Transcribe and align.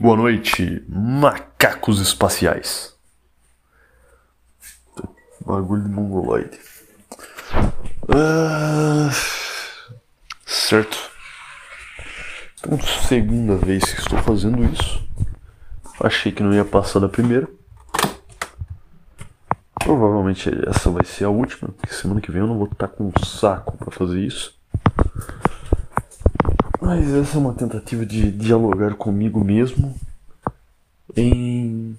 Boa 0.00 0.16
noite, 0.16 0.82
macacos 0.88 2.00
espaciais. 2.00 2.96
Bagulho 5.44 5.82
de 5.82 5.90
mongoloide. 5.90 6.58
Ah, 8.08 9.10
certo. 10.46 10.96
Então, 12.58 12.78
segunda 13.06 13.56
vez 13.56 13.92
que 13.92 14.00
estou 14.00 14.18
fazendo 14.20 14.64
isso. 14.64 15.06
Achei 16.02 16.32
que 16.32 16.42
não 16.42 16.54
ia 16.54 16.64
passar 16.64 17.00
da 17.00 17.08
primeira. 17.10 17.46
Provavelmente 19.84 20.50
essa 20.66 20.90
vai 20.90 21.04
ser 21.04 21.24
a 21.24 21.28
última, 21.28 21.72
porque 21.72 21.92
semana 21.92 22.22
que 22.22 22.32
vem 22.32 22.40
eu 22.40 22.46
não 22.46 22.56
vou 22.56 22.68
estar 22.72 22.88
com 22.88 23.08
um 23.08 23.24
saco 23.26 23.76
para 23.76 23.90
fazer 23.90 24.20
isso. 24.20 24.58
Mas 26.90 27.08
essa 27.14 27.36
é 27.36 27.40
uma 27.40 27.54
tentativa 27.54 28.04
de 28.04 28.32
dialogar 28.32 28.96
comigo 28.96 29.44
mesmo 29.44 29.94
em, 31.16 31.96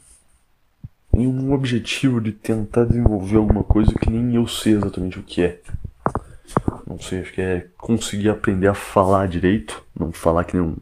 em 1.15 1.27
um 1.27 1.53
objetivo 1.53 2.20
de 2.20 2.34
tentar 2.34 2.84
desenvolver 2.84 3.38
alguma 3.38 3.63
coisa 3.63 3.93
que 3.93 4.09
nem 4.09 4.35
eu 4.35 4.45
sei 4.49 4.73
exatamente 4.73 5.17
o 5.17 5.23
que 5.23 5.43
é. 5.43 5.62
Não 6.85 6.99
sei, 6.99 7.21
acho 7.21 7.31
que 7.31 7.39
é 7.39 7.67
conseguir 7.77 8.27
aprender 8.27 8.67
a 8.67 8.73
falar 8.73 9.29
direito, 9.29 9.81
não 9.98 10.12
falar 10.12 10.43
que 10.43 10.57
nem 10.57 10.67
um. 10.67 10.75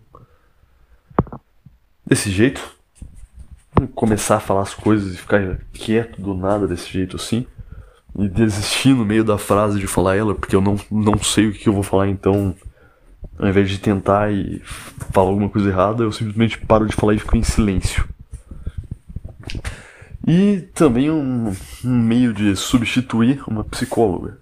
desse 2.03 2.31
jeito. 2.31 2.67
Começar 3.93 4.37
a 4.37 4.39
falar 4.39 4.63
as 4.63 4.73
coisas 4.73 5.13
e 5.13 5.17
ficar 5.17 5.59
quieto 5.71 6.19
do 6.19 6.33
nada 6.33 6.67
desse 6.67 6.91
jeito 6.91 7.15
assim. 7.15 7.45
E 8.17 8.27
desistir 8.27 8.95
no 8.95 9.05
meio 9.05 9.23
da 9.23 9.37
frase 9.37 9.79
de 9.79 9.85
falar 9.85 10.15
ela, 10.15 10.33
porque 10.33 10.55
eu 10.55 10.61
não, 10.61 10.79
não 10.89 11.19
sei 11.19 11.49
o 11.49 11.53
que 11.53 11.69
eu 11.69 11.73
vou 11.73 11.83
falar 11.83 12.07
então 12.07 12.55
ao 13.39 13.47
invés 13.47 13.69
de 13.69 13.79
tentar 13.79 14.31
e 14.31 14.61
falar 15.11 15.29
alguma 15.29 15.49
coisa 15.49 15.69
errada, 15.69 16.03
eu 16.03 16.11
simplesmente 16.11 16.59
paro 16.59 16.85
de 16.85 16.95
falar 16.95 17.13
e 17.13 17.19
fico 17.19 17.37
em 17.37 17.43
silêncio. 17.43 18.07
E 20.27 20.59
também 20.75 21.09
um, 21.09 21.55
um 21.83 22.03
meio 22.03 22.33
de 22.33 22.55
substituir 22.55 23.41
uma 23.47 23.63
psicóloga. 23.63 24.37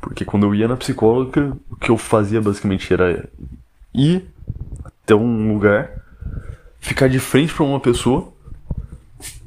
Porque 0.00 0.24
quando 0.24 0.44
eu 0.44 0.54
ia 0.54 0.68
na 0.68 0.76
psicóloga, 0.76 1.56
o 1.70 1.76
que 1.76 1.90
eu 1.90 1.96
fazia 1.96 2.40
basicamente 2.40 2.92
era 2.92 3.28
ir 3.94 4.26
até 4.84 5.14
um 5.14 5.52
lugar, 5.52 5.90
ficar 6.80 7.08
de 7.08 7.18
frente 7.18 7.54
para 7.54 7.64
uma 7.64 7.80
pessoa 7.80 8.32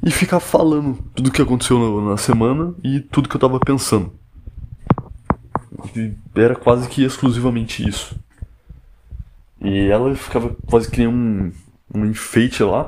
e 0.02 0.10
ficar 0.10 0.40
falando 0.40 0.98
tudo 1.14 1.28
o 1.28 1.32
que 1.32 1.42
aconteceu 1.42 1.78
na, 1.78 2.10
na, 2.10 2.16
semana 2.16 2.74
e 2.82 3.00
tudo 3.00 3.28
que 3.28 3.36
eu 3.36 3.40
tava 3.40 3.60
pensando. 3.60 4.12
E 5.94 6.12
era 6.34 6.56
quase 6.56 6.88
que 6.88 7.04
exclusivamente 7.04 7.86
isso. 7.86 8.18
E 9.60 9.88
ela 9.88 10.14
ficava 10.14 10.56
quase 10.66 10.90
que 10.90 10.98
nem 10.98 11.06
um, 11.06 11.52
um 11.94 12.06
enfeite 12.06 12.62
lá. 12.62 12.86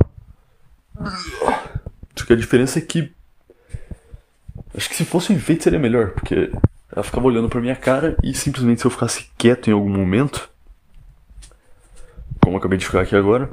Só 2.17 2.25
que 2.25 2.33
a 2.33 2.37
diferença 2.37 2.79
é 2.79 2.83
que. 2.83 3.13
Acho 4.75 4.89
que 4.89 4.97
se 4.97 5.05
fosse 5.05 5.33
um 5.33 5.37
enfeite 5.37 5.65
seria 5.65 5.79
melhor, 5.79 6.13
porque 6.13 6.51
ela 6.91 7.03
ficava 7.03 7.27
olhando 7.27 7.49
pra 7.49 7.61
minha 7.61 7.77
cara 7.77 8.17
e 8.23 8.35
simplesmente 8.35 8.81
se 8.81 8.87
eu 8.87 8.91
ficasse 8.91 9.31
quieto 9.37 9.69
em 9.69 9.73
algum 9.73 9.91
momento, 9.91 10.49
como 12.41 12.57
eu 12.57 12.59
acabei 12.59 12.79
de 12.79 12.87
ficar 12.87 13.03
aqui 13.03 13.15
agora, 13.15 13.51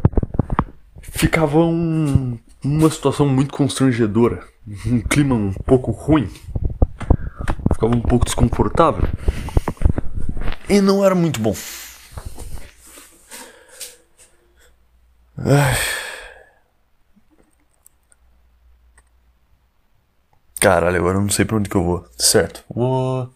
ficava 1.01 1.59
um, 1.59 2.37
uma 2.63 2.89
situação 2.89 3.27
muito 3.27 3.53
constrangedora, 3.53 4.45
um 4.85 5.01
clima 5.01 5.35
um 5.35 5.51
pouco 5.51 5.91
ruim, 5.91 6.29
ficava 7.73 7.93
um 7.95 8.01
pouco 8.01 8.25
desconfortável 8.25 9.03
e 10.69 10.79
não 10.79 11.03
era 11.03 11.15
muito 11.15 11.39
bom. 11.39 11.55
Ai. 15.45 15.75
Caralho, 20.59 20.97
agora 20.97 21.17
eu 21.17 21.21
não 21.21 21.29
sei 21.29 21.45
pra 21.45 21.55
onde 21.55 21.69
que 21.69 21.75
eu 21.75 21.83
vou. 21.83 22.05
Certo, 22.17 22.63
vou. 22.69 23.29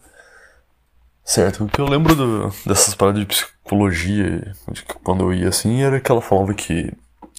Certo, 1.24 1.64
o 1.64 1.68
que 1.68 1.80
eu 1.80 1.86
lembro 1.86 2.14
do, 2.14 2.48
dessas 2.66 2.94
paradas 2.94 3.20
de 3.20 3.26
psicologia, 3.26 4.54
de 4.70 4.82
quando 5.02 5.24
eu 5.24 5.32
ia 5.32 5.48
assim, 5.48 5.82
era 5.82 5.98
que 5.98 6.12
ela 6.12 6.20
falava 6.20 6.52
que 6.52 6.92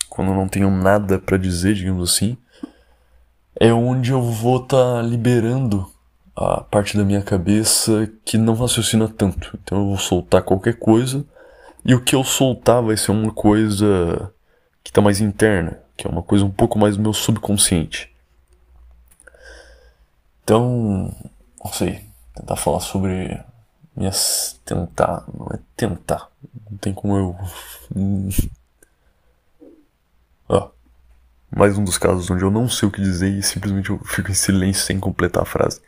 quando 0.10 0.32
eu 0.32 0.36
não 0.36 0.48
tenho 0.48 0.72
nada 0.72 1.20
para 1.20 1.38
dizer, 1.38 1.76
digamos 1.76 2.12
assim, 2.12 2.36
é 3.60 3.72
onde 3.72 4.12
eu 4.12 4.24
vou 4.24 4.64
estar 4.64 4.96
tá 4.96 5.02
liberando 5.04 5.88
a 6.36 6.62
parte 6.62 6.98
da 6.98 7.06
minha 7.06 7.22
cabeça 7.22 8.12
que 8.26 8.38
não 8.38 8.56
raciocina 8.56 9.08
tanto. 9.08 9.58
Então 9.64 9.78
eu 9.80 9.86
vou 9.86 9.98
soltar 10.00 10.42
qualquer 10.42 10.80
coisa 10.80 11.24
e 11.86 11.94
o 11.94 12.02
que 12.02 12.16
eu 12.16 12.24
soltar 12.24 12.82
vai 12.82 12.98
ser 12.98 13.12
uma 13.12 13.32
coisa 13.32 14.34
que 14.86 14.92
está 14.92 15.02
mais 15.02 15.20
interna, 15.20 15.80
que 15.98 16.06
é 16.06 16.10
uma 16.10 16.22
coisa 16.22 16.46
um 16.46 16.52
pouco 16.52 16.78
mais 16.78 16.96
do 16.96 17.02
meu 17.02 17.12
subconsciente. 17.12 18.16
Então, 20.44 21.12
não 21.64 21.74
sei, 21.74 22.06
tentar 22.36 22.56
falar 22.56 22.80
sobre 22.82 23.44
minhas. 23.98 24.62
tentar, 24.64 25.26
não 25.34 25.48
é 25.48 25.60
tentar, 25.76 26.30
não 26.70 26.78
tem 26.78 26.94
como 26.94 27.18
eu. 27.18 27.36
ah, 30.48 30.70
mais 31.50 31.80
um 31.80 31.84
dos 31.84 31.98
casos 31.98 32.30
onde 32.30 32.44
eu 32.44 32.52
não 32.52 32.70
sei 32.70 32.88
o 32.88 32.92
que 32.92 33.02
dizer 33.02 33.30
e 33.30 33.42
simplesmente 33.42 33.90
eu 33.90 33.98
fico 34.06 34.30
em 34.30 34.36
silêncio 34.36 34.84
sem 34.84 35.00
completar 35.00 35.42
a 35.42 35.48
frase. 35.48 35.82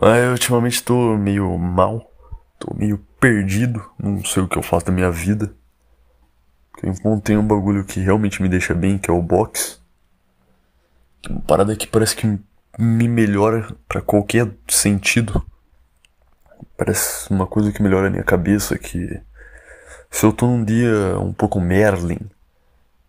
Ah, 0.00 0.16
eu 0.16 0.32
ultimamente 0.32 0.82
tô 0.82 1.18
meio 1.18 1.58
mal, 1.58 2.10
tô 2.58 2.72
meio 2.74 2.96
perdido, 3.20 3.84
não 3.98 4.24
sei 4.24 4.42
o 4.42 4.48
que 4.48 4.56
eu 4.56 4.62
faço 4.62 4.86
da 4.86 4.92
minha 4.92 5.10
vida. 5.10 5.54
Eu 6.82 6.90
encontrei 6.92 7.36
um 7.36 7.46
bagulho 7.46 7.84
que 7.84 8.00
realmente 8.00 8.42
me 8.42 8.48
deixa 8.48 8.74
bem, 8.74 8.98
que 8.98 9.10
é 9.10 9.14
o 9.14 9.22
box. 9.22 9.80
Uma 11.28 11.40
parada 11.40 11.74
que 11.74 11.86
parece 11.86 12.14
que 12.14 12.26
me 12.78 13.08
melhora 13.08 13.74
para 13.88 14.02
qualquer 14.02 14.50
sentido. 14.68 15.44
Parece 16.76 17.30
uma 17.30 17.46
coisa 17.46 17.72
que 17.72 17.82
melhora 17.82 18.08
a 18.08 18.10
minha 18.10 18.22
cabeça, 18.22 18.78
que 18.78 19.20
se 20.10 20.24
eu 20.24 20.32
tô 20.32 20.46
num 20.46 20.64
dia 20.64 21.18
um 21.18 21.32
pouco 21.32 21.60
Merlin, 21.60 22.18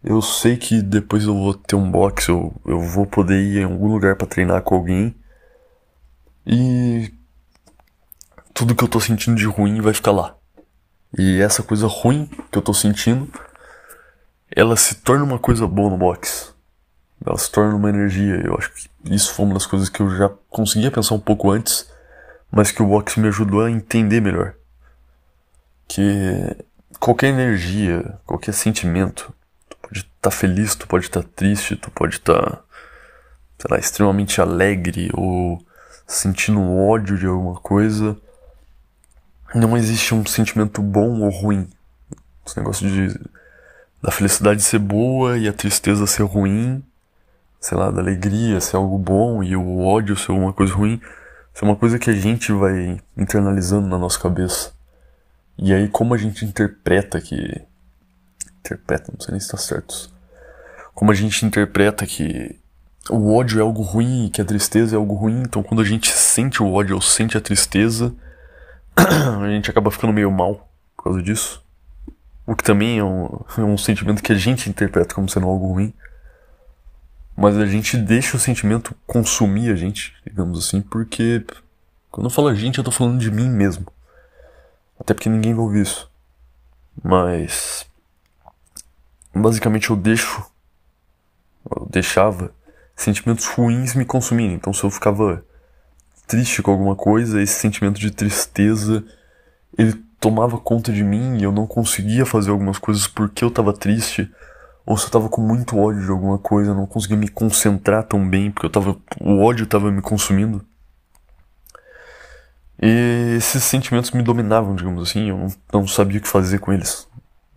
eu 0.03 0.22
sei 0.22 0.55
que 0.55 0.81
depois 0.81 1.25
eu 1.25 1.35
vou 1.35 1.53
ter 1.53 1.75
um 1.75 1.91
box, 1.91 2.29
eu, 2.29 2.53
eu 2.66 2.79
vou 2.79 3.05
poder 3.05 3.41
ir 3.41 3.59
em 3.59 3.63
algum 3.66 3.88
lugar 3.88 4.16
para 4.16 4.28
treinar 4.28 4.61
com 4.61 4.75
alguém. 4.75 5.16
E 6.45 7.11
tudo 8.53 8.73
que 8.73 8.84
eu 8.84 8.88
tô 8.88 8.99
sentindo 8.99 9.35
de 9.35 9.45
ruim 9.45 9.81
vai 9.81 9.94
ficar 9.94 10.11
lá. 10.11 10.35
E 11.17 11.41
essa 11.41 11.61
coisa 11.61 11.88
ruim 11.88 12.29
que 12.51 12.57
eu 12.57 12.61
tô 12.61 12.73
sentindo 12.73 13.29
ela 14.56 14.75
se 14.75 14.96
torna 14.96 15.24
uma 15.24 15.40
coisa 15.40 15.68
boa 15.68 15.90
no 15.90 15.97
box. 15.97 16.53
Ela 17.25 17.38
se 17.38 17.52
torna 17.52 17.75
uma 17.75 17.90
energia. 17.90 18.41
Eu 18.44 18.56
acho 18.56 18.72
que 18.74 18.90
isso 19.06 19.34
foi 19.34 19.46
uma 19.46 19.53
das 19.53 19.66
coisas 19.66 19.90
que 19.90 20.02
eu 20.02 20.16
já 20.16 20.30
conseguia 20.50 20.91
pensar 20.91 21.16
um 21.16 21.19
pouco 21.19 21.52
antes, 21.52 21.90
mas 22.52 22.72
que 22.72 22.81
o 22.81 22.88
box 22.88 23.18
me 23.18 23.28
ajudou 23.28 23.62
a 23.62 23.72
entender 23.72 24.22
melhor. 24.22 24.53
Que 25.88 26.56
qualquer 27.00 27.28
energia, 27.28 28.19
qualquer 28.25 28.53
sentimento, 28.53 29.34
tu 29.69 29.78
pode 29.81 30.00
estar 30.00 30.12
tá 30.22 30.31
feliz, 30.31 30.75
tu 30.75 30.88
pode 30.88 31.06
estar 31.06 31.24
tá 31.24 31.29
triste, 31.35 31.75
tu 31.75 31.91
pode 31.91 32.16
estar, 32.16 32.41
tá, 32.41 32.62
sei 33.59 33.68
lá, 33.72 33.78
extremamente 33.78 34.40
alegre 34.40 35.09
ou 35.14 35.62
sentindo 36.06 36.62
ódio 36.62 37.18
de 37.18 37.25
alguma 37.25 37.59
coisa. 37.59 38.18
Não 39.56 39.78
existe 39.78 40.14
um 40.14 40.25
sentimento 40.25 40.81
bom 40.81 41.22
ou 41.22 41.29
ruim. 41.29 41.68
Esse 42.46 42.58
negócio 42.58 42.88
de 42.88 43.19
da 44.02 44.12
felicidade 44.12 44.62
ser 44.62 44.80
boa 44.80 45.38
e 45.38 45.47
a 45.47 45.53
tristeza 45.53 46.06
ser 46.06 46.24
ruim, 46.24 46.84
sei 47.59 47.78
lá, 47.78 47.90
da 47.90 48.02
alegria 48.02 48.62
ser 48.62 48.78
algo 48.78 48.97
bom 48.97 49.44
e 49.44 49.56
o 49.56 49.80
ódio 49.80 50.16
ser 50.16 50.31
uma 50.31 50.53
coisa 50.53 50.74
ruim, 50.74 51.02
isso 51.53 51.66
é 51.66 51.68
uma 51.68 51.75
coisa 51.75 51.97
que 51.97 52.09
a 52.09 52.13
gente 52.13 52.52
vai 52.52 53.00
internalizando 53.18 53.88
na 53.88 53.97
nossa 53.97 54.19
cabeça. 54.19 54.72
E 55.58 55.74
aí 55.74 55.88
como 55.88 56.13
a 56.13 56.18
gente 56.18 56.46
interpreta 56.46 57.19
que 57.19 57.66
interpreta, 58.59 59.11
não 59.11 59.20
sei 59.20 59.32
nem 59.32 59.40
se 59.40 59.47
está 59.47 59.58
certo. 59.58 60.11
Como 60.93 61.11
a 61.11 61.16
gente 61.16 61.46
interpreta 61.46 62.05
que 62.05 62.59
o 63.09 63.34
ódio 63.34 63.59
é 63.59 63.61
algo 63.61 63.82
ruim 63.82 64.26
e 64.26 64.29
que 64.29 64.41
a 64.41 64.46
tristeza 64.46 64.96
é 64.96 64.97
algo 64.97 65.16
ruim, 65.16 65.41
então 65.41 65.64
quando 65.64 65.82
a 65.82 65.85
gente 65.85 66.11
sente 66.11 66.61
o 66.61 66.72
ódio 66.72 66.96
ou 66.96 67.02
sente 67.02 67.38
a 67.38 67.41
tristeza, 67.41 68.14
a 68.96 69.47
gente 69.47 69.70
acaba 69.70 69.90
ficando 69.90 70.14
meio 70.14 70.32
mal 70.32 70.70
por 70.96 71.05
causa 71.05 71.22
disso. 71.22 71.64
O 72.47 72.55
que 72.55 72.64
também 72.64 72.97
é 72.97 73.03
um, 73.03 73.44
é 73.58 73.61
um 73.61 73.78
sentimento 73.78 74.23
que 74.23 74.32
a 74.32 74.38
gente 74.38 74.70
interpreta 74.70 75.14
como 75.14 75.29
sendo 75.29 75.46
algo 75.46 75.73
ruim. 75.73 75.94
Mas 77.35 77.58
a 77.58 77.66
gente 77.67 77.97
deixa 77.97 78.35
o 78.35 78.40
sentimento 78.40 78.96
consumir 79.05 79.70
a 79.70 79.76
gente, 79.76 80.16
digamos 80.26 80.58
assim, 80.58 80.82
porque 80.82 81.46
quando 82.09 82.26
eu 82.26 82.32
falo 82.32 82.47
a 82.47 82.55
gente, 82.55 82.79
eu 82.79 82.84
tô 82.84 82.90
falando 82.90 83.20
de 83.20 83.29
mim 83.29 83.47
mesmo. 83.47 83.85
Até 84.99 85.14
porque 85.14 85.29
ninguém 85.29 85.53
vai 85.53 85.64
ouvir 85.64 85.82
isso. 85.82 86.09
Mas. 87.03 87.85
Basicamente 89.35 89.91
eu 89.91 89.96
deixo. 89.96 90.43
Eu 91.70 91.85
deixava 91.91 92.52
sentimentos 92.96 93.46
ruins 93.46 93.93
me 93.93 94.05
consumirem. 94.05 94.55
Então 94.55 94.73
se 94.73 94.84
eu 94.84 94.90
ficava 94.90 95.46
triste 96.26 96.64
com 96.64 96.72
alguma 96.72 96.96
coisa, 96.96 97.40
esse 97.41 97.59
sentimento 97.59 98.00
de 98.00 98.09
tristeza 98.09 99.05
ele 99.78 100.06
tomava 100.19 100.58
conta 100.58 100.91
de 100.91 101.03
mim 101.03 101.37
e 101.37 101.43
eu 101.43 101.52
não 101.52 101.67
conseguia 101.67 102.25
fazer 102.25 102.52
algumas 102.52 102.78
coisas 102.78 103.08
porque 103.08 103.43
eu 103.43 103.52
tava 103.52 103.73
triste, 103.73 104.29
ou 104.85 104.97
se 104.97 105.05
eu 105.05 105.11
tava 105.11 105.29
com 105.29 105.41
muito 105.41 105.78
ódio 105.78 106.03
de 106.03 106.09
alguma 106.09 106.37
coisa, 106.37 106.73
não 106.73 106.87
conseguia 106.87 107.17
me 107.17 107.28
concentrar 107.28 108.03
tão 108.03 108.28
bem 108.28 108.52
porque 108.52 108.66
eu 108.66 108.69
tava, 108.69 108.97
o 109.19 109.43
ódio 109.43 109.67
tava 109.67 109.91
me 109.91 110.02
consumindo. 110.02 110.66
E 112.81 113.35
esses 113.37 113.64
sentimentos 113.64 114.11
me 114.11 114.22
dominavam, 114.22 114.75
digamos 114.75 115.09
assim, 115.09 115.29
eu 115.29 115.37
não, 115.37 115.47
não 115.73 115.87
sabia 115.87 116.19
o 116.19 116.22
que 116.22 116.28
fazer 116.28 116.59
com 116.59 116.72
eles. 116.72 117.08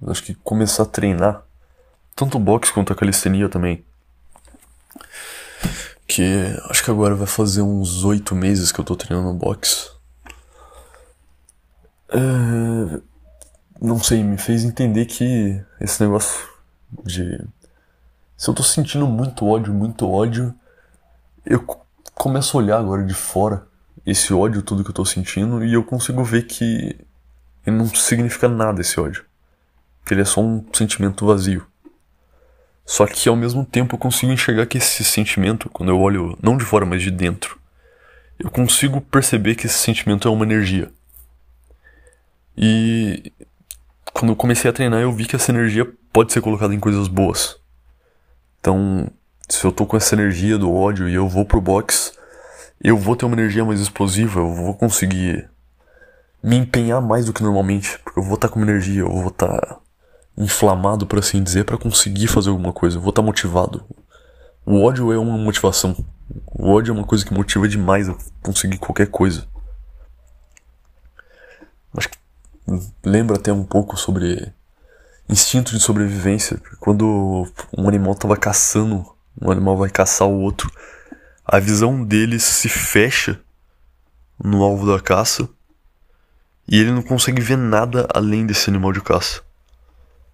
Acho 0.06 0.22
que 0.22 0.34
começar 0.34 0.84
a 0.84 0.86
treinar, 0.86 1.42
tanto 2.16 2.38
o 2.38 2.40
boxe 2.40 2.72
quanto 2.72 2.92
a 2.92 2.96
calistenia 2.96 3.48
também. 3.48 3.84
Que 6.06 6.56
acho 6.68 6.82
que 6.82 6.90
agora 6.90 7.14
vai 7.14 7.26
fazer 7.26 7.62
uns 7.62 8.02
oito 8.02 8.34
meses 8.34 8.72
que 8.72 8.80
eu 8.80 8.84
tô 8.84 8.96
treinando 8.96 9.32
boxe. 9.34 9.90
É, 12.12 13.00
não 13.80 13.98
sei, 14.02 14.22
me 14.22 14.36
fez 14.36 14.64
entender 14.64 15.06
que 15.06 15.62
esse 15.80 16.02
negócio 16.02 16.48
de. 17.04 17.40
Se 18.36 18.48
eu 18.48 18.54
tô 18.54 18.62
sentindo 18.62 19.06
muito 19.06 19.46
ódio, 19.46 19.72
muito 19.72 20.08
ódio, 20.08 20.54
eu 21.44 21.64
começo 22.14 22.56
a 22.56 22.60
olhar 22.60 22.78
agora 22.78 23.04
de 23.04 23.14
fora 23.14 23.66
esse 24.04 24.32
ódio 24.32 24.62
tudo 24.62 24.82
que 24.82 24.90
eu 24.90 24.94
tô 24.94 25.04
sentindo 25.04 25.64
e 25.64 25.72
eu 25.72 25.84
consigo 25.84 26.24
ver 26.24 26.46
que 26.46 26.96
ele 27.66 27.76
não 27.76 27.86
significa 27.86 28.48
nada 28.48 28.80
esse 28.80 28.98
ódio. 28.98 29.24
Que 30.04 30.14
ele 30.14 30.22
é 30.22 30.24
só 30.24 30.40
um 30.40 30.64
sentimento 30.72 31.26
vazio. 31.26 31.66
Só 32.84 33.06
que 33.06 33.28
ao 33.28 33.36
mesmo 33.36 33.64
tempo 33.64 33.94
eu 33.94 33.98
consigo 33.98 34.32
enxergar 34.32 34.66
que 34.66 34.78
esse 34.78 35.04
sentimento, 35.04 35.68
quando 35.68 35.90
eu 35.90 36.00
olho 36.00 36.36
não 36.42 36.56
de 36.56 36.64
fora, 36.64 36.84
mas 36.84 37.02
de 37.02 37.10
dentro, 37.10 37.60
eu 38.38 38.50
consigo 38.50 39.00
perceber 39.00 39.54
que 39.54 39.66
esse 39.66 39.78
sentimento 39.78 40.26
é 40.26 40.30
uma 40.30 40.44
energia. 40.44 40.90
E 42.56 43.32
quando 44.12 44.32
eu 44.32 44.36
comecei 44.36 44.70
a 44.70 44.72
treinar, 44.72 45.00
eu 45.00 45.12
vi 45.12 45.26
que 45.26 45.36
essa 45.36 45.50
energia 45.50 45.90
pode 46.12 46.32
ser 46.32 46.40
colocada 46.40 46.74
em 46.74 46.80
coisas 46.80 47.08
boas. 47.08 47.56
Então, 48.60 49.10
se 49.48 49.64
eu 49.64 49.72
tô 49.72 49.86
com 49.86 49.96
essa 49.96 50.14
energia 50.14 50.58
do 50.58 50.72
ódio 50.72 51.08
e 51.08 51.14
eu 51.14 51.28
vou 51.28 51.44
pro 51.44 51.60
box, 51.60 52.12
eu 52.82 52.96
vou 52.96 53.16
ter 53.16 53.24
uma 53.24 53.34
energia 53.34 53.64
mais 53.64 53.80
explosiva, 53.80 54.40
eu 54.40 54.54
vou 54.54 54.74
conseguir 54.74 55.48
me 56.42 56.56
empenhar 56.56 57.00
mais 57.00 57.26
do 57.26 57.32
que 57.32 57.42
normalmente, 57.42 57.98
porque 58.04 58.18
eu 58.18 58.22
vou 58.22 58.34
estar 58.34 58.48
tá 58.48 58.54
com 58.54 58.60
energia, 58.60 59.02
eu 59.02 59.10
vou 59.10 59.28
estar 59.28 59.60
tá 59.60 59.78
inflamado, 60.36 61.06
por 61.06 61.18
assim 61.18 61.42
dizer, 61.42 61.64
para 61.64 61.76
conseguir 61.76 62.26
fazer 62.26 62.50
alguma 62.50 62.72
coisa, 62.72 62.96
eu 62.96 63.00
vou 63.00 63.10
estar 63.10 63.22
tá 63.22 63.26
motivado. 63.26 63.84
O 64.64 64.82
ódio 64.82 65.12
é 65.12 65.18
uma 65.18 65.36
motivação. 65.36 65.96
O 66.46 66.70
ódio 66.70 66.92
é 66.92 66.94
uma 66.94 67.06
coisa 67.06 67.24
que 67.24 67.34
motiva 67.34 67.66
demais 67.66 68.08
a 68.08 68.16
conseguir 68.42 68.78
qualquer 68.78 69.08
coisa. 69.08 69.46
Acho 71.96 72.08
que 72.08 72.19
lembra 73.04 73.36
até 73.36 73.52
um 73.52 73.64
pouco 73.64 73.96
sobre 73.96 74.52
instinto 75.28 75.72
de 75.72 75.80
sobrevivência. 75.80 76.60
Quando 76.78 77.46
um 77.76 77.88
animal 77.88 78.12
estava 78.12 78.36
caçando, 78.36 79.04
um 79.40 79.50
animal 79.50 79.76
vai 79.76 79.90
caçar 79.90 80.28
o 80.28 80.40
outro, 80.40 80.70
a 81.44 81.58
visão 81.58 82.04
dele 82.04 82.38
se 82.38 82.68
fecha 82.68 83.40
no 84.42 84.62
alvo 84.62 84.86
da 84.86 85.00
caça 85.00 85.48
e 86.66 86.78
ele 86.78 86.92
não 86.92 87.02
consegue 87.02 87.40
ver 87.40 87.56
nada 87.56 88.06
além 88.14 88.46
desse 88.46 88.70
animal 88.70 88.92
de 88.92 89.00
caça. 89.00 89.42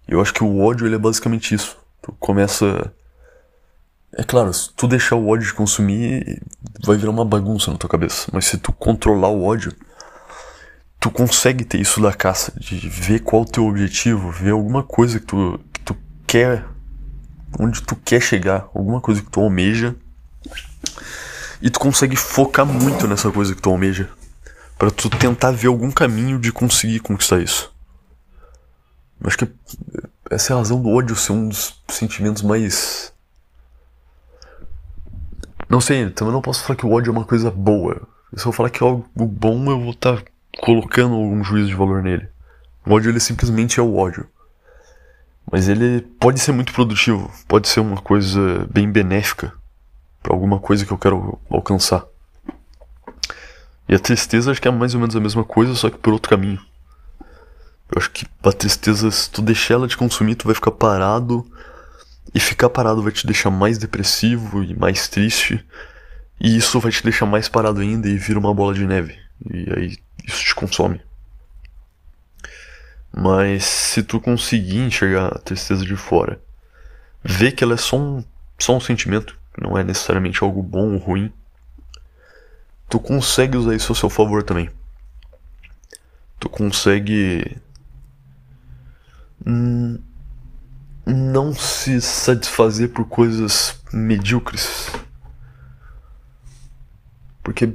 Eu 0.07 0.21
acho 0.21 0.33
que 0.33 0.43
o 0.43 0.59
ódio 0.59 0.85
ele 0.85 0.95
é 0.95 0.99
basicamente 0.99 1.53
isso. 1.53 1.77
Tu 2.01 2.11
começa. 2.13 2.93
É 4.13 4.23
claro, 4.23 4.53
se 4.53 4.71
tu 4.73 4.87
deixar 4.87 5.15
o 5.15 5.27
ódio 5.27 5.47
de 5.47 5.53
consumir, 5.53 6.41
vai 6.83 6.95
virar 6.95 7.11
uma 7.11 7.25
bagunça 7.25 7.71
na 7.71 7.77
tua 7.77 7.89
cabeça. 7.89 8.29
Mas 8.31 8.45
se 8.45 8.57
tu 8.57 8.71
controlar 8.71 9.29
o 9.29 9.43
ódio, 9.43 9.73
tu 11.07 11.11
consegue 11.11 11.63
ter 11.63 11.79
isso 11.79 12.01
da 12.01 12.11
caça, 12.11 12.51
de 12.59 12.89
ver 12.89 13.21
qual 13.21 13.43
o 13.43 13.45
teu 13.45 13.65
objetivo, 13.65 14.29
ver 14.29 14.51
alguma 14.51 14.83
coisa 14.83 15.21
que 15.21 15.25
tu, 15.25 15.59
que 15.71 15.79
tu 15.79 15.95
quer, 16.25 16.65
onde 17.57 17.81
tu 17.81 17.95
quer 17.95 18.21
chegar, 18.21 18.67
alguma 18.75 18.99
coisa 18.99 19.21
que 19.21 19.29
tu 19.29 19.39
almeja 19.39 19.95
e 21.61 21.69
tu 21.69 21.79
consegue 21.79 22.17
focar 22.17 22.65
muito 22.65 23.07
nessa 23.07 23.31
coisa 23.31 23.55
que 23.55 23.61
tu 23.61 23.69
almeja. 23.69 24.09
para 24.77 24.91
tu 24.91 25.09
tentar 25.09 25.51
ver 25.51 25.67
algum 25.67 25.89
caminho 25.91 26.37
de 26.37 26.51
conseguir 26.51 26.99
conquistar 26.99 27.39
isso. 27.39 27.73
Acho 29.23 29.37
que 29.37 29.49
essa 30.29 30.51
é 30.51 30.55
a 30.55 30.57
razão 30.57 30.81
do 30.81 30.89
ódio 30.89 31.15
ser 31.15 31.31
um 31.31 31.47
dos 31.47 31.81
sentimentos 31.87 32.43
mais. 32.43 33.13
Não 35.69 35.79
sei, 35.79 36.09
também 36.09 36.33
não 36.33 36.41
posso 36.41 36.63
falar 36.63 36.75
que 36.75 36.85
o 36.85 36.91
ódio 36.91 37.11
é 37.11 37.13
uma 37.13 37.25
coisa 37.25 37.49
boa. 37.49 38.07
Se 38.35 38.45
eu 38.45 38.51
falar 38.51 38.69
que 38.69 38.83
é 38.83 38.85
algo 38.85 39.07
bom, 39.15 39.71
eu 39.71 39.79
vou 39.79 39.91
estar 39.91 40.17
tá 40.17 40.23
colocando 40.61 41.15
algum 41.15 41.43
juízo 41.43 41.67
de 41.67 41.75
valor 41.75 42.01
nele. 42.03 42.27
O 42.85 42.93
ódio 42.93 43.09
ele 43.09 43.19
simplesmente 43.19 43.79
é 43.79 43.83
o 43.83 43.95
ódio. 43.95 44.27
Mas 45.51 45.69
ele 45.69 46.01
pode 46.19 46.39
ser 46.39 46.51
muito 46.51 46.73
produtivo, 46.73 47.31
pode 47.47 47.67
ser 47.69 47.79
uma 47.79 47.97
coisa 47.97 48.67
bem 48.69 48.91
benéfica 48.91 49.53
para 50.21 50.33
alguma 50.33 50.59
coisa 50.59 50.85
que 50.85 50.91
eu 50.91 50.97
quero 50.97 51.39
alcançar. 51.49 52.05
E 53.87 53.95
a 53.95 53.99
tristeza 53.99 54.51
acho 54.51 54.61
que 54.61 54.67
é 54.67 54.71
mais 54.71 54.93
ou 54.93 54.99
menos 54.99 55.15
a 55.15 55.19
mesma 55.19 55.45
coisa, 55.45 55.73
só 55.73 55.89
que 55.89 55.97
por 55.97 56.11
outro 56.11 56.29
caminho. 56.29 56.59
Eu 57.89 57.97
acho 57.97 58.11
que 58.11 58.25
a 58.43 58.51
tristeza, 58.51 59.09
se 59.09 59.29
tu 59.29 59.41
deixar 59.41 59.75
ela 59.75 59.87
te 59.87 59.95
consumir, 59.95 60.35
tu 60.35 60.45
vai 60.45 60.55
ficar 60.55 60.71
parado. 60.71 61.49
E 62.35 62.39
ficar 62.41 62.69
parado 62.69 63.01
vai 63.01 63.13
te 63.13 63.25
deixar 63.25 63.49
mais 63.49 63.77
depressivo 63.77 64.61
e 64.61 64.75
mais 64.75 65.07
triste. 65.07 65.65
E 66.41 66.57
isso 66.57 66.79
vai 66.81 66.91
te 66.91 67.01
deixar 67.01 67.25
mais 67.25 67.47
parado 67.47 67.79
ainda 67.79 68.09
e 68.09 68.17
vira 68.17 68.37
uma 68.37 68.53
bola 68.53 68.73
de 68.73 68.85
neve. 68.85 69.17
E 69.49 69.73
aí 69.73 69.97
isso 70.27 70.43
te 70.43 70.53
consome. 70.53 71.01
Mas 73.11 73.63
se 73.63 74.03
tu 74.03 74.19
conseguir 74.19 74.81
enxergar 74.81 75.27
a 75.27 75.39
tristeza 75.39 75.83
de 75.83 75.95
fora, 75.95 76.39
ver 77.23 77.53
que 77.53 77.63
ela 77.63 77.73
é 77.73 77.77
só 77.77 77.97
um, 77.97 78.23
só 78.59 78.75
um 78.75 78.79
sentimento, 78.79 79.39
não 79.57 79.77
é 79.77 79.83
necessariamente 79.83 80.43
algo 80.43 80.61
bom 80.61 80.93
ou 80.93 80.97
ruim, 80.99 81.33
tu 82.89 82.99
consegue 82.99 83.57
usar 83.57 83.73
isso 83.73 83.91
a 83.91 83.95
seu 83.95 84.09
favor 84.09 84.43
também. 84.43 84.69
Tu 86.39 86.47
consegue 86.49 87.57
não 91.05 91.53
se 91.53 92.01
satisfazer 92.01 92.89
por 92.89 93.07
coisas 93.07 93.79
medíocres. 93.93 94.91
Porque 97.41 97.73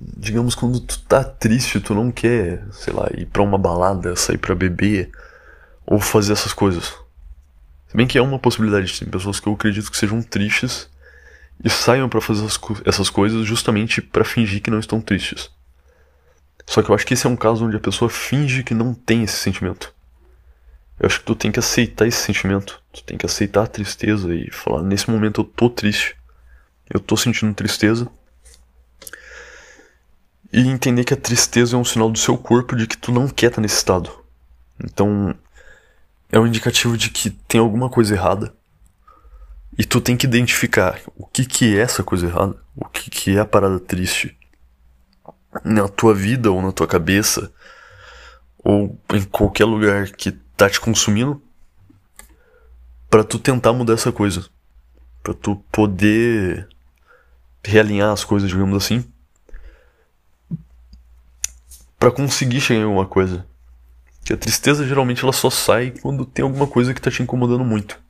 digamos 0.00 0.54
quando 0.54 0.80
tu 0.80 0.98
tá 1.00 1.22
triste, 1.22 1.80
tu 1.80 1.94
não 1.94 2.10
quer, 2.10 2.64
sei 2.72 2.92
lá, 2.92 3.08
ir 3.16 3.26
para 3.26 3.42
uma 3.42 3.58
balada, 3.58 4.16
sair 4.16 4.38
para 4.38 4.54
beber 4.54 5.10
ou 5.84 6.00
fazer 6.00 6.32
essas 6.32 6.52
coisas. 6.52 6.94
Se 7.88 7.96
bem 7.96 8.06
que 8.06 8.16
é 8.16 8.22
uma 8.22 8.38
possibilidade, 8.38 8.98
tem 8.98 9.08
pessoas 9.08 9.38
que 9.38 9.46
eu 9.46 9.52
acredito 9.52 9.90
que 9.90 9.96
sejam 9.96 10.22
tristes 10.22 10.88
e 11.62 11.68
saiam 11.68 12.08
para 12.08 12.20
fazer 12.20 12.46
essas 12.86 13.10
coisas 13.10 13.46
justamente 13.46 14.00
para 14.00 14.24
fingir 14.24 14.62
que 14.62 14.70
não 14.70 14.78
estão 14.78 15.00
tristes. 15.00 15.50
Só 16.66 16.82
que 16.82 16.90
eu 16.90 16.94
acho 16.94 17.04
que 17.04 17.14
esse 17.14 17.26
é 17.26 17.30
um 17.30 17.36
caso 17.36 17.66
onde 17.66 17.76
a 17.76 17.80
pessoa 17.80 18.08
finge 18.08 18.62
que 18.62 18.72
não 18.72 18.94
tem 18.94 19.24
esse 19.24 19.36
sentimento. 19.36 19.92
Eu 20.98 21.06
acho 21.06 21.18
que 21.18 21.24
tu 21.24 21.34
tem 21.34 21.50
que 21.50 21.58
aceitar 21.58 22.06
esse 22.06 22.18
sentimento. 22.18 22.80
Tu 22.92 23.02
tem 23.02 23.18
que 23.18 23.26
aceitar 23.26 23.64
a 23.64 23.66
tristeza 23.66 24.32
e 24.34 24.50
falar: 24.50 24.82
nesse 24.82 25.10
momento 25.10 25.40
eu 25.40 25.44
tô 25.44 25.68
triste. 25.68 26.16
Eu 26.88 27.00
tô 27.00 27.16
sentindo 27.16 27.54
tristeza. 27.54 28.06
E 30.52 30.60
entender 30.68 31.04
que 31.04 31.14
a 31.14 31.16
tristeza 31.16 31.76
é 31.76 31.78
um 31.78 31.84
sinal 31.84 32.10
do 32.10 32.18
seu 32.18 32.36
corpo 32.36 32.74
de 32.74 32.86
que 32.86 32.96
tu 32.96 33.12
não 33.12 33.28
quer 33.28 33.46
estar 33.46 33.56
tá 33.56 33.62
nesse 33.62 33.76
estado. 33.76 34.10
Então, 34.82 35.34
é 36.30 36.38
um 36.38 36.46
indicativo 36.46 36.96
de 36.96 37.10
que 37.10 37.30
tem 37.30 37.60
alguma 37.60 37.88
coisa 37.88 38.14
errada. 38.14 38.54
E 39.78 39.84
tu 39.84 40.00
tem 40.00 40.16
que 40.16 40.26
identificar 40.26 41.00
o 41.16 41.26
que, 41.26 41.44
que 41.44 41.76
é 41.76 41.80
essa 41.80 42.02
coisa 42.02 42.26
errada, 42.26 42.56
o 42.76 42.84
que, 42.86 43.08
que 43.08 43.36
é 43.36 43.40
a 43.40 43.44
parada 43.44 43.78
triste 43.78 44.36
na 45.64 45.88
tua 45.88 46.14
vida 46.14 46.50
ou 46.50 46.60
na 46.62 46.72
tua 46.72 46.86
cabeça 46.86 47.52
ou 48.58 48.98
em 49.14 49.22
qualquer 49.22 49.64
lugar 49.64 50.10
que 50.10 50.32
tá 50.56 50.68
te 50.68 50.80
consumindo 50.80 51.42
para 53.08 53.24
tu 53.24 53.38
tentar 53.38 53.72
mudar 53.72 53.94
essa 53.94 54.12
coisa, 54.12 54.46
para 55.22 55.34
tu 55.34 55.56
poder 55.72 56.68
realinhar 57.64 58.12
as 58.12 58.22
coisas, 58.22 58.48
digamos 58.48 58.76
assim, 58.76 59.04
para 62.00 62.10
conseguir 62.10 62.62
chegar 62.62 62.80
em 62.80 62.84
alguma 62.84 63.06
coisa. 63.06 63.46
Que 64.24 64.32
a 64.32 64.36
tristeza 64.36 64.86
geralmente 64.86 65.22
ela 65.22 65.34
só 65.34 65.50
sai 65.50 65.90
quando 65.90 66.24
tem 66.24 66.42
alguma 66.42 66.66
coisa 66.66 66.94
que 66.94 67.00
tá 67.00 67.10
te 67.10 67.22
incomodando 67.22 67.62
muito. 67.62 68.00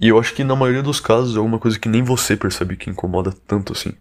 E 0.00 0.08
eu 0.08 0.18
acho 0.20 0.32
que 0.32 0.44
na 0.44 0.54
maioria 0.54 0.82
dos 0.82 1.00
casos 1.00 1.34
é 1.34 1.38
alguma 1.38 1.58
coisa 1.58 1.78
que 1.78 1.88
nem 1.88 2.02
você 2.02 2.36
percebe 2.36 2.76
que 2.76 2.88
incomoda 2.88 3.32
tanto 3.46 3.72
assim. 3.72 3.92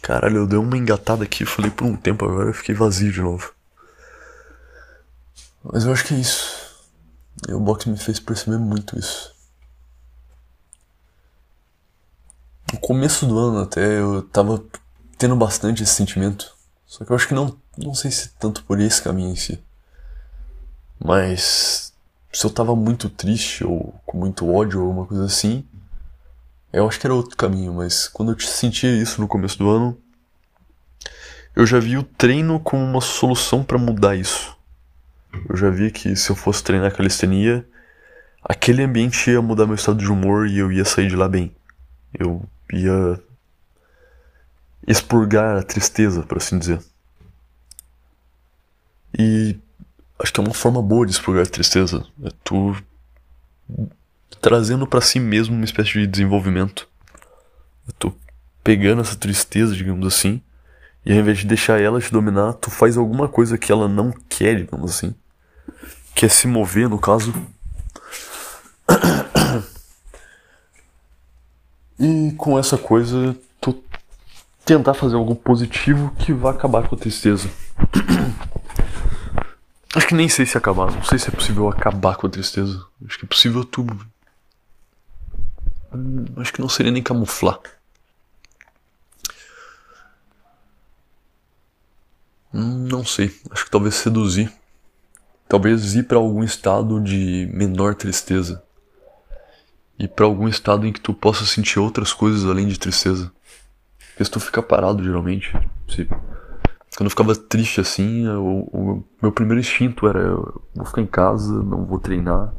Caralho, 0.00 0.38
eu 0.38 0.46
dei 0.46 0.58
uma 0.58 0.76
engatada 0.76 1.22
aqui, 1.22 1.44
falei 1.44 1.70
por 1.70 1.84
um 1.86 1.94
tempo 1.94 2.24
agora, 2.24 2.48
eu 2.48 2.54
fiquei 2.54 2.74
vazio 2.74 3.12
de 3.12 3.20
novo. 3.20 3.52
Mas 5.62 5.84
eu 5.84 5.92
acho 5.92 6.04
que 6.04 6.14
é 6.14 6.18
isso. 6.18 6.90
E 7.46 7.52
o 7.52 7.60
boxe 7.60 7.88
me 7.88 7.96
fez 7.96 8.18
perceber 8.18 8.58
muito 8.58 8.98
isso. 8.98 9.41
No 12.72 12.78
começo 12.78 13.26
do 13.26 13.38
ano 13.38 13.58
até 13.60 14.00
eu 14.00 14.22
tava 14.22 14.62
tendo 15.18 15.36
bastante 15.36 15.82
esse 15.82 15.94
sentimento. 15.94 16.56
Só 16.86 17.04
que 17.04 17.10
eu 17.10 17.16
acho 17.16 17.28
que 17.28 17.34
não, 17.34 17.56
não 17.76 17.94
sei 17.94 18.10
se 18.10 18.30
tanto 18.38 18.64
por 18.64 18.80
esse 18.80 19.00
caminho 19.00 19.30
em 19.30 19.36
si. 19.36 19.62
Mas 20.98 21.92
se 22.32 22.46
eu 22.46 22.50
tava 22.50 22.74
muito 22.74 23.08
triste 23.08 23.64
ou 23.64 23.94
com 24.06 24.18
muito 24.18 24.50
ódio 24.50 24.80
ou 24.80 24.86
alguma 24.86 25.06
coisa 25.06 25.24
assim, 25.24 25.64
eu 26.72 26.88
acho 26.88 26.98
que 26.98 27.06
era 27.06 27.14
outro 27.14 27.36
caminho, 27.36 27.74
mas 27.74 28.08
quando 28.08 28.32
eu 28.32 28.40
sentia 28.40 28.90
isso 28.90 29.20
no 29.20 29.28
começo 29.28 29.58
do 29.58 29.68
ano, 29.68 29.98
eu 31.54 31.66
já 31.66 31.78
vi 31.78 31.98
o 31.98 32.02
treino 32.02 32.58
como 32.58 32.82
uma 32.82 33.00
solução 33.00 33.62
para 33.62 33.76
mudar 33.76 34.16
isso. 34.16 34.56
Eu 35.48 35.56
já 35.56 35.68
vi 35.68 35.90
que 35.90 36.16
se 36.16 36.30
eu 36.30 36.36
fosse 36.36 36.62
treinar 36.62 36.94
calistenia, 36.94 37.66
aquele 38.42 38.82
ambiente 38.82 39.30
ia 39.30 39.42
mudar 39.42 39.66
meu 39.66 39.74
estado 39.74 39.98
de 39.98 40.10
humor 40.10 40.46
e 40.46 40.58
eu 40.58 40.72
ia 40.72 40.84
sair 40.84 41.08
de 41.08 41.16
lá 41.16 41.28
bem. 41.28 41.54
Eu 42.18 42.42
ia 42.72 43.20
expurgar 44.86 45.58
a 45.58 45.62
tristeza, 45.62 46.22
por 46.22 46.38
assim 46.38 46.58
dizer. 46.58 46.80
E 49.18 49.58
acho 50.18 50.32
que 50.32 50.40
é 50.40 50.42
uma 50.42 50.54
forma 50.54 50.82
boa 50.82 51.06
de 51.06 51.12
expurgar 51.12 51.44
a 51.44 51.50
tristeza. 51.50 52.04
É 52.24 52.30
tu 52.42 52.76
trazendo 54.40 54.86
para 54.86 55.00
si 55.00 55.20
mesmo 55.20 55.54
uma 55.54 55.64
espécie 55.64 55.92
de 55.92 56.06
desenvolvimento. 56.06 56.88
Eu 57.86 57.92
tô 57.94 58.14
pegando 58.64 59.02
essa 59.02 59.16
tristeza, 59.16 59.74
digamos 59.74 60.06
assim, 60.06 60.42
e 61.04 61.12
ao 61.12 61.18
invés 61.18 61.38
de 61.38 61.46
deixar 61.46 61.80
ela 61.80 62.00
te 62.00 62.12
dominar, 62.12 62.52
tu 62.54 62.70
faz 62.70 62.96
alguma 62.96 63.28
coisa 63.28 63.58
que 63.58 63.72
ela 63.72 63.88
não 63.88 64.12
quer, 64.28 64.56
digamos 64.56 64.90
assim. 64.90 65.14
Quer 66.14 66.30
se 66.30 66.46
mover, 66.46 66.88
no 66.88 66.98
caso. 66.98 67.32
E 72.02 72.32
com 72.32 72.58
essa 72.58 72.76
coisa, 72.76 73.38
tu 73.60 73.80
tentar 74.64 74.92
fazer 74.92 75.14
algo 75.14 75.36
positivo 75.36 76.12
que 76.18 76.32
vá 76.32 76.50
acabar 76.50 76.88
com 76.88 76.96
a 76.96 76.98
tristeza. 76.98 77.48
Acho 79.94 80.08
que 80.08 80.14
nem 80.14 80.28
sei 80.28 80.44
se 80.44 80.58
acabar, 80.58 80.90
não 80.90 81.04
sei 81.04 81.16
se 81.16 81.28
é 81.28 81.30
possível 81.30 81.68
acabar 81.68 82.16
com 82.16 82.26
a 82.26 82.30
tristeza. 82.30 82.84
Acho 83.06 83.20
que 83.20 83.24
é 83.24 83.28
possível 83.28 83.64
tu. 83.64 83.86
Hum, 85.94 86.24
acho 86.38 86.52
que 86.52 86.62
não 86.62 86.68
seria 86.68 86.90
nem 86.90 87.02
camuflar. 87.02 87.60
Hum, 92.52 92.88
não 92.90 93.04
sei, 93.04 93.38
acho 93.50 93.66
que 93.66 93.70
talvez 93.70 93.96
seduzir. 93.96 94.50
Talvez 95.46 95.94
ir 95.94 96.04
para 96.04 96.16
algum 96.16 96.42
estado 96.42 96.98
de 96.98 97.46
menor 97.52 97.94
tristeza. 97.94 98.64
Ir 100.02 100.08
para 100.08 100.26
algum 100.26 100.48
estado 100.48 100.84
em 100.84 100.92
que 100.92 101.00
tu 101.00 101.14
possa 101.14 101.44
sentir 101.44 101.78
outras 101.78 102.12
coisas 102.12 102.44
além 102.44 102.66
de 102.66 102.78
tristeza. 102.78 103.30
Porque 104.08 104.24
se 104.24 104.30
tu 104.30 104.40
ficar 104.40 104.62
parado, 104.62 105.02
geralmente, 105.02 105.52
se 105.88 106.08
quando 106.96 107.06
eu 107.06 107.10
ficava 107.10 107.36
triste 107.36 107.80
assim, 107.80 108.26
o, 108.28 108.68
o, 108.72 109.04
meu 109.22 109.30
primeiro 109.30 109.60
instinto 109.60 110.06
era: 110.06 110.18
eu 110.18 110.62
vou 110.74 110.84
ficar 110.84 111.00
em 111.00 111.06
casa, 111.06 111.62
não 111.62 111.86
vou 111.86 112.00
treinar, 112.00 112.52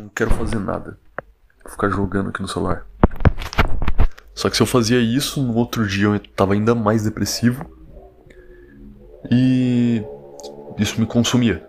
não 0.00 0.08
quero 0.08 0.30
fazer 0.30 0.58
nada. 0.58 0.98
Vou 1.62 1.72
ficar 1.72 1.90
jogando 1.90 2.30
aqui 2.30 2.40
no 2.40 2.48
celular. 2.48 2.86
Só 4.34 4.48
que 4.48 4.56
se 4.56 4.62
eu 4.62 4.66
fazia 4.66 4.98
isso, 5.00 5.42
no 5.42 5.54
outro 5.54 5.86
dia 5.86 6.06
eu 6.06 6.18
tava 6.18 6.54
ainda 6.54 6.74
mais 6.74 7.04
depressivo. 7.04 7.64
E 9.30 10.02
isso 10.78 10.98
me 10.98 11.06
consumia. 11.06 11.68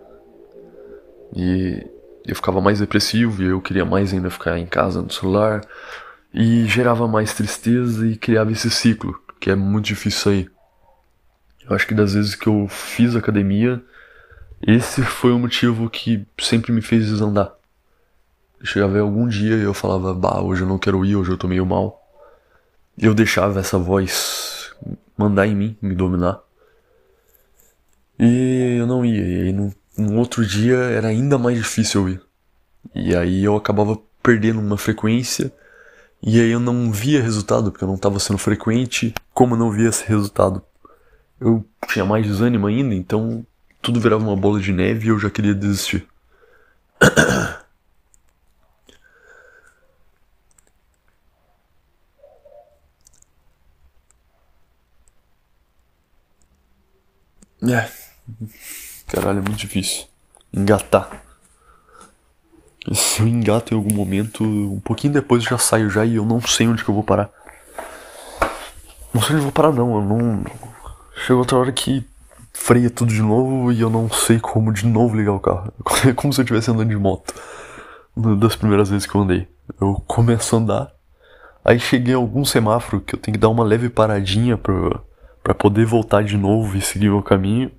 E 1.36 1.86
eu 2.26 2.34
ficava 2.34 2.60
mais 2.60 2.80
depressivo 2.80 3.42
e 3.42 3.46
eu 3.46 3.60
queria 3.60 3.84
mais 3.84 4.12
ainda 4.12 4.30
ficar 4.30 4.58
em 4.58 4.66
casa 4.66 5.02
no 5.02 5.10
celular. 5.10 5.62
E 6.32 6.66
gerava 6.66 7.08
mais 7.08 7.34
tristeza 7.34 8.06
e 8.06 8.16
criava 8.16 8.52
esse 8.52 8.70
ciclo, 8.70 9.20
que 9.40 9.50
é 9.50 9.54
muito 9.56 9.86
difícil 9.86 10.20
sair. 10.20 10.52
Eu 11.68 11.74
acho 11.74 11.86
que 11.86 11.94
das 11.94 12.14
vezes 12.14 12.34
que 12.34 12.46
eu 12.46 12.68
fiz 12.68 13.16
academia, 13.16 13.82
esse 14.66 15.02
foi 15.02 15.32
o 15.32 15.38
motivo 15.38 15.88
que 15.90 16.26
sempre 16.38 16.72
me 16.72 16.82
fez 16.82 17.06
desandar. 17.06 17.52
Eu 18.60 18.66
chegava 18.66 18.98
algum 19.00 19.26
dia 19.26 19.56
e 19.56 19.62
eu 19.62 19.72
falava, 19.72 20.12
bah, 20.12 20.40
hoje 20.40 20.62
eu 20.62 20.68
não 20.68 20.78
quero 20.78 21.04
ir, 21.04 21.16
hoje 21.16 21.30
eu 21.30 21.38
tô 21.38 21.48
meio 21.48 21.64
mal. 21.64 22.00
E 22.96 23.06
eu 23.06 23.14
deixava 23.14 23.58
essa 23.58 23.78
voz 23.78 24.74
mandar 25.16 25.46
em 25.46 25.56
mim, 25.56 25.76
me 25.80 25.94
dominar. 25.94 26.40
E 28.18 28.76
eu 28.78 28.86
não 28.86 29.04
ia. 29.04 29.26
E 29.26 29.42
aí 29.42 29.52
no, 29.52 29.72
no 30.00 30.18
outro 30.18 30.44
dia 30.46 30.76
era 30.76 31.08
ainda 31.08 31.38
mais 31.38 31.58
difícil 31.58 32.02
eu 32.02 32.08
ir. 32.14 32.22
E 32.94 33.14
aí 33.14 33.44
eu 33.44 33.56
acabava 33.56 33.98
perdendo 34.22 34.60
uma 34.60 34.76
frequência. 34.76 35.52
E 36.22 36.40
aí 36.40 36.50
eu 36.50 36.60
não 36.60 36.92
via 36.92 37.22
resultado, 37.22 37.70
porque 37.70 37.84
eu 37.84 37.88
não 37.88 37.94
estava 37.96 38.18
sendo 38.18 38.38
frequente. 38.38 39.14
Como 39.32 39.54
eu 39.54 39.58
não 39.58 39.70
via 39.70 39.88
esse 39.88 40.04
resultado 40.06 40.62
eu 41.40 41.66
tinha 41.88 42.04
mais 42.04 42.26
desânimo 42.26 42.66
ainda, 42.66 42.94
então 42.94 43.44
tudo 43.80 43.98
virava 44.00 44.22
uma 44.22 44.36
bola 44.36 44.60
de 44.60 44.72
neve 44.72 45.06
e 45.06 45.08
eu 45.08 45.18
já 45.18 45.30
queria 45.30 45.54
desistir. 45.54 46.06
É. 57.62 57.90
Caralho, 59.10 59.38
é 59.38 59.42
muito 59.42 59.58
difícil. 59.58 60.04
Engatar. 60.52 61.10
Se 62.92 63.20
eu 63.20 63.28
engato 63.28 63.74
em 63.74 63.76
algum 63.76 63.94
momento, 63.94 64.44
um 64.44 64.80
pouquinho 64.80 65.12
depois 65.12 65.42
eu 65.42 65.50
já 65.50 65.58
saio 65.58 65.90
já 65.90 66.04
e 66.04 66.16
eu 66.16 66.24
não 66.24 66.40
sei 66.40 66.68
onde 66.68 66.84
que 66.84 66.90
eu 66.90 66.94
vou 66.94 67.04
parar. 67.04 67.28
Não 69.12 69.20
sei 69.20 69.36
onde 69.36 69.40
eu 69.40 69.42
vou 69.42 69.52
parar 69.52 69.72
não, 69.72 69.96
eu 69.96 70.02
não. 70.02 70.44
Chegou 71.26 71.40
outra 71.40 71.58
hora 71.58 71.72
que 71.72 72.06
freia 72.52 72.88
tudo 72.88 73.12
de 73.12 73.20
novo 73.20 73.72
e 73.72 73.80
eu 73.80 73.90
não 73.90 74.08
sei 74.08 74.38
como 74.38 74.72
de 74.72 74.86
novo 74.86 75.16
ligar 75.16 75.32
o 75.32 75.40
carro. 75.40 75.72
É 76.06 76.12
como 76.14 76.32
se 76.32 76.40
eu 76.40 76.44
estivesse 76.44 76.70
andando 76.70 76.88
de 76.88 76.96
moto. 76.96 77.34
Das 78.38 78.54
primeiras 78.54 78.88
vezes 78.90 79.06
que 79.06 79.14
eu 79.14 79.22
andei. 79.22 79.48
Eu 79.80 80.02
começo 80.06 80.54
a 80.54 80.58
andar, 80.58 80.92
aí 81.64 81.78
cheguei 81.78 82.14
a 82.14 82.16
algum 82.16 82.44
semáforo 82.44 83.00
que 83.00 83.14
eu 83.14 83.18
tenho 83.18 83.34
que 83.34 83.40
dar 83.40 83.48
uma 83.48 83.64
leve 83.64 83.88
paradinha 83.88 84.56
pra, 84.56 85.00
pra 85.42 85.54
poder 85.54 85.84
voltar 85.84 86.22
de 86.22 86.36
novo 86.36 86.76
e 86.76 86.80
seguir 86.80 87.10
o 87.10 87.22
caminho. 87.22 87.70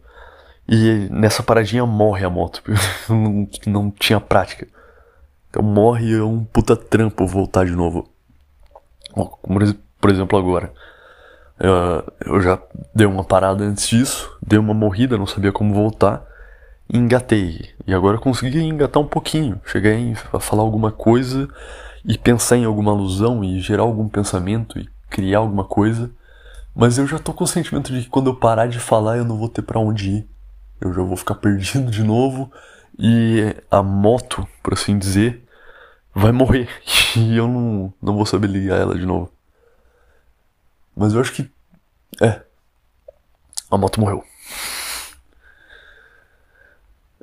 E 0.74 1.10
nessa 1.12 1.44
paradinha 1.44 1.86
morre 1.86 2.24
a 2.24 2.30
moto, 2.30 2.64
não, 3.10 3.48
não 3.68 3.92
tinha 3.92 4.22
prática. 4.22 4.66
Então 5.50 5.62
morre 5.62 6.16
é 6.16 6.24
um 6.24 6.46
puta 6.46 6.78
trampo 6.78 7.28
voltar 7.28 7.66
de 7.66 7.74
novo. 7.74 8.10
Por 10.00 10.10
exemplo 10.10 10.40
agora. 10.40 10.72
Eu, 12.26 12.42
já 12.42 12.58
dei 12.96 13.06
uma 13.06 13.26
parada 13.26 13.66
antes 13.66 13.86
disso, 13.90 14.34
dei 14.42 14.58
uma 14.58 14.74
morrida, 14.74 15.18
não 15.18 15.28
sabia 15.28 15.52
como 15.52 15.74
voltar, 15.74 16.26
e 16.90 16.98
engatei. 16.98 17.70
E 17.86 17.94
agora 17.94 18.18
consegui 18.18 18.64
engatar 18.64 19.04
um 19.04 19.08
pouquinho. 19.08 19.60
Cheguei 19.66 20.16
a 20.32 20.40
falar 20.40 20.64
alguma 20.64 20.92
coisa 20.92 21.50
e 22.06 22.18
pensar 22.18 22.56
em 22.56 22.64
alguma 22.64 22.94
alusão 22.94 23.44
e 23.44 23.60
gerar 23.60 23.84
algum 23.84 24.08
pensamento 24.08 24.80
e 24.80 24.90
criar 25.10 25.40
alguma 25.40 25.66
coisa. 25.66 26.10
Mas 26.74 26.98
eu 26.98 27.06
já 27.06 27.20
tô 27.20 27.34
com 27.34 27.44
o 27.44 27.48
sentimento 27.48 27.92
de 27.92 28.04
que 28.04 28.10
quando 28.10 28.30
eu 28.30 28.36
parar 28.36 28.68
de 28.68 28.80
falar 28.80 29.18
eu 29.18 29.26
não 29.26 29.38
vou 29.38 29.50
ter 29.50 29.62
para 29.62 29.78
onde 29.78 30.10
ir. 30.10 30.31
Eu 30.82 30.94
já 30.94 31.02
vou 31.04 31.16
ficar 31.16 31.36
perdido 31.40 31.90
de 31.90 32.04
novo 32.04 32.52
e 32.98 33.56
a 33.70 33.82
moto, 33.82 34.48
por 34.62 34.74
assim 34.74 34.98
dizer, 34.98 35.44
vai 36.14 36.32
morrer. 36.32 36.70
E 37.14 37.36
eu 37.36 37.46
não, 37.46 37.94
não 38.02 38.16
vou 38.16 38.26
saber 38.26 38.48
ligar 38.48 38.80
ela 38.80 38.98
de 38.98 39.06
novo. 39.06 39.30
Mas 40.96 41.14
eu 41.14 41.20
acho 41.20 41.34
que. 41.34 41.52
É. 42.22 42.42
A 43.70 43.78
moto 43.78 44.00
morreu. 44.00 44.24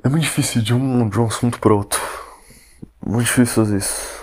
É 0.03 0.07
muito 0.07 0.23
difícil 0.23 0.61
de 0.61 0.73
um, 0.73 1.09
de 1.09 1.19
um 1.19 1.25
assunto 1.25 1.59
para 1.59 1.73
outro. 1.73 1.99
Muito 3.03 3.25
difícil 3.25 3.55
fazer 3.55 3.77
isso. 3.77 4.19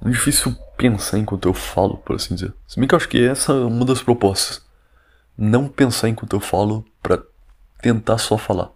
Muito 0.00 0.14
difícil 0.14 0.56
pensar 0.76 1.18
enquanto 1.18 1.48
eu 1.48 1.54
falo, 1.54 1.98
por 1.98 2.16
assim 2.16 2.34
dizer. 2.34 2.54
Se 2.66 2.78
bem 2.78 2.88
que 2.88 2.94
eu 2.94 2.96
acho 2.96 3.08
que 3.08 3.26
essa 3.26 3.52
é 3.52 3.64
uma 3.64 3.84
das 3.84 4.02
propostas. 4.02 4.63
Não 5.36 5.68
pensar 5.68 6.08
enquanto 6.08 6.36
eu 6.36 6.40
falo 6.40 6.84
para 7.02 7.22
tentar 7.80 8.18
só 8.18 8.38
falar. 8.38 8.70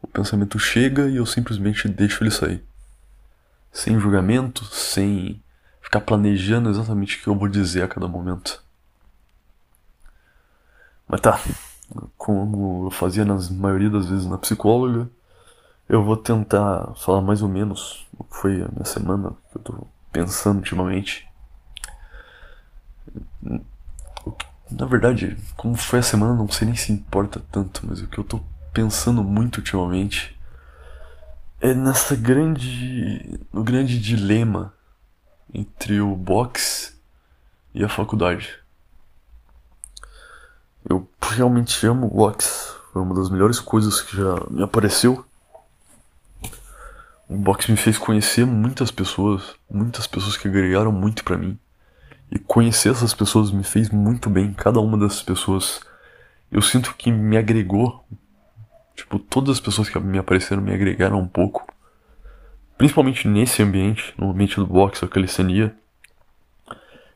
O 0.00 0.06
pensamento 0.06 0.58
chega 0.58 1.08
e 1.08 1.16
eu 1.16 1.26
simplesmente 1.26 1.88
deixo 1.88 2.22
ele 2.22 2.30
sair. 2.30 2.64
Sem 3.72 3.98
julgamento, 3.98 4.64
sem 4.66 5.42
ficar 5.82 6.00
planejando 6.00 6.70
exatamente 6.70 7.18
o 7.18 7.22
que 7.22 7.28
eu 7.28 7.36
vou 7.36 7.48
dizer 7.48 7.82
a 7.82 7.88
cada 7.88 8.08
momento. 8.08 8.62
Mas 11.08 11.20
tá, 11.20 11.40
como 12.16 12.86
eu 12.86 12.90
fazia 12.90 13.24
nas 13.24 13.48
maioria 13.48 13.90
das 13.90 14.06
vezes 14.06 14.26
na 14.26 14.38
psicóloga, 14.38 15.08
eu 15.88 16.02
vou 16.02 16.16
tentar 16.16 16.94
falar 16.96 17.20
mais 17.20 17.42
ou 17.42 17.48
menos 17.48 18.06
o 18.18 18.24
que 18.24 18.36
foi 18.36 18.62
a 18.62 18.68
minha 18.68 18.84
semana, 18.84 19.30
que 19.50 19.58
eu 19.58 19.62
tô 19.62 19.86
pensando 20.10 20.58
ultimamente. 20.58 21.28
Na 24.70 24.84
verdade, 24.84 25.36
como 25.56 25.76
foi 25.76 26.00
a 26.00 26.02
semana, 26.02 26.34
não 26.34 26.48
sei 26.48 26.66
nem 26.66 26.76
se 26.76 26.92
importa 26.92 27.40
tanto, 27.52 27.86
mas 27.86 28.00
o 28.00 28.08
que 28.08 28.18
eu 28.18 28.24
tô 28.24 28.40
pensando 28.72 29.22
muito 29.22 29.58
ultimamente 29.58 30.36
é 31.60 31.72
nessa 31.72 32.16
grande. 32.16 33.40
no 33.52 33.62
grande 33.62 33.98
dilema 33.98 34.74
entre 35.54 36.00
o 36.00 36.14
boxe 36.16 36.94
e 37.74 37.84
a 37.84 37.88
faculdade. 37.88 38.58
Eu 40.88 41.08
realmente 41.20 41.86
amo 41.86 42.06
o 42.06 42.10
boxe. 42.10 42.74
Foi 42.92 43.02
uma 43.02 43.14
das 43.14 43.30
melhores 43.30 43.60
coisas 43.60 44.00
que 44.00 44.16
já 44.16 44.34
me 44.50 44.62
apareceu. 44.62 45.24
O 47.28 47.36
boxe 47.36 47.70
me 47.70 47.76
fez 47.76 47.98
conhecer 47.98 48.46
muitas 48.46 48.90
pessoas, 48.90 49.54
muitas 49.68 50.06
pessoas 50.06 50.36
que 50.36 50.48
agregaram 50.48 50.92
muito 50.92 51.24
para 51.24 51.36
mim. 51.36 51.58
E 52.30 52.38
conhecer 52.38 52.90
essas 52.90 53.14
pessoas 53.14 53.50
me 53.50 53.62
fez 53.62 53.90
muito 53.90 54.28
bem. 54.28 54.52
Cada 54.52 54.80
uma 54.80 54.98
dessas 54.98 55.22
pessoas, 55.22 55.80
eu 56.50 56.60
sinto 56.60 56.94
que 56.94 57.10
me 57.10 57.36
agregou. 57.36 58.04
Tipo, 58.94 59.18
todas 59.18 59.56
as 59.56 59.60
pessoas 59.60 59.88
que 59.88 59.98
me 59.98 60.18
apareceram 60.18 60.62
me 60.62 60.74
agregaram 60.74 61.20
um 61.20 61.28
pouco. 61.28 61.66
Principalmente 62.76 63.28
nesse 63.28 63.62
ambiente, 63.62 64.12
no 64.18 64.30
ambiente 64.30 64.56
do 64.56 64.66
boxe, 64.66 65.02
da 65.02 65.08
calistenia. 65.08 65.74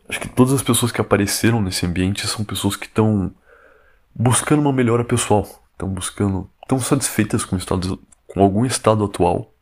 Acho 0.08 0.20
que 0.20 0.28
todas 0.28 0.52
as 0.52 0.62
pessoas 0.62 0.90
que 0.90 1.00
apareceram 1.00 1.60
nesse 1.60 1.86
ambiente 1.86 2.26
são 2.26 2.44
pessoas 2.44 2.76
que 2.76 2.86
estão 2.86 3.32
buscando 4.14 4.60
uma 4.60 4.72
melhora 4.72 5.04
pessoal. 5.04 5.46
Estão 5.72 5.88
buscando. 5.88 6.48
estão 6.62 6.78
satisfeitas 6.78 7.44
com, 7.44 7.56
estado, 7.56 8.00
com 8.26 8.42
algum 8.42 8.64
estado 8.64 9.04
atual. 9.04 9.52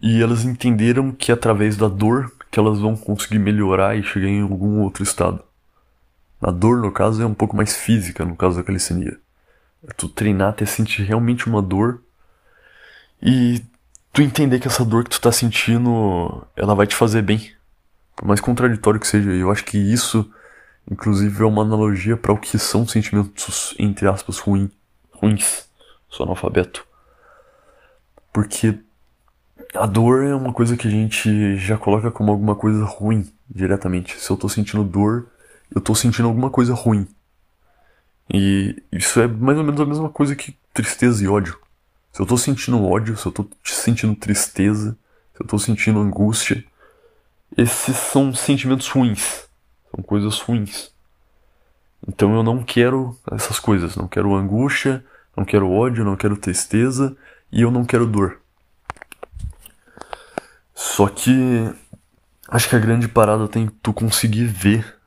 E 0.00 0.20
elas 0.22 0.44
entenderam 0.44 1.12
que 1.12 1.30
através 1.30 1.76
da 1.76 1.86
dor 1.86 2.32
que 2.52 2.60
elas 2.60 2.78
vão 2.78 2.94
conseguir 2.94 3.38
melhorar 3.38 3.96
e 3.96 4.02
chegar 4.02 4.28
em 4.28 4.42
algum 4.42 4.82
outro 4.82 5.02
estado. 5.02 5.42
A 6.38 6.50
dor, 6.50 6.82
no 6.82 6.92
caso, 6.92 7.22
é 7.22 7.26
um 7.26 7.32
pouco 7.32 7.56
mais 7.56 7.74
física, 7.74 8.26
no 8.26 8.36
caso 8.36 8.58
da 8.58 8.62
calistenia. 8.62 9.18
É 9.88 9.92
tu 9.94 10.06
treinar 10.06 10.50
até 10.50 10.66
sentir 10.66 11.02
realmente 11.02 11.46
uma 11.46 11.62
dor 11.62 12.02
e 13.22 13.64
tu 14.12 14.20
entender 14.20 14.60
que 14.60 14.68
essa 14.68 14.84
dor 14.84 15.02
que 15.02 15.10
tu 15.10 15.20
tá 15.20 15.32
sentindo, 15.32 16.46
ela 16.54 16.74
vai 16.74 16.86
te 16.86 16.94
fazer 16.94 17.22
bem. 17.22 17.50
Por 18.14 18.26
mais 18.26 18.40
contraditório 18.40 19.00
que 19.00 19.06
seja, 19.06 19.30
eu 19.30 19.50
acho 19.50 19.64
que 19.64 19.78
isso, 19.78 20.30
inclusive, 20.90 21.42
é 21.42 21.46
uma 21.46 21.62
analogia 21.62 22.18
para 22.18 22.32
o 22.32 22.38
que 22.38 22.58
são 22.58 22.86
sentimentos, 22.86 23.74
entre 23.78 24.06
aspas, 24.06 24.38
ruim, 24.38 24.70
ruins. 25.10 25.66
Sou 26.10 26.26
analfabeto. 26.26 26.86
Porque 28.30 28.78
a 29.74 29.86
dor 29.86 30.24
é 30.24 30.34
uma 30.34 30.52
coisa 30.52 30.76
que 30.76 30.86
a 30.86 30.90
gente 30.90 31.56
já 31.56 31.78
coloca 31.78 32.10
como 32.10 32.30
alguma 32.30 32.54
coisa 32.54 32.84
ruim 32.84 33.30
diretamente. 33.48 34.20
Se 34.20 34.30
eu 34.30 34.36
tô 34.36 34.48
sentindo 34.48 34.84
dor, 34.84 35.26
eu 35.74 35.80
tô 35.80 35.94
sentindo 35.94 36.28
alguma 36.28 36.50
coisa 36.50 36.74
ruim. 36.74 37.06
E 38.32 38.82
isso 38.92 39.20
é 39.20 39.26
mais 39.26 39.58
ou 39.58 39.64
menos 39.64 39.80
a 39.80 39.86
mesma 39.86 40.08
coisa 40.08 40.36
que 40.36 40.56
tristeza 40.72 41.24
e 41.24 41.28
ódio. 41.28 41.58
Se 42.12 42.20
eu 42.20 42.26
tô 42.26 42.36
sentindo 42.36 42.84
ódio, 42.84 43.16
se 43.16 43.26
eu 43.26 43.32
tô 43.32 43.46
sentindo 43.64 44.14
tristeza, 44.14 44.96
se 45.34 45.42
eu 45.42 45.46
tô 45.46 45.58
sentindo 45.58 46.00
angústia, 46.00 46.62
esses 47.56 47.96
são 47.96 48.34
sentimentos 48.34 48.88
ruins. 48.88 49.46
São 49.94 50.02
coisas 50.02 50.38
ruins. 50.40 50.92
Então 52.06 52.34
eu 52.34 52.42
não 52.42 52.62
quero 52.62 53.16
essas 53.30 53.58
coisas. 53.58 53.96
Não 53.96 54.06
quero 54.06 54.34
angústia, 54.34 55.04
não 55.36 55.44
quero 55.44 55.70
ódio, 55.70 56.04
não 56.04 56.16
quero 56.16 56.36
tristeza 56.36 57.16
e 57.50 57.62
eu 57.62 57.70
não 57.70 57.84
quero 57.84 58.06
dor. 58.06 58.41
Só 60.82 61.06
que 61.06 61.72
acho 62.48 62.68
que 62.68 62.74
a 62.74 62.78
grande 62.80 63.06
parada 63.06 63.46
tem 63.46 63.68
tu 63.68 63.92
conseguir 63.92 64.46
ver 64.46 64.98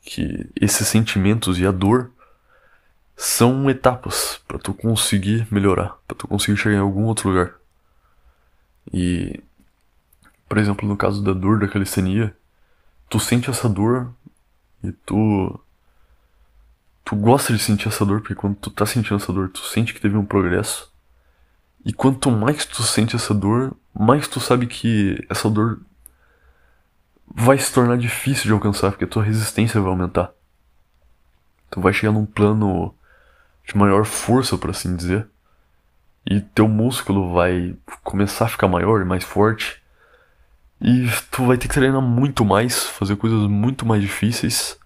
que 0.00 0.48
esses 0.54 0.86
sentimentos 0.86 1.58
e 1.58 1.66
a 1.66 1.72
dor 1.72 2.12
são 3.16 3.68
etapas 3.68 4.40
para 4.46 4.56
tu 4.56 4.72
conseguir 4.72 5.44
melhorar, 5.50 5.98
para 6.06 6.16
tu 6.16 6.28
conseguir 6.28 6.56
chegar 6.56 6.76
em 6.76 6.80
algum 6.80 7.06
outro 7.06 7.28
lugar. 7.28 7.54
E 8.92 9.42
por 10.48 10.58
exemplo, 10.58 10.88
no 10.88 10.96
caso 10.96 11.20
da 11.24 11.32
dor 11.32 11.58
da 11.58 11.66
calistenia, 11.66 12.32
tu 13.10 13.18
sente 13.18 13.50
essa 13.50 13.68
dor 13.68 14.14
e 14.80 14.92
tu 14.92 15.58
tu 17.04 17.16
gosta 17.16 17.52
de 17.52 17.58
sentir 17.58 17.88
essa 17.88 18.06
dor 18.06 18.20
porque 18.20 18.36
quando 18.36 18.54
tu 18.54 18.70
tá 18.70 18.86
sentindo 18.86 19.16
essa 19.16 19.32
dor, 19.32 19.48
tu 19.48 19.58
sente 19.58 19.92
que 19.92 20.00
teve 20.00 20.16
um 20.16 20.24
progresso. 20.24 20.88
E 21.84 21.92
quanto 21.92 22.30
mais 22.30 22.64
tu 22.64 22.84
sente 22.84 23.16
essa 23.16 23.34
dor, 23.34 23.76
mais 23.98 24.28
tu 24.28 24.40
sabe 24.40 24.66
que 24.66 25.24
essa 25.28 25.48
dor 25.48 25.80
vai 27.26 27.58
se 27.58 27.72
tornar 27.72 27.96
difícil 27.96 28.44
de 28.44 28.52
alcançar, 28.52 28.90
porque 28.90 29.04
a 29.04 29.08
tua 29.08 29.22
resistência 29.22 29.80
vai 29.80 29.90
aumentar. 29.90 30.32
Tu 31.70 31.80
vai 31.80 31.92
chegar 31.92 32.12
num 32.12 32.26
plano 32.26 32.94
de 33.66 33.76
maior 33.76 34.04
força, 34.04 34.56
por 34.56 34.70
assim 34.70 34.94
dizer. 34.94 35.26
E 36.24 36.40
teu 36.40 36.68
músculo 36.68 37.32
vai 37.32 37.76
começar 38.02 38.46
a 38.46 38.48
ficar 38.48 38.68
maior 38.68 39.00
e 39.00 39.04
mais 39.04 39.24
forte. 39.24 39.82
E 40.80 41.08
tu 41.30 41.46
vai 41.46 41.56
ter 41.56 41.68
que 41.68 41.74
treinar 41.74 42.02
muito 42.02 42.44
mais, 42.44 42.84
fazer 42.84 43.16
coisas 43.16 43.48
muito 43.48 43.86
mais 43.86 44.02
difíceis 44.02 44.78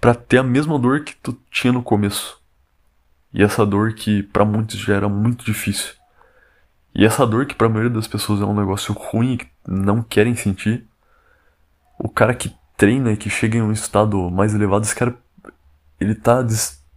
para 0.00 0.14
ter 0.14 0.38
a 0.38 0.42
mesma 0.42 0.78
dor 0.78 1.04
que 1.04 1.14
tu 1.16 1.38
tinha 1.50 1.72
no 1.72 1.82
começo. 1.82 2.40
E 3.32 3.42
essa 3.42 3.66
dor 3.66 3.92
que 3.92 4.22
para 4.22 4.44
muitos 4.44 4.78
já 4.78 4.94
era 4.94 5.08
muito 5.08 5.44
difícil. 5.44 5.99
E 7.00 7.04
essa 7.06 7.26
dor 7.26 7.46
que 7.46 7.54
para 7.54 7.66
a 7.66 7.70
maioria 7.70 7.88
das 7.88 8.06
pessoas 8.06 8.42
é 8.42 8.44
um 8.44 8.54
negócio 8.54 8.92
ruim 8.92 9.38
que 9.38 9.48
não 9.66 10.02
querem 10.02 10.34
sentir, 10.34 10.86
o 11.98 12.10
cara 12.10 12.34
que 12.34 12.54
treina 12.76 13.12
e 13.12 13.16
que 13.16 13.30
chega 13.30 13.56
em 13.56 13.62
um 13.62 13.72
estado 13.72 14.30
mais 14.30 14.54
elevado, 14.54 14.84
esse 14.84 14.94
cara 14.94 15.16
ele 15.98 16.14
tá 16.14 16.44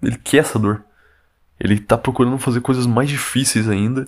ele 0.02 0.18
quer 0.18 0.40
essa 0.40 0.60
dor. 0.60 0.84
Ele 1.58 1.80
tá 1.80 1.98
procurando 1.98 2.38
fazer 2.38 2.60
coisas 2.60 2.86
mais 2.86 3.10
difíceis 3.10 3.70
ainda. 3.70 4.06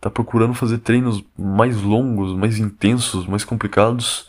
Tá 0.00 0.10
procurando 0.10 0.52
fazer 0.52 0.78
treinos 0.78 1.22
mais 1.38 1.80
longos, 1.80 2.36
mais 2.36 2.58
intensos, 2.58 3.24
mais 3.24 3.44
complicados 3.44 4.28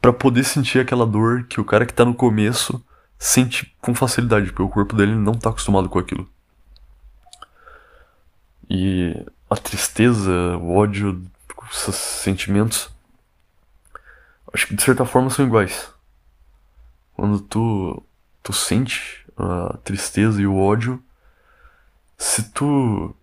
para 0.00 0.12
poder 0.12 0.44
sentir 0.44 0.78
aquela 0.78 1.04
dor 1.04 1.46
que 1.48 1.60
o 1.60 1.64
cara 1.64 1.84
que 1.84 1.92
tá 1.92 2.04
no 2.04 2.14
começo 2.14 2.80
sente 3.18 3.74
com 3.80 3.92
facilidade, 3.92 4.52
porque 4.52 4.62
o 4.62 4.68
corpo 4.68 4.94
dele 4.94 5.16
não 5.16 5.34
tá 5.34 5.50
acostumado 5.50 5.88
com 5.88 5.98
aquilo. 5.98 6.28
E 8.70 9.26
a 9.52 9.56
tristeza, 9.56 10.32
o 10.56 10.74
ódio, 10.74 11.22
esses 11.70 11.94
sentimentos, 11.94 12.90
acho 14.52 14.66
que 14.66 14.74
de 14.74 14.82
certa 14.82 15.04
forma 15.04 15.30
são 15.30 15.46
iguais. 15.46 15.92
Quando 17.14 17.40
tu, 17.40 18.02
tu 18.42 18.52
sente 18.52 19.26
a 19.36 19.76
tristeza 19.84 20.40
e 20.40 20.46
o 20.46 20.56
ódio, 20.56 21.02
se 22.16 22.50
tu 22.50 23.14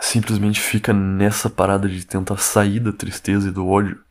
simplesmente 0.00 0.60
fica 0.60 0.92
nessa 0.92 1.48
parada 1.48 1.88
de 1.88 2.04
tentar 2.04 2.36
sair 2.38 2.80
da 2.80 2.92
tristeza 2.92 3.48
e 3.48 3.52
do 3.52 3.68
ódio, 3.68 4.02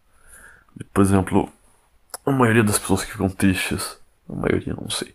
por 0.93 1.01
exemplo, 1.01 1.51
a 2.25 2.31
maioria 2.31 2.63
das 2.63 2.79
pessoas 2.79 3.03
que 3.03 3.11
ficam 3.11 3.29
tristes, 3.29 3.97
a 4.29 4.33
maioria 4.33 4.73
não 4.73 4.89
sei, 4.89 5.13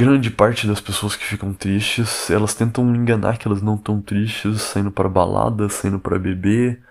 grande 0.00 0.30
parte 0.30 0.66
das 0.66 0.80
pessoas 0.80 1.14
que 1.14 1.22
ficam 1.22 1.52
tristes, 1.52 2.30
elas 2.30 2.54
tentam 2.54 2.96
enganar 2.96 3.36
que 3.36 3.46
elas 3.46 3.60
não 3.60 3.74
estão 3.74 4.00
tristes, 4.00 4.62
saindo 4.62 4.90
para 4.90 5.10
balada, 5.10 5.68
saindo 5.68 6.00
para 6.00 6.18
beber, 6.18 6.82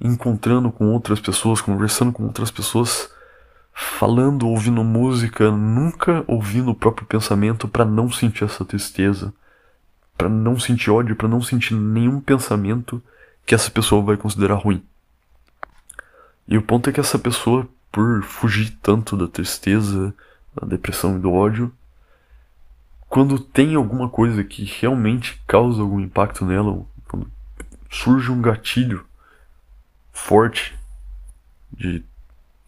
encontrando 0.00 0.70
com 0.70 0.86
outras 0.92 1.18
pessoas, 1.18 1.60
conversando 1.60 2.12
com 2.12 2.22
outras 2.22 2.52
pessoas, 2.52 3.10
falando, 3.72 4.46
ouvindo 4.46 4.84
música, 4.84 5.50
nunca 5.50 6.22
ouvindo 6.28 6.70
o 6.70 6.76
próprio 6.76 7.04
pensamento 7.04 7.66
para 7.66 7.84
não 7.84 8.08
sentir 8.08 8.44
essa 8.44 8.64
tristeza, 8.64 9.34
para 10.16 10.28
não 10.28 10.56
sentir 10.56 10.92
ódio, 10.92 11.16
para 11.16 11.26
não 11.26 11.42
sentir 11.42 11.74
nenhum 11.74 12.20
pensamento 12.20 13.02
que 13.44 13.56
essa 13.56 13.68
pessoa 13.68 14.00
vai 14.00 14.16
considerar 14.16 14.60
ruim. 14.60 14.80
E 16.46 16.56
o 16.56 16.62
ponto 16.62 16.88
é 16.88 16.92
que 16.92 17.00
essa 17.00 17.18
pessoa, 17.18 17.66
por 17.90 18.22
fugir 18.22 18.78
tanto 18.80 19.16
da 19.16 19.26
tristeza, 19.26 20.14
da 20.54 20.64
depressão 20.68 21.16
e 21.16 21.18
do 21.18 21.32
ódio, 21.32 21.72
quando 23.08 23.38
tem 23.38 23.74
alguma 23.74 24.08
coisa 24.08 24.42
que 24.42 24.64
realmente 24.64 25.40
causa 25.46 25.82
algum 25.82 26.00
impacto 26.00 26.44
nela, 26.44 26.84
quando 27.08 27.30
surge 27.90 28.30
um 28.30 28.42
gatilho 28.42 29.06
forte 30.12 30.76
de 31.72 32.04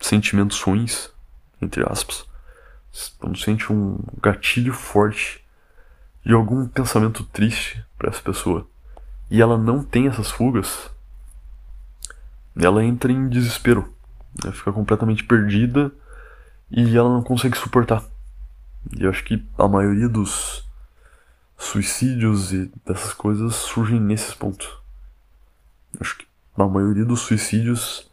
sentimentos 0.01 0.61
ruins, 0.61 1.11
entre 1.61 1.83
aspas, 1.90 2.27
quando 3.18 3.38
sente 3.38 3.72
um 3.72 3.99
gatilho 4.22 4.72
forte 4.72 5.44
de 6.25 6.33
algum 6.33 6.66
pensamento 6.66 7.25
triste 7.25 7.85
para 7.96 8.11
essa 8.11 8.22
pessoa 8.22 8.66
e 9.31 9.40
ela 9.40 9.59
não 9.59 9.83
tem 9.83 10.07
essas 10.07 10.31
fugas, 10.31 10.90
ela 12.57 12.85
entra 12.85 13.12
em 13.12 13.29
desespero, 13.29 13.92
ela 14.42 14.53
fica 14.53 14.72
completamente 14.72 15.25
perdida 15.25 15.92
e 16.70 16.96
ela 16.96 17.09
não 17.09 17.22
consegue 17.22 17.57
suportar. 17.57 18.05
E 18.94 19.05
eu 19.05 19.11
acho 19.11 19.25
que 19.25 19.42
a 19.59 19.66
maioria 19.66 20.09
dos 20.09 20.64
suicídios 21.59 22.53
e 22.53 22.70
dessas 22.85 23.12
coisas 23.12 23.55
surgem 23.55 24.01
nesses 24.01 24.35
pontos. 24.35 24.68
Acho 26.01 26.18
que 26.18 26.27
a 26.57 26.66
maioria 26.66 27.05
dos 27.05 27.20
suicídios 27.20 28.11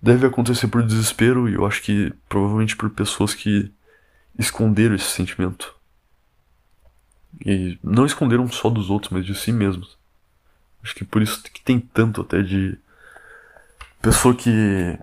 deve 0.00 0.26
acontecer 0.26 0.68
por 0.68 0.82
desespero 0.82 1.48
e 1.48 1.54
eu 1.54 1.66
acho 1.66 1.82
que 1.82 2.12
provavelmente 2.28 2.76
por 2.76 2.90
pessoas 2.90 3.34
que 3.34 3.72
esconderam 4.38 4.94
esse 4.94 5.10
sentimento. 5.10 5.74
E 7.44 7.78
não 7.82 8.06
esconderam 8.06 8.48
só 8.48 8.70
dos 8.70 8.90
outros, 8.90 9.12
mas 9.12 9.26
de 9.26 9.34
si 9.34 9.52
mesmos. 9.52 9.96
Acho 10.82 10.94
que 10.94 11.04
por 11.04 11.20
isso 11.20 11.42
que 11.42 11.60
tem 11.60 11.80
tanto 11.80 12.20
até 12.20 12.42
de 12.42 12.78
pessoa 14.00 14.34
que. 14.34 14.98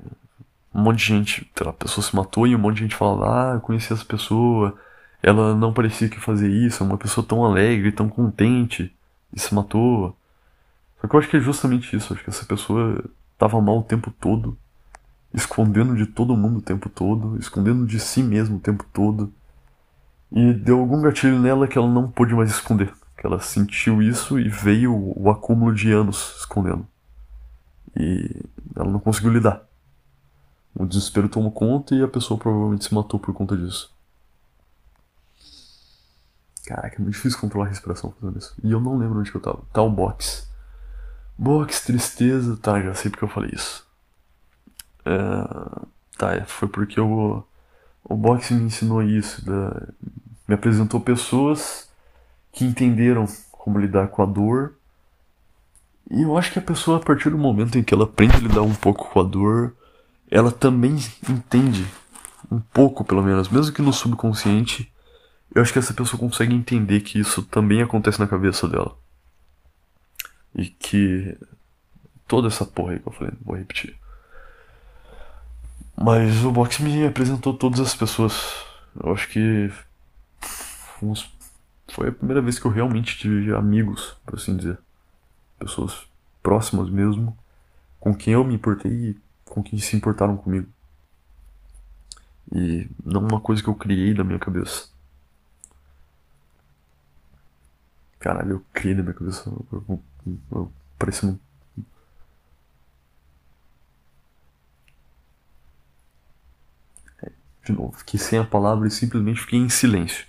Um 0.73 0.81
monte 0.81 0.99
de 0.99 1.05
gente. 1.05 1.51
A 1.59 1.73
pessoa 1.73 2.03
se 2.03 2.15
matou 2.15 2.47
e 2.47 2.55
um 2.55 2.59
monte 2.59 2.75
de 2.75 2.81
gente 2.83 2.95
fala: 2.95 3.51
Ah, 3.51 3.53
eu 3.55 3.61
conheci 3.61 3.93
essa 3.93 4.05
pessoa. 4.05 4.77
Ela 5.23 5.55
não 5.55 5.73
parecia 5.73 6.09
que 6.09 6.19
fazia 6.19 6.49
isso. 6.49 6.83
É 6.83 6.85
uma 6.85 6.97
pessoa 6.97 7.25
tão 7.25 7.45
alegre, 7.45 7.93
tão 7.93 8.09
contente. 8.09 8.93
E 9.33 9.39
se 9.39 9.55
matou. 9.55 10.15
Só 10.99 11.07
que 11.07 11.15
eu 11.15 11.19
acho 11.19 11.29
que 11.29 11.37
é 11.37 11.39
justamente 11.39 11.95
isso. 11.95 12.13
Acho 12.13 12.21
que 12.21 12.29
essa 12.29 12.45
pessoa 12.45 13.01
tava 13.37 13.61
mal 13.61 13.79
o 13.79 13.83
tempo 13.83 14.11
todo. 14.11 14.57
Escondendo 15.33 15.95
de 15.95 16.05
todo 16.05 16.35
mundo 16.35 16.57
o 16.59 16.61
tempo 16.61 16.89
todo. 16.89 17.39
Escondendo 17.39 17.87
de 17.87 17.99
si 18.01 18.21
mesmo 18.21 18.57
o 18.57 18.59
tempo 18.59 18.85
todo. 18.91 19.33
E 20.29 20.51
deu 20.53 20.79
algum 20.79 21.01
gatilho 21.01 21.39
nela 21.39 21.67
que 21.69 21.77
ela 21.77 21.87
não 21.87 22.11
pôde 22.11 22.35
mais 22.35 22.49
esconder. 22.49 22.93
Que 23.17 23.25
ela 23.25 23.39
sentiu 23.39 24.01
isso 24.01 24.37
e 24.37 24.49
veio 24.49 24.93
o 25.15 25.29
acúmulo 25.29 25.73
de 25.73 25.89
anos 25.91 26.35
escondendo. 26.39 26.85
E 27.97 28.43
ela 28.75 28.91
não 28.91 28.99
conseguiu 28.99 29.31
lidar. 29.31 29.63
O 30.75 30.85
desespero 30.85 31.29
tomou 31.29 31.51
conta 31.51 31.95
e 31.95 32.03
a 32.03 32.07
pessoa 32.07 32.37
provavelmente 32.37 32.83
se 32.83 32.93
matou 32.93 33.19
por 33.19 33.33
conta 33.33 33.55
disso. 33.55 33.92
Caraca, 36.65 36.95
é 36.95 36.99
muito 36.99 37.13
difícil 37.13 37.39
controlar 37.39 37.65
a 37.65 37.69
respiração 37.69 38.13
fazendo 38.19 38.39
isso. 38.39 38.55
E 38.63 38.71
eu 38.71 38.79
não 38.79 38.97
lembro 38.97 39.19
onde 39.19 39.31
que 39.31 39.37
eu 39.37 39.41
tava. 39.41 39.63
Tá 39.73 39.81
o 39.81 39.89
box. 39.89 40.49
Box, 41.37 41.85
tristeza. 41.85 42.57
Tá, 42.57 42.81
já 42.81 42.93
sei 42.93 43.11
porque 43.11 43.23
eu 43.23 43.29
falei 43.29 43.51
isso. 43.53 43.85
É... 45.05 45.83
Tá, 46.17 46.35
é, 46.35 46.45
foi 46.45 46.67
porque 46.67 46.99
eu, 46.99 47.45
o 48.03 48.15
box 48.15 48.51
me 48.51 48.63
ensinou 48.63 49.01
isso. 49.01 49.43
Da... 49.45 49.87
Me 50.47 50.55
apresentou 50.55 51.01
pessoas 51.01 51.89
que 52.51 52.63
entenderam 52.63 53.25
como 53.51 53.79
lidar 53.79 54.07
com 54.09 54.21
a 54.21 54.25
dor 54.25 54.75
e 56.09 56.21
eu 56.21 56.37
acho 56.37 56.51
que 56.51 56.59
a 56.59 56.61
pessoa, 56.61 56.97
a 56.97 56.99
partir 56.99 57.31
do 57.31 57.37
momento 57.39 57.75
em 57.75 57.83
que 57.83 57.91
ela 57.91 58.03
aprende 58.03 58.35
a 58.35 58.39
lidar 58.39 58.61
um 58.61 58.75
pouco 58.75 59.09
com 59.09 59.19
a 59.19 59.23
dor, 59.23 59.73
ela 60.29 60.51
também 60.51 60.95
entende, 61.27 61.87
um 62.51 62.59
pouco 62.59 63.03
pelo 63.03 63.23
menos, 63.23 63.49
mesmo 63.49 63.73
que 63.73 63.81
no 63.81 63.91
subconsciente, 63.91 64.92
eu 65.53 65.61
acho 65.61 65.71
que 65.71 65.79
essa 65.79 65.93
pessoa 65.93 66.19
consegue 66.19 66.53
entender 66.53 67.01
que 67.01 67.19
isso 67.19 67.43
também 67.43 67.81
acontece 67.81 68.19
na 68.19 68.27
cabeça 68.27 68.67
dela. 68.67 68.97
E 70.55 70.67
que 70.67 71.37
toda 72.27 72.47
essa 72.47 72.65
porra 72.65 72.93
aí 72.93 72.99
que 72.99 73.07
eu 73.07 73.11
falei, 73.11 73.33
vou 73.41 73.55
repetir. 73.55 73.95
Mas 75.95 76.43
o 76.43 76.51
boxe 76.51 76.81
me 76.81 77.05
apresentou 77.05 77.53
todas 77.53 77.79
as 77.79 77.95
pessoas. 77.95 78.65
Eu 78.99 79.13
acho 79.13 79.27
que 79.29 79.71
foi 81.89 82.09
a 82.09 82.11
primeira 82.11 82.41
vez 82.41 82.57
que 82.57 82.65
eu 82.65 82.71
realmente 82.71 83.17
tive 83.17 83.53
amigos, 83.53 84.15
por 84.25 84.35
assim 84.35 84.55
dizer 84.55 84.77
pessoas 85.59 86.05
próximas 86.41 86.89
mesmo, 86.89 87.37
com 87.99 88.13
quem 88.13 88.33
eu 88.33 88.43
me 88.43 88.55
importei 88.55 88.91
e 88.91 89.17
com 89.45 89.63
quem 89.63 89.79
se 89.79 89.95
importaram 89.95 90.35
comigo. 90.35 90.67
E 92.51 92.89
não 93.03 93.21
uma 93.21 93.39
coisa 93.39 93.61
que 93.61 93.69
eu 93.69 93.75
criei 93.75 94.13
da 94.13 94.23
minha 94.23 94.39
cabeça. 94.39 94.92
Caralho, 98.23 98.51
eu 98.51 98.65
criei 98.71 98.95
na 98.95 99.03
minha 99.03 99.13
cabeça. 99.13 99.49
Eu, 99.49 100.01
eu. 100.49 100.71
É, 107.21 107.31
de 107.65 107.73
novo, 107.73 107.91
fiquei 107.97 108.17
sem 108.17 108.39
a 108.39 108.45
palavra 108.45 108.87
e 108.87 108.91
simplesmente 108.91 109.41
fiquei 109.41 109.59
em 109.59 109.67
silêncio. 109.67 110.25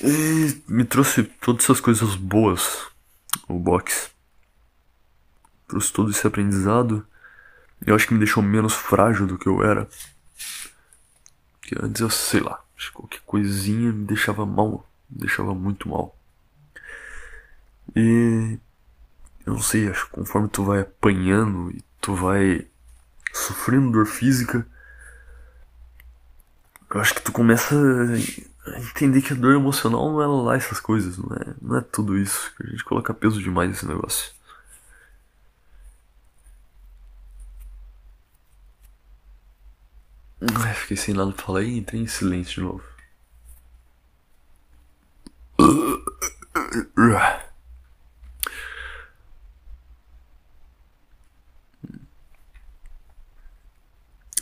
E 0.00 0.62
me 0.68 0.84
trouxe 0.84 1.24
todas 1.24 1.64
essas 1.64 1.80
coisas 1.80 2.14
boas, 2.14 2.86
o 3.48 3.58
box. 3.58 4.12
Trouxe 5.66 5.92
todo 5.92 6.12
esse 6.12 6.24
aprendizado. 6.24 7.04
Eu 7.84 7.96
acho 7.96 8.06
que 8.06 8.14
me 8.14 8.20
deixou 8.20 8.40
menos 8.40 8.72
frágil 8.72 9.26
do 9.26 9.36
que 9.36 9.48
eu 9.48 9.64
era. 9.64 9.88
Que 11.60 11.74
antes 11.82 12.00
eu 12.00 12.10
sei 12.10 12.38
lá, 12.38 12.62
que 12.76 12.92
qualquer 12.92 13.20
coisinha 13.26 13.92
me 13.92 14.04
deixava 14.04 14.44
mal, 14.44 14.86
me 15.10 15.20
deixava 15.20 15.54
muito 15.54 15.88
mal. 15.88 16.16
E 17.94 18.58
eu 19.46 19.54
não 19.54 19.62
sei, 19.62 19.88
acho 19.88 20.06
que 20.06 20.12
conforme 20.12 20.48
tu 20.48 20.64
vai 20.64 20.80
apanhando 20.80 21.70
e 21.70 21.82
tu 22.00 22.14
vai 22.14 22.66
sofrendo 23.32 23.92
dor 23.92 24.06
física, 24.06 24.66
eu 26.92 27.00
acho 27.00 27.14
que 27.14 27.22
tu 27.22 27.32
começa 27.32 27.74
entender 28.66 29.20
que 29.20 29.32
a 29.32 29.36
dor 29.36 29.54
emocional 29.54 30.10
não 30.10 30.22
é 30.22 30.26
lá 30.26 30.56
essas 30.56 30.80
coisas, 30.80 31.18
não 31.18 31.36
é, 31.36 31.54
não 31.60 31.76
é 31.76 31.80
tudo 31.80 32.16
isso. 32.18 32.52
A 32.60 32.66
gente 32.66 32.84
coloca 32.84 33.12
peso 33.12 33.42
demais 33.42 33.68
nesse 33.68 33.86
negócio. 33.86 34.32
Fiquei 40.74 40.96
sem 40.96 41.14
nada 41.14 41.32
pra 41.32 41.44
falar 41.44 41.62
e 41.62 41.78
entrei 41.78 42.00
em 42.02 42.06
silêncio 42.06 42.54
de 42.54 42.60
novo. 42.60 42.84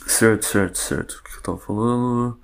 Certo, 0.07 0.45
certo, 0.45 0.77
certo. 0.77 1.11
O 1.19 1.23
que 1.23 1.37
eu 1.37 1.41
tava 1.41 1.57
falando? 1.57 2.39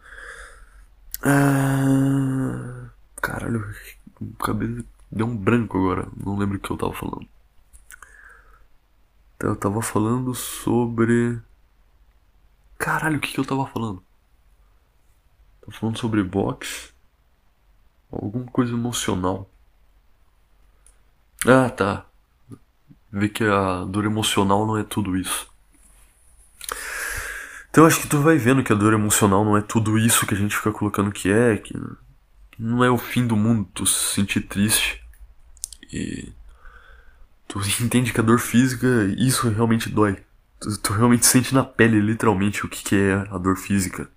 Ah, 1.21 2.89
caralho, 3.21 3.73
o 4.19 4.33
cabelo 4.43 4.83
deu 5.11 5.25
um 5.27 5.35
branco 5.37 5.77
agora. 5.77 6.07
Não 6.15 6.37
lembro 6.37 6.57
o 6.57 6.59
que 6.59 6.71
eu 6.71 6.77
tava 6.77 6.93
falando. 6.93 7.27
Então, 9.35 9.49
eu 9.51 9.55
tava 9.55 9.81
falando 9.81 10.33
sobre. 10.35 11.39
Caralho, 12.79 13.17
o 13.17 13.19
que, 13.19 13.33
que 13.33 13.39
eu 13.39 13.45
tava 13.45 13.67
falando? 13.67 14.01
Tava 15.59 15.77
falando 15.77 15.99
sobre 15.99 16.23
boxe. 16.23 16.91
Alguma 18.09 18.45
coisa 18.45 18.71
emocional. 18.71 19.51
Ah, 21.45 21.69
tá. 21.69 22.05
Ver 23.11 23.29
que 23.29 23.43
a 23.43 23.83
dor 23.83 24.05
emocional 24.05 24.65
não 24.65 24.77
é 24.77 24.83
tudo 24.83 25.17
isso. 25.17 25.51
Então 27.69 27.85
acho 27.85 28.01
que 28.01 28.07
tu 28.07 28.21
vai 28.21 28.37
vendo 28.37 28.63
que 28.63 28.71
a 28.71 28.75
dor 28.75 28.93
emocional 28.93 29.43
não 29.43 29.57
é 29.57 29.61
tudo 29.61 29.97
isso 29.97 30.25
que 30.25 30.33
a 30.33 30.37
gente 30.37 30.55
fica 30.55 30.71
colocando 30.71 31.11
que 31.11 31.29
é, 31.29 31.57
que 31.57 31.73
não 32.57 32.83
é 32.83 32.89
o 32.89 32.97
fim 32.97 33.27
do 33.27 33.35
mundo 33.35 33.69
tu 33.73 33.85
se 33.85 34.15
sentir 34.15 34.41
triste. 34.41 35.03
E 35.91 36.31
tu 37.45 37.59
entende 37.83 38.13
que 38.13 38.21
a 38.21 38.23
dor 38.23 38.39
física, 38.39 38.87
isso 39.17 39.49
realmente 39.49 39.89
dói. 39.89 40.23
Tu, 40.59 40.77
tu 40.79 40.93
realmente 40.93 41.25
sente 41.25 41.53
na 41.53 41.63
pele, 41.63 41.99
literalmente, 41.99 42.65
o 42.65 42.69
que, 42.69 42.83
que 42.83 42.95
é 42.95 43.13
a 43.31 43.37
dor 43.37 43.55
física. 43.55 44.09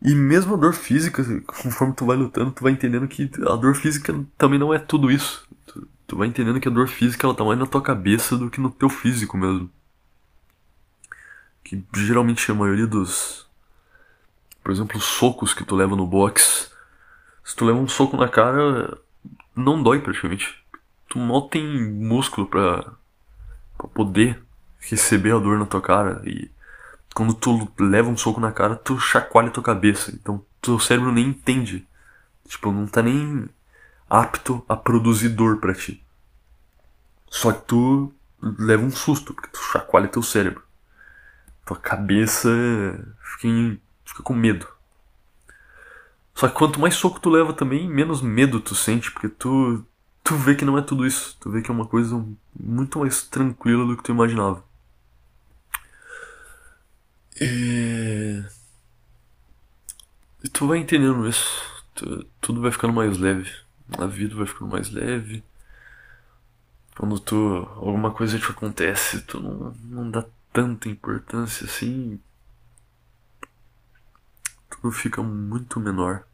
E 0.00 0.14
mesmo 0.14 0.54
a 0.54 0.56
dor 0.56 0.74
física, 0.74 1.24
conforme 1.46 1.94
tu 1.94 2.04
vai 2.04 2.16
lutando, 2.16 2.50
tu 2.50 2.62
vai 2.62 2.72
entendendo 2.72 3.06
que 3.06 3.30
a 3.46 3.56
dor 3.56 3.74
física 3.74 4.14
também 4.36 4.58
não 4.58 4.74
é 4.74 4.78
tudo 4.78 5.10
isso. 5.10 5.48
Tu, 5.66 5.88
tu 6.06 6.16
vai 6.16 6.28
entendendo 6.28 6.60
que 6.60 6.68
a 6.68 6.72
dor 6.72 6.88
física 6.88 7.26
ela 7.26 7.34
tá 7.34 7.44
mais 7.44 7.58
na 7.58 7.66
tua 7.66 7.82
cabeça 7.82 8.36
do 8.36 8.50
que 8.50 8.60
no 8.60 8.70
teu 8.70 8.88
físico 8.88 9.36
mesmo 9.36 9.70
que 11.62 11.84
geralmente 11.94 12.50
a 12.50 12.54
maioria 12.54 12.86
dos. 12.86 13.46
Por 14.62 14.70
exemplo, 14.70 14.98
os 14.98 15.04
socos 15.04 15.54
que 15.54 15.64
tu 15.64 15.74
leva 15.74 15.96
no 15.96 16.06
box. 16.06 16.70
Se 17.44 17.56
tu 17.56 17.64
leva 17.64 17.78
um 17.78 17.88
soco 17.88 18.16
na 18.16 18.28
cara, 18.28 18.98
não 19.56 19.82
dói 19.82 20.00
praticamente. 20.00 20.62
Tu 21.08 21.18
mal 21.18 21.48
tem 21.48 21.90
músculo 21.90 22.46
pra, 22.46 22.92
pra 23.76 23.88
poder 23.88 24.42
receber 24.82 25.34
a 25.34 25.38
dor 25.38 25.58
na 25.58 25.66
tua 25.66 25.80
cara. 25.80 26.22
E 26.24 26.50
quando 27.14 27.34
tu 27.34 27.70
leva 27.78 28.10
um 28.10 28.16
soco 28.16 28.40
na 28.40 28.52
cara, 28.52 28.76
tu 28.76 28.98
chacoalha 28.98 29.50
tua 29.50 29.62
cabeça. 29.62 30.12
Então 30.14 30.44
teu 30.60 30.78
cérebro 30.78 31.12
nem 31.12 31.28
entende. 31.28 31.86
Tipo, 32.46 32.70
não 32.70 32.86
tá 32.86 33.02
nem 33.02 33.48
apto 34.08 34.64
a 34.68 34.76
produzir 34.76 35.30
dor 35.30 35.58
pra 35.58 35.74
ti. 35.74 36.04
Só 37.28 37.52
que 37.52 37.66
tu 37.66 38.12
leva 38.42 38.84
um 38.84 38.90
susto, 38.90 39.32
porque 39.32 39.48
tu 39.48 39.58
chacoalha 39.58 40.08
teu 40.08 40.22
cérebro 40.22 40.62
tua 41.64 41.76
cabeça 41.76 42.48
fica, 43.22 43.48
em, 43.48 43.80
fica 44.04 44.22
com 44.22 44.34
medo. 44.34 44.66
Só 46.34 46.48
que 46.48 46.54
quanto 46.54 46.80
mais 46.80 46.94
soco 46.94 47.20
tu 47.20 47.30
leva 47.30 47.52
também, 47.52 47.88
menos 47.88 48.22
medo 48.22 48.60
tu 48.60 48.74
sente, 48.74 49.10
porque 49.10 49.28
tu, 49.28 49.84
tu 50.24 50.34
vê 50.36 50.54
que 50.54 50.64
não 50.64 50.78
é 50.78 50.82
tudo 50.82 51.06
isso. 51.06 51.36
Tu 51.40 51.50
vê 51.50 51.62
que 51.62 51.70
é 51.70 51.74
uma 51.74 51.86
coisa 51.86 52.24
muito 52.58 52.98
mais 52.98 53.22
tranquila 53.22 53.86
do 53.86 53.96
que 53.96 54.02
tu 54.02 54.12
imaginava. 54.12 54.64
E, 57.40 58.42
tu 60.52 60.66
vai 60.66 60.78
entendendo 60.78 61.28
isso. 61.28 61.62
Tu, 61.94 62.24
tudo 62.40 62.60
vai 62.60 62.70
ficando 62.72 62.92
mais 62.92 63.18
leve. 63.18 63.50
A 63.98 64.06
vida 64.06 64.34
vai 64.34 64.46
ficando 64.46 64.70
mais 64.70 64.90
leve. 64.90 65.42
Quando 66.96 67.18
tu. 67.18 67.36
alguma 67.76 68.12
coisa 68.12 68.38
te 68.38 68.50
acontece, 68.50 69.22
tu 69.22 69.40
não, 69.40 69.74
não 69.84 70.10
dá 70.10 70.24
tanta 70.52 70.88
importância 70.88 71.64
assim, 71.64 72.20
tudo 74.68 74.92
fica 74.92 75.22
muito 75.22 75.80
menor. 75.80 76.24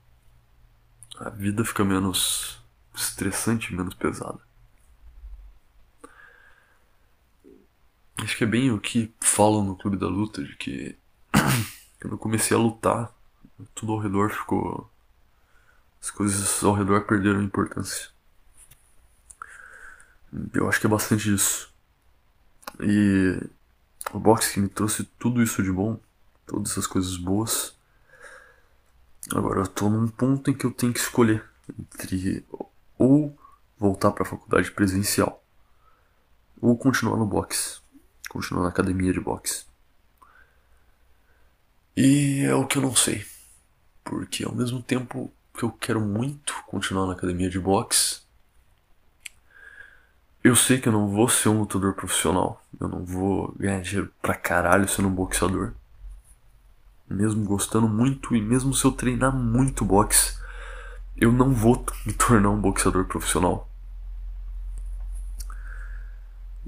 A 1.18 1.30
vida 1.30 1.64
fica 1.64 1.84
menos 1.84 2.60
estressante, 2.94 3.74
menos 3.74 3.94
pesada. 3.94 4.47
Acho 8.22 8.36
que 8.36 8.44
é 8.44 8.46
bem 8.46 8.70
o 8.70 8.80
que 8.80 9.12
falam 9.20 9.64
no 9.64 9.76
Clube 9.76 9.96
da 9.96 10.08
Luta, 10.08 10.42
de 10.42 10.56
que 10.56 10.96
quando 12.00 12.14
eu 12.14 12.18
comecei 12.18 12.56
a 12.56 12.60
lutar, 12.60 13.12
tudo 13.74 13.92
ao 13.92 13.98
redor 13.98 14.30
ficou. 14.30 14.90
As 16.00 16.10
coisas 16.10 16.62
ao 16.62 16.74
redor 16.74 17.02
perderam 17.02 17.42
importância. 17.42 18.10
Eu 20.52 20.68
acho 20.68 20.80
que 20.80 20.86
é 20.86 20.90
bastante 20.90 21.32
isso. 21.32 21.72
E 22.80 23.40
o 24.12 24.18
boxe 24.18 24.54
que 24.54 24.60
me 24.60 24.68
trouxe 24.68 25.04
tudo 25.18 25.42
isso 25.42 25.62
de 25.62 25.72
bom, 25.72 25.98
todas 26.46 26.72
essas 26.72 26.86
coisas 26.86 27.16
boas. 27.16 27.76
Agora 29.32 29.60
eu 29.60 29.66
tô 29.66 29.88
num 29.88 30.08
ponto 30.08 30.50
em 30.50 30.54
que 30.54 30.64
eu 30.64 30.70
tenho 30.70 30.92
que 30.92 31.00
escolher 31.00 31.44
entre 31.68 32.44
ou 32.96 33.36
voltar 33.78 34.10
para 34.10 34.22
a 34.22 34.26
faculdade 34.26 34.70
presencial 34.70 35.42
ou 36.60 36.76
continuar 36.76 37.16
no 37.16 37.26
boxe, 37.26 37.80
continuar 38.28 38.62
na 38.62 38.68
academia 38.68 39.12
de 39.12 39.20
boxe. 39.20 39.64
E 41.96 42.44
é 42.44 42.54
o 42.54 42.66
que 42.66 42.78
eu 42.78 42.82
não 42.82 42.94
sei, 42.94 43.26
porque 44.04 44.44
ao 44.44 44.54
mesmo 44.54 44.80
tempo 44.82 45.32
que 45.52 45.64
eu 45.64 45.72
quero 45.72 46.00
muito 46.00 46.54
continuar 46.66 47.06
na 47.06 47.14
academia 47.14 47.50
de 47.50 47.58
boxe, 47.58 48.20
eu 50.42 50.54
sei 50.54 50.80
que 50.80 50.88
eu 50.88 50.92
não 50.92 51.08
vou 51.08 51.28
ser 51.28 51.48
um 51.48 51.60
lutador 51.60 51.94
profissional. 51.94 52.62
Eu 52.80 52.88
não 52.88 53.04
vou 53.04 53.52
ganhar 53.58 53.82
dinheiro 53.82 54.12
pra 54.22 54.34
caralho 54.34 54.88
sendo 54.88 55.08
um 55.08 55.14
boxeador. 55.14 55.72
Mesmo 57.10 57.44
gostando 57.44 57.88
muito 57.88 58.36
e 58.36 58.40
mesmo 58.40 58.72
se 58.72 58.84
eu 58.84 58.92
treinar 58.92 59.34
muito 59.34 59.84
boxe, 59.84 60.38
eu 61.16 61.32
não 61.32 61.52
vou 61.52 61.84
me 62.06 62.12
tornar 62.12 62.50
um 62.50 62.60
boxeador 62.60 63.04
profissional. 63.06 63.68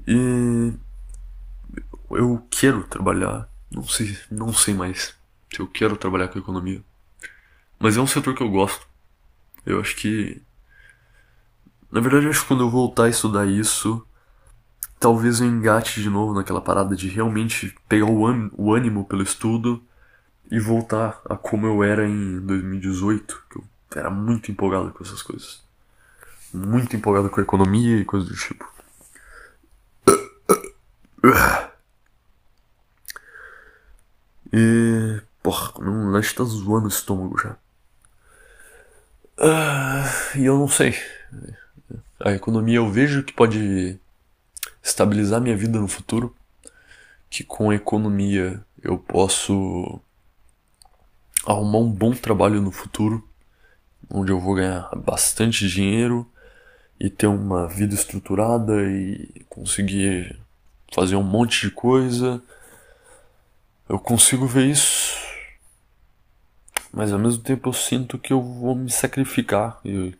E 0.05 0.73
eu 2.17 2.45
quero 2.49 2.83
trabalhar, 2.83 3.49
não 3.71 3.83
sei, 3.83 4.17
não 4.29 4.53
sei 4.53 4.73
mais 4.73 5.15
se 5.53 5.59
eu 5.59 5.67
quero 5.67 5.97
trabalhar 5.97 6.27
com 6.27 6.39
economia. 6.39 6.81
Mas 7.79 7.97
é 7.97 8.01
um 8.01 8.07
setor 8.07 8.35
que 8.35 8.43
eu 8.43 8.49
gosto. 8.49 8.87
Eu 9.65 9.79
acho 9.79 9.95
que 9.95 10.41
na 11.91 11.99
verdade, 11.99 12.27
acho 12.27 12.41
que 12.41 12.47
quando 12.47 12.63
eu 12.63 12.69
voltar 12.69 13.05
a 13.05 13.09
estudar 13.09 13.45
isso, 13.45 14.05
talvez 14.97 15.41
eu 15.41 15.47
engate 15.47 16.01
de 16.01 16.09
novo 16.09 16.33
naquela 16.33 16.61
parada 16.61 16.95
de 16.95 17.09
realmente 17.09 17.75
pegar 17.89 18.05
o, 18.05 18.21
o 18.53 18.73
ânimo 18.73 19.03
pelo 19.03 19.21
estudo 19.21 19.83
e 20.49 20.57
voltar 20.57 21.19
a 21.29 21.35
como 21.35 21.67
eu 21.67 21.83
era 21.83 22.07
em 22.07 22.39
2018, 22.39 23.43
que 23.49 23.57
eu 23.57 23.63
era 23.93 24.09
muito 24.09 24.49
empolgado 24.49 24.91
com 24.91 25.03
essas 25.03 25.21
coisas. 25.21 25.61
Muito 26.53 26.95
empolgado 26.95 27.29
com 27.29 27.41
a 27.41 27.43
economia 27.43 27.97
e 27.97 28.05
coisas 28.05 28.29
do 28.29 28.35
tipo. 28.35 28.65
E. 34.53 35.21
Porra, 35.41 35.73
meu 35.79 36.11
lanche 36.11 36.35
tá 36.35 36.43
zoando 36.43 36.85
o 36.85 36.89
estômago 36.89 37.37
já. 37.39 37.57
Uh, 39.39 40.37
e 40.37 40.45
eu 40.45 40.57
não 40.57 40.67
sei 40.67 40.95
a 42.23 42.31
economia 42.31 42.77
eu 42.77 42.89
vejo 42.89 43.23
que 43.23 43.33
pode 43.33 43.99
estabilizar 44.81 45.41
minha 45.41 45.57
vida 45.57 45.79
no 45.79 45.87
futuro, 45.87 46.35
que 47.29 47.43
com 47.43 47.69
a 47.69 47.75
economia 47.75 48.63
eu 48.81 48.97
posso 48.97 49.99
arrumar 51.45 51.79
um 51.79 51.91
bom 51.91 52.11
trabalho 52.11 52.61
no 52.61 52.71
futuro, 52.71 53.27
onde 54.09 54.31
eu 54.31 54.39
vou 54.39 54.55
ganhar 54.55 54.89
bastante 54.95 55.67
dinheiro 55.67 56.27
e 56.99 57.09
ter 57.09 57.27
uma 57.27 57.67
vida 57.67 57.95
estruturada 57.95 58.83
e 58.83 59.43
conseguir 59.49 60.39
fazer 60.93 61.15
um 61.15 61.23
monte 61.23 61.67
de 61.67 61.71
coisa. 61.71 62.41
Eu 63.91 63.99
consigo 63.99 64.47
ver 64.47 64.67
isso, 64.67 65.17
mas 66.93 67.11
ao 67.11 67.19
mesmo 67.19 67.43
tempo 67.43 67.67
eu 67.67 67.73
sinto 67.73 68.17
que 68.17 68.31
eu 68.31 68.41
vou 68.41 68.73
me 68.73 68.89
sacrificar 68.89 69.81
e 69.83 70.15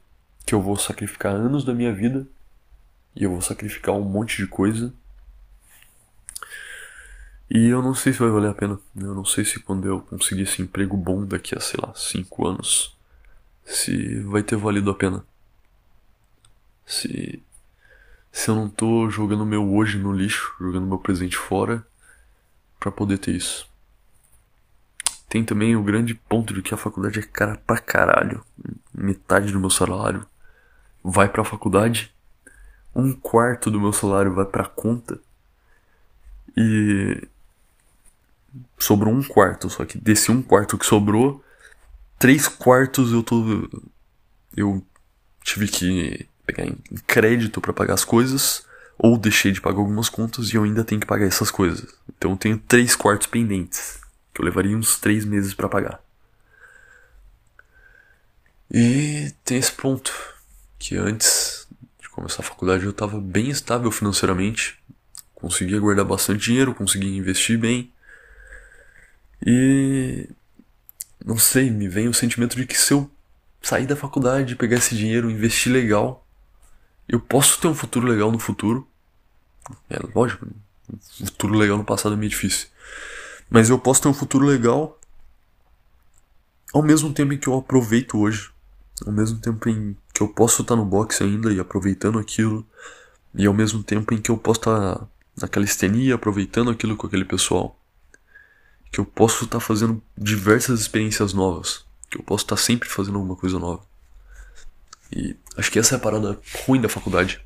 que 0.46 0.54
eu 0.54 0.62
vou 0.62 0.76
sacrificar 0.76 1.34
anos 1.34 1.64
da 1.64 1.74
minha 1.74 1.94
vida 1.94 2.28
e 3.16 3.24
eu 3.24 3.32
vou 3.32 3.42
sacrificar 3.42 3.96
um 3.96 4.04
monte 4.04 4.36
de 4.36 4.46
coisa. 4.46 4.94
E 7.50 7.68
eu 7.68 7.82
não 7.82 7.96
sei 7.96 8.12
se 8.12 8.20
vai 8.20 8.30
valer 8.30 8.50
a 8.50 8.54
pena. 8.54 8.78
Eu 8.94 9.16
não 9.16 9.24
sei 9.24 9.46
se 9.46 9.58
quando 9.62 9.88
eu 9.88 10.02
conseguir 10.02 10.42
esse 10.42 10.62
emprego 10.62 10.98
bom 10.98 11.26
daqui 11.26 11.58
a, 11.58 11.62
sei 11.62 11.80
lá, 11.82 11.94
5 11.96 12.46
anos, 12.46 12.94
se 13.64 14.20
vai 14.20 14.44
ter 14.44 14.58
valido 14.58 14.92
a 14.92 14.96
pena. 14.96 15.24
Se. 16.86 17.42
Se 18.34 18.50
eu 18.50 18.56
não 18.56 18.68
tô 18.70 19.10
jogando 19.10 19.46
meu 19.46 19.74
hoje 19.74 19.98
no 19.98 20.12
lixo, 20.12 20.54
jogando 20.60 20.88
meu 20.88 21.00
presente 21.00 21.38
fora, 21.38 21.88
para 22.82 22.91
poder 22.91 23.20
ter 23.20 23.36
isso. 23.36 23.70
Tem 25.30 25.46
também 25.46 25.76
o 25.76 25.84
grande 25.84 26.15
ponto 26.15 26.52
de 26.52 26.63
que 26.63 26.74
a 26.74 26.78
faculdade 26.78 27.20
é 27.20 27.22
cara 27.22 27.56
pra 27.65 27.78
caralho. 27.78 28.44
Metade 28.91 29.54
do 29.54 29.60
meu 29.60 29.70
salário 29.70 30.26
vai 31.04 31.30
para 31.30 31.44
a 31.44 31.46
faculdade, 31.46 32.13
um 32.94 33.13
quarto 33.13 33.72
do 33.72 33.80
meu 33.80 33.94
salário 33.94 34.34
vai 34.34 34.46
para 34.46 34.65
conta 34.65 35.20
e 36.58 37.28
sobrou 38.78 39.13
um 39.13 39.24
quarto, 39.24 39.70
só 39.70 39.86
que 39.86 39.98
desse 39.98 40.32
um 40.32 40.41
quarto 40.41 40.78
que 40.78 40.86
sobrou, 40.86 41.44
três 42.20 42.48
quartos 42.48 43.12
eu 43.12 43.24
tô 43.24 43.70
eu 44.56 44.86
tive 45.44 45.67
que 45.67 46.28
pegar 46.46 46.65
em 46.65 46.76
crédito 47.08 47.62
para 47.62 47.72
pagar 47.72 47.94
as 47.94 48.04
coisas 48.04 48.65
ou 49.04 49.18
deixei 49.18 49.52
de 49.52 49.60
pagar 49.60 49.80
algumas 49.80 50.10
contas 50.10 50.50
e 50.50 50.56
eu 50.56 50.64
ainda 50.64 50.84
tenho 50.84 51.02
que 51.02 51.08
pagar 51.08 51.26
essas 51.26 51.50
coisas. 51.50 51.92
Então 52.08 52.32
eu 52.32 52.38
tenho 52.38 52.60
três 52.60 52.96
quartos 52.96 53.26
pendentes 53.26 54.00
que 54.32 54.40
eu 54.40 54.46
levaria 54.46 54.78
uns 54.78 55.00
três 55.00 55.26
meses 55.26 55.56
para 55.56 55.68
pagar. 55.68 56.00
E 58.70 59.34
tem 59.44 59.58
esse 59.58 59.72
ponto 59.72 60.14
que 60.78 60.96
antes 60.98 61.68
de 62.00 62.08
começar 62.10 62.44
a 62.44 62.46
faculdade 62.46 62.84
eu 62.84 62.92
estava 62.92 63.20
bem 63.20 63.50
estável 63.50 63.92
financeiramente, 63.92 64.78
conseguia 65.34 65.80
guardar 65.80 66.06
bastante 66.06 66.46
dinheiro, 66.46 66.76
conseguia 66.76 67.10
investir 67.10 67.58
bem. 67.58 67.92
E 69.44 70.30
não 71.26 71.40
sei, 71.40 71.72
me 71.72 71.88
vem 71.88 72.08
o 72.08 72.14
sentimento 72.14 72.56
de 72.56 72.68
que 72.68 72.78
se 72.78 72.94
eu 72.94 73.10
sair 73.64 73.88
da 73.88 73.96
faculdade, 73.96 74.56
pegar 74.56 74.78
esse 74.78 74.96
dinheiro, 74.96 75.32
investir 75.32 75.74
legal, 75.74 76.24
eu 77.10 77.20
posso 77.20 77.60
ter 77.60 77.68
um 77.68 77.74
futuro 77.74 78.06
legal 78.08 78.32
no 78.32 78.38
futuro. 78.38 78.88
É 79.89 80.00
lógico, 80.15 80.47
um 80.91 81.26
futuro 81.26 81.58
legal 81.58 81.78
no 81.78 81.86
passado 81.86 82.13
é 82.13 82.17
meio 82.17 82.30
difícil. 82.30 82.67
Mas 83.50 83.69
eu 83.69 83.78
posso 83.78 84.02
ter 84.02 84.08
um 84.08 84.13
futuro 84.13 84.45
legal 84.45 85.00
ao 86.74 86.82
mesmo 86.82 87.13
tempo 87.13 87.34
em 87.34 87.38
que 87.38 87.47
eu 87.47 87.58
aproveito 87.58 88.17
hoje. 88.17 88.50
Ao 89.06 89.12
mesmo 89.12 89.39
tempo 89.39 89.67
em 89.67 89.97
que 90.13 90.21
eu 90.21 90.28
posso 90.28 90.62
estar 90.62 90.76
no 90.76 90.86
boxe 90.86 91.24
ainda 91.24 91.52
e 91.52 91.60
aproveitando 91.60 92.19
aquilo, 92.19 92.65
e 93.34 93.45
ao 93.45 93.54
mesmo 93.54 93.84
tempo 93.84 94.13
em 94.13 94.21
que 94.21 94.30
eu 94.30 94.38
posso 94.38 94.60
estar 94.60 95.08
naquela 95.39 95.65
estenia 95.65 96.15
aproveitando 96.15 96.69
aquilo 96.69 96.95
com 96.95 97.08
aquele 97.08 97.26
pessoal. 97.26 97.78
Que 98.91 99.00
eu 99.00 99.06
posso 99.06 99.45
estar 99.45 99.60
fazendo 99.60 100.02
diversas 100.17 100.82
experiências 100.82 101.34
novas, 101.34 101.86
que 102.10 102.17
eu 102.17 102.24
posso 102.24 102.43
estar 102.43 102.58
sempre 102.58 102.89
fazendo 102.89 103.15
alguma 103.15 103.36
coisa 103.36 103.58
nova. 103.58 103.84
E 105.12 105.36
acho 105.58 105.71
que 105.71 105.80
essa 105.80 105.95
é 105.95 105.97
a 105.97 106.00
parada 106.00 106.39
ruim 106.65 106.80
da 106.80 106.89
faculdade. 106.89 107.41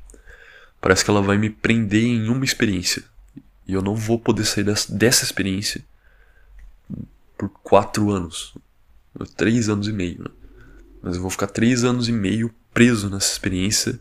Parece 0.86 1.04
que 1.04 1.10
ela 1.10 1.20
vai 1.20 1.36
me 1.36 1.50
prender 1.50 2.04
em 2.04 2.28
uma 2.28 2.44
experiência. 2.44 3.02
E 3.66 3.72
eu 3.72 3.82
não 3.82 3.96
vou 3.96 4.20
poder 4.20 4.44
sair 4.44 4.62
dessa, 4.62 4.94
dessa 4.94 5.24
experiência 5.24 5.84
por 7.36 7.48
quatro 7.48 8.12
anos. 8.12 8.54
Três 9.36 9.68
anos 9.68 9.88
e 9.88 9.92
meio, 9.92 10.22
né? 10.22 10.30
Mas 11.02 11.16
eu 11.16 11.22
vou 11.22 11.28
ficar 11.28 11.48
três 11.48 11.82
anos 11.82 12.08
e 12.08 12.12
meio 12.12 12.54
preso 12.72 13.10
nessa 13.10 13.32
experiência. 13.32 13.98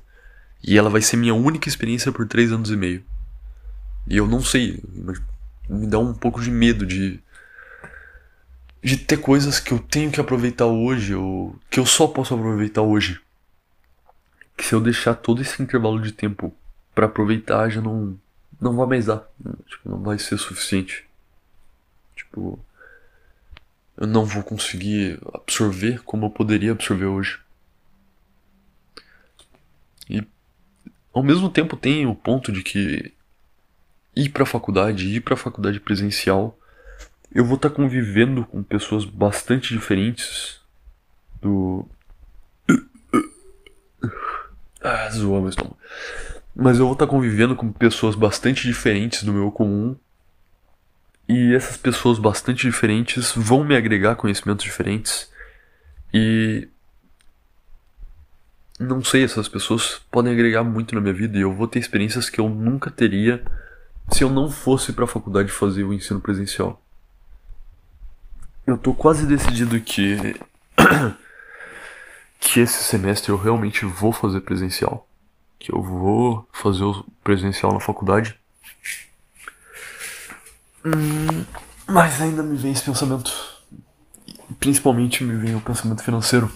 E 0.63 0.78
ela 0.78 0.91
vai 0.91 1.02
ser 1.02 1.17
minha 1.17 1.34
única 1.34 1.67
experiência 1.67 2.12
por 2.12 2.28
três 2.28 2.52
anos 2.52 2.69
e 2.69 2.76
meio. 2.76 3.04
E 4.08 4.17
eu 4.17 4.28
não 4.28 4.43
sei. 4.43 4.80
Me 5.67 5.88
dá 5.88 5.98
um 5.98 6.13
pouco 6.13 6.39
de 6.39 6.52
medo 6.52 6.86
de. 6.86 7.19
De 8.84 8.95
ter 8.95 9.17
coisas 9.17 9.60
que 9.60 9.71
eu 9.71 9.80
tenho 9.80 10.12
que 10.12 10.21
aproveitar 10.21 10.67
hoje, 10.67 11.15
ou 11.15 11.60
que 11.67 11.80
eu 11.80 11.86
só 11.88 12.06
posso 12.06 12.36
aproveitar 12.36 12.84
hoje. 12.84 13.19
Que 14.56 14.63
se 14.63 14.76
eu 14.76 14.80
deixar 14.80 15.15
todo 15.15 15.41
esse 15.41 15.63
intervalo 15.63 16.00
de 16.00 16.12
tempo 16.12 16.56
para 16.95 17.05
aproveitar, 17.05 17.69
já 17.69 17.81
não. 17.81 18.17
Não 18.60 18.75
vai 18.75 18.88
mais 18.88 19.05
dar. 19.05 19.27
Tipo, 19.67 19.89
não 19.89 20.01
vai 20.01 20.17
ser 20.17 20.38
suficiente. 20.38 21.05
Tipo 22.15 22.58
eu 23.97 24.08
não 24.08 24.25
vou 24.25 24.43
conseguir 24.43 25.19
absorver 25.34 26.01
como 26.03 26.25
eu 26.25 26.29
poderia 26.29 26.71
absorver 26.71 27.05
hoje. 27.05 27.39
E 30.10 30.25
ao 31.13 31.23
mesmo 31.23 31.49
tempo 31.49 31.77
tem 31.77 32.05
o 32.05 32.13
ponto 32.13 32.51
de 32.51 32.62
que 32.62 33.13
ir 34.15 34.29
para 34.29 34.43
a 34.43 34.47
faculdade, 34.47 35.08
ir 35.08 35.21
para 35.21 35.34
a 35.34 35.38
faculdade 35.38 35.79
presencial, 35.79 36.58
eu 37.31 37.45
vou 37.45 37.55
estar 37.55 37.69
tá 37.69 37.75
convivendo 37.75 38.45
com 38.45 38.62
pessoas 38.62 39.05
bastante 39.05 39.73
diferentes 39.73 40.60
do 41.41 41.88
ah, 44.81 45.10
zoou 45.10 45.39
meu 45.39 45.49
estômago. 45.49 45.77
Mas 46.56 46.80
eu 46.80 46.86
vou 46.86 46.94
estar 46.94 47.08
convivendo 47.08 47.56
com 47.56 47.72
pessoas 47.72 48.15
bastante 48.15 48.65
diferentes 48.65 49.24
do 49.24 49.34
meu 49.34 49.52
comum. 49.52 49.96
E 51.28 51.54
essas 51.54 51.76
pessoas 51.76 52.20
bastante 52.20 52.62
diferentes 52.62 53.34
vão 53.36 53.63
me 53.63 53.76
agregar 53.76 54.15
conhecimentos 54.15 54.63
diferentes. 54.63 55.30
E. 56.13 56.68
Não 58.80 59.04
sei, 59.04 59.24
essas 59.24 59.48
pessoas 59.48 60.02
podem 60.12 60.34
agregar 60.34 60.63
muito 60.63 60.94
na 60.96 61.02
minha 61.02 61.13
vida 61.13 61.38
e 61.38 61.41
eu 61.41 61.54
vou 61.54 61.68
ter 61.68 61.80
experiências 61.80 62.30
que 62.30 62.39
eu 62.39 62.50
nunca 62.50 62.91
teria 62.91 63.44
se 64.12 64.24
eu 64.24 64.30
não 64.30 64.52
fosse 64.52 64.94
para 64.94 65.06
a 65.06 65.08
faculdade 65.08 65.50
fazer 65.52 65.84
o 65.84 65.94
ensino 65.94 66.20
presencial. 66.20 66.82
Eu 68.68 68.78
tô 68.78 68.94
quase 68.94 69.26
decidido 69.26 69.80
que 69.80 70.36
que 72.39 72.60
esse 72.60 72.84
semestre 72.84 73.32
eu 73.32 73.38
realmente 73.38 73.86
vou 73.86 74.12
fazer 74.12 74.41
presencial, 74.41 75.08
que 75.60 75.74
eu 75.74 75.82
vou 75.82 76.48
fazer 76.52 76.84
o 76.84 77.06
presencial 77.24 77.74
na 77.74 77.80
faculdade. 77.80 78.38
Hum, 80.86 81.46
mas 81.88 82.22
ainda 82.22 82.44
me 82.44 82.56
vem 82.56 82.72
esse 82.72 82.84
pensamento, 82.84 83.32
principalmente 84.60 85.24
me 85.24 85.36
vem 85.36 85.56
o 85.56 85.62
pensamento 85.62 86.04
financeiro, 86.04 86.52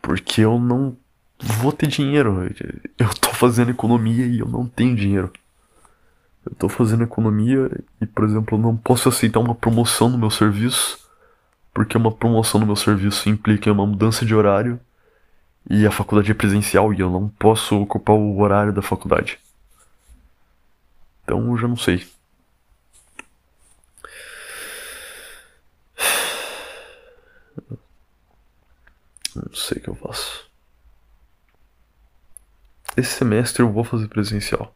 porque 0.00 0.42
eu 0.42 0.58
não 0.58 0.96
vou 1.40 1.72
ter 1.72 1.86
dinheiro. 1.86 2.48
Eu 2.98 3.08
tô 3.14 3.30
fazendo 3.30 3.70
economia 3.70 4.26
e 4.26 4.38
eu 4.38 4.46
não 4.46 4.66
tenho 4.66 4.94
dinheiro. 4.94 5.32
Eu 6.44 6.54
tô 6.54 6.68
fazendo 6.68 7.02
economia 7.02 7.68
e, 8.00 8.06
por 8.06 8.24
exemplo, 8.24 8.56
eu 8.56 8.62
não 8.62 8.76
posso 8.76 9.08
aceitar 9.08 9.40
uma 9.40 9.54
promoção 9.54 10.08
no 10.08 10.16
meu 10.16 10.30
serviço, 10.30 10.98
porque 11.74 11.96
uma 11.96 12.12
promoção 12.12 12.60
no 12.60 12.66
meu 12.66 12.76
serviço 12.76 13.28
implica 13.28 13.72
uma 13.72 13.84
mudança 13.84 14.24
de 14.24 14.32
horário 14.34 14.78
e 15.68 15.86
a 15.86 15.90
faculdade 15.90 16.30
é 16.30 16.34
presencial 16.34 16.94
e 16.94 17.00
eu 17.00 17.10
não 17.10 17.28
posso 17.28 17.80
ocupar 17.80 18.14
o 18.14 18.38
horário 18.40 18.72
da 18.72 18.82
faculdade. 18.82 19.38
Então 21.24 21.50
eu 21.50 21.56
já 21.58 21.66
não 21.66 21.76
sei. 21.76 22.06
Não 29.34 29.54
sei 29.54 29.78
o 29.78 29.80
que 29.80 29.88
eu 29.88 29.94
faço. 29.96 30.48
Esse 32.96 33.18
semestre 33.18 33.62
eu 33.62 33.70
vou 33.70 33.84
fazer 33.84 34.08
presencial. 34.08 34.74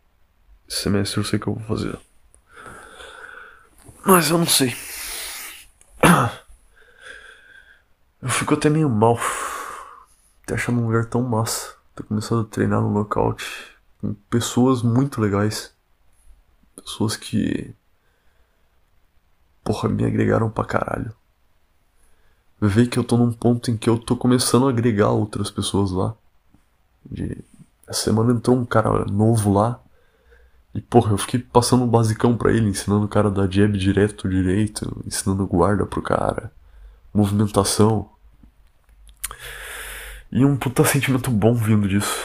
Esse 0.69 0.83
semestre 0.83 1.19
eu 1.21 1.25
sei 1.25 1.39
que 1.39 1.47
eu 1.47 1.55
vou 1.55 1.65
fazer. 1.65 1.99
Mas 4.05 4.29
eu 4.29 4.39
não 4.39 4.47
sei. 4.47 4.77
Eu 8.23 8.29
fico 8.29 8.53
até 8.53 8.69
meio 8.69 8.91
mal. 8.91 9.19
Até 10.51 10.57
achando 10.57 10.81
um 10.81 10.87
lugar 10.87 11.05
tão 11.07 11.23
massa. 11.23 11.77
Tô 11.95 12.03
começando 12.03 12.41
a 12.41 12.45
treinar 12.45 12.81
no 12.81 12.91
nocaute 12.91 13.47
com 14.01 14.15
pessoas 14.29 14.83
muito 14.83 15.21
legais. 15.21 15.73
Pessoas 16.75 17.15
que. 17.15 17.73
Porra, 19.63 19.89
me 19.89 20.05
agregaram 20.05 20.51
pra 20.51 20.65
caralho. 20.65 21.15
Ver 22.61 22.89
que 22.89 22.99
eu 22.99 23.05
tô 23.05 23.17
num 23.17 23.33
ponto 23.33 23.71
em 23.71 23.77
que 23.77 23.89
eu 23.89 23.97
tô 23.97 24.17
começando 24.17 24.67
a 24.67 24.71
agregar 24.71 25.11
outras 25.11 25.53
pessoas 25.53 25.93
lá. 25.93 26.17
De... 27.07 27.45
Essa 27.87 28.03
semana 28.07 28.33
entrou 28.33 28.57
um 28.57 28.65
cara 28.65 29.05
novo 29.05 29.53
lá. 29.53 29.81
E 30.75 30.81
porra, 30.81 31.13
eu 31.13 31.19
fiquei 31.19 31.39
passando 31.39 31.85
um 31.85 31.89
basicão 31.89 32.37
pra 32.37 32.53
ele, 32.53 32.69
ensinando 32.69 33.05
o 33.05 33.09
cara 33.09 33.31
da 33.31 33.49
jab 33.49 33.79
direto, 33.79 34.29
direito, 34.29 35.01
ensinando 35.07 35.47
guarda 35.47 35.87
pro 35.87 36.03
cara, 36.03 36.51
movimentação. 37.15 38.11
E 40.33 40.45
um 40.45 40.57
puta 40.57 40.85
sentimento 40.85 41.31
bom 41.31 41.55
vindo 41.55 41.89
disso. 41.89 42.25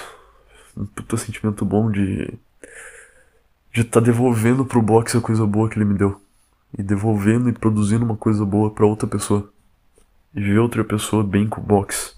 Um 0.77 0.85
puta 0.85 1.17
sentimento 1.17 1.65
bom 1.65 1.89
de. 1.89 2.33
de 3.73 3.81
estar 3.81 3.99
tá 3.99 3.99
devolvendo 3.99 4.65
pro 4.65 4.81
boxe 4.81 5.17
a 5.17 5.21
coisa 5.21 5.45
boa 5.45 5.69
que 5.69 5.77
ele 5.77 5.85
me 5.85 5.97
deu. 5.97 6.21
E 6.77 6.83
devolvendo 6.83 7.49
e 7.49 7.53
produzindo 7.53 8.05
uma 8.05 8.17
coisa 8.17 8.45
boa 8.45 8.69
para 8.69 8.85
outra 8.85 9.07
pessoa. 9.07 9.49
E 10.33 10.41
ver 10.41 10.59
outra 10.59 10.83
pessoa 10.83 11.23
bem 11.23 11.47
com 11.47 11.61
o 11.61 11.63
boxe. 11.63 12.13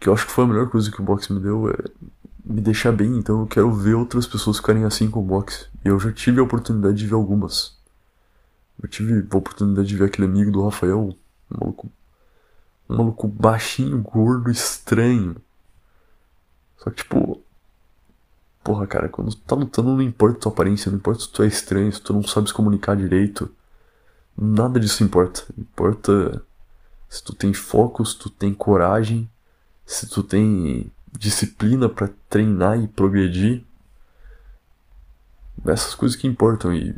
Que 0.00 0.08
eu 0.08 0.14
acho 0.14 0.26
que 0.26 0.32
foi 0.32 0.44
a 0.44 0.48
melhor 0.48 0.68
coisa 0.68 0.90
que 0.90 1.00
o 1.00 1.04
boxe 1.04 1.32
me 1.32 1.40
deu 1.40 1.70
é 1.70 1.76
me 2.44 2.60
deixar 2.60 2.92
bem, 2.92 3.16
então 3.18 3.40
eu 3.40 3.46
quero 3.46 3.72
ver 3.72 3.94
outras 3.94 4.26
pessoas 4.26 4.56
ficarem 4.56 4.84
assim 4.84 5.08
com 5.08 5.20
o 5.20 5.24
boxe. 5.24 5.66
E 5.84 5.88
eu 5.88 5.98
já 5.98 6.12
tive 6.12 6.40
a 6.40 6.42
oportunidade 6.42 6.96
de 6.96 7.06
ver 7.06 7.14
algumas. 7.14 7.78
Eu 8.82 8.88
tive 8.88 9.26
a 9.30 9.36
oportunidade 9.36 9.86
de 9.86 9.96
ver 9.96 10.06
aquele 10.06 10.26
amigo 10.26 10.50
do 10.50 10.64
Rafael, 10.64 11.00
um 11.00 11.14
maluco, 11.48 11.90
um 12.92 12.96
maluco 12.98 13.26
baixinho, 13.26 14.00
gordo, 14.00 14.50
estranho. 14.50 15.36
Só 16.78 16.90
que, 16.90 16.96
tipo, 16.96 17.42
porra, 18.62 18.86
cara, 18.86 19.08
quando 19.08 19.34
tu 19.34 19.40
tá 19.40 19.56
lutando 19.56 19.94
não 19.94 20.02
importa 20.02 20.40
tua 20.40 20.52
aparência, 20.52 20.90
não 20.90 20.98
importa 20.98 21.20
se 21.20 21.28
tu 21.30 21.42
é 21.42 21.46
estranho, 21.46 21.92
se 21.92 22.00
tu 22.00 22.12
não 22.12 22.22
sabes 22.22 22.52
comunicar 22.52 22.96
direito. 22.96 23.50
Nada 24.36 24.78
disso 24.78 25.02
importa. 25.02 25.44
Importa 25.56 26.42
se 27.08 27.22
tu 27.22 27.34
tem 27.34 27.52
foco, 27.52 28.04
se 28.04 28.18
tu 28.18 28.30
tem 28.30 28.52
coragem, 28.52 29.28
se 29.86 30.08
tu 30.08 30.22
tem 30.22 30.90
disciplina 31.18 31.88
para 31.88 32.10
treinar 32.28 32.78
e 32.80 32.88
progredir. 32.88 33.64
Essas 35.66 35.94
coisas 35.94 36.16
que 36.16 36.26
importam. 36.26 36.74
E 36.74 36.94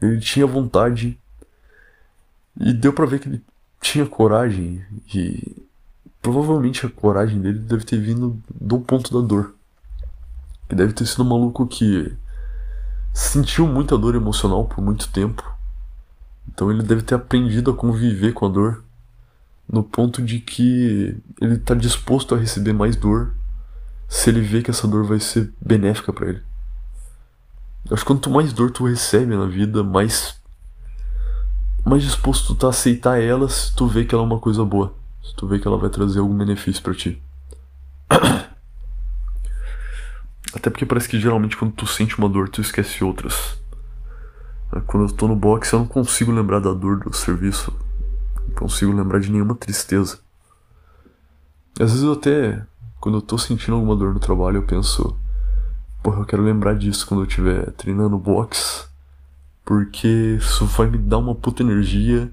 ele 0.00 0.20
tinha 0.20 0.46
vontade. 0.46 1.18
E 2.60 2.72
deu 2.72 2.92
pra 2.92 3.06
ver 3.06 3.18
que 3.18 3.28
ele 3.28 3.44
tinha 3.82 4.06
coragem. 4.06 4.82
E 5.14 5.62
provavelmente 6.22 6.86
a 6.86 6.88
coragem 6.88 7.40
dele 7.40 7.58
deve 7.58 7.84
ter 7.84 8.00
vindo 8.00 8.40
do 8.58 8.80
ponto 8.80 9.12
da 9.12 9.26
dor. 9.26 9.54
Que 10.68 10.74
deve 10.74 10.94
ter 10.94 11.04
sido 11.04 11.22
um 11.24 11.28
maluco 11.28 11.66
que 11.66 12.16
sentiu 13.12 13.66
muita 13.66 13.98
dor 13.98 14.14
emocional 14.14 14.64
por 14.64 14.82
muito 14.82 15.10
tempo. 15.10 15.42
Então 16.48 16.70
ele 16.70 16.82
deve 16.82 17.02
ter 17.02 17.14
aprendido 17.14 17.72
a 17.72 17.76
conviver 17.76 18.32
com 18.32 18.46
a 18.46 18.48
dor 18.48 18.82
no 19.68 19.82
ponto 19.82 20.22
de 20.22 20.38
que 20.38 21.16
ele 21.40 21.54
está 21.54 21.74
disposto 21.74 22.34
a 22.34 22.38
receber 22.38 22.72
mais 22.72 22.96
dor 22.96 23.34
se 24.08 24.28
ele 24.28 24.40
vê 24.40 24.62
que 24.62 24.70
essa 24.70 24.86
dor 24.86 25.04
vai 25.04 25.18
ser 25.18 25.52
benéfica 25.60 26.12
para 26.12 26.28
ele. 26.28 26.42
Eu 27.88 27.94
acho 27.94 28.04
que 28.04 28.06
quanto 28.12 28.30
mais 28.30 28.52
dor 28.52 28.70
tu 28.70 28.86
recebe 28.86 29.34
na 29.34 29.46
vida, 29.46 29.82
mais 29.82 30.40
mais 31.84 32.02
disposto 32.02 32.48
tu 32.48 32.54
tá 32.54 32.68
a 32.68 32.70
aceitar 32.70 33.20
ela 33.20 33.48
se 33.48 33.74
tu 33.74 33.86
vê 33.86 34.04
que 34.04 34.14
ela 34.14 34.24
é 34.24 34.26
uma 34.26 34.38
coisa 34.38 34.64
boa, 34.64 34.94
se 35.22 35.34
tu 35.34 35.46
vê 35.46 35.58
que 35.58 35.66
ela 35.66 35.78
vai 35.78 35.90
trazer 35.90 36.20
algum 36.20 36.36
benefício 36.36 36.82
para 36.82 36.94
ti. 36.94 37.22
Até 40.54 40.68
porque 40.70 40.86
parece 40.86 41.08
que 41.08 41.18
geralmente 41.18 41.56
quando 41.56 41.72
tu 41.72 41.86
sente 41.86 42.18
uma 42.18 42.28
dor, 42.28 42.48
tu 42.48 42.60
esquece 42.60 43.02
outras. 43.02 43.58
Quando 44.86 45.06
eu 45.06 45.12
tô 45.12 45.28
no 45.28 45.36
boxe, 45.36 45.72
eu 45.72 45.80
não 45.80 45.86
consigo 45.86 46.32
lembrar 46.32 46.60
da 46.60 46.72
dor 46.72 47.00
do 47.00 47.14
serviço 47.14 47.72
consigo 48.52 48.92
lembrar 48.92 49.20
de 49.20 49.30
nenhuma 49.30 49.54
tristeza. 49.54 50.18
Às 51.80 51.90
vezes 51.90 52.02
eu 52.02 52.12
até, 52.12 52.64
quando 53.00 53.18
eu 53.18 53.22
tô 53.22 53.36
sentindo 53.38 53.74
alguma 53.74 53.96
dor 53.96 54.14
no 54.14 54.20
trabalho, 54.20 54.58
eu 54.58 54.62
penso, 54.62 55.16
porra, 56.02 56.20
eu 56.20 56.24
quero 56.24 56.42
lembrar 56.42 56.74
disso 56.74 57.06
quando 57.06 57.20
eu 57.22 57.26
estiver 57.26 57.70
treinando 57.72 58.18
boxe, 58.18 58.86
porque 59.64 60.36
isso 60.38 60.66
vai 60.66 60.86
me 60.86 60.98
dar 60.98 61.18
uma 61.18 61.34
puta 61.34 61.62
energia. 61.62 62.32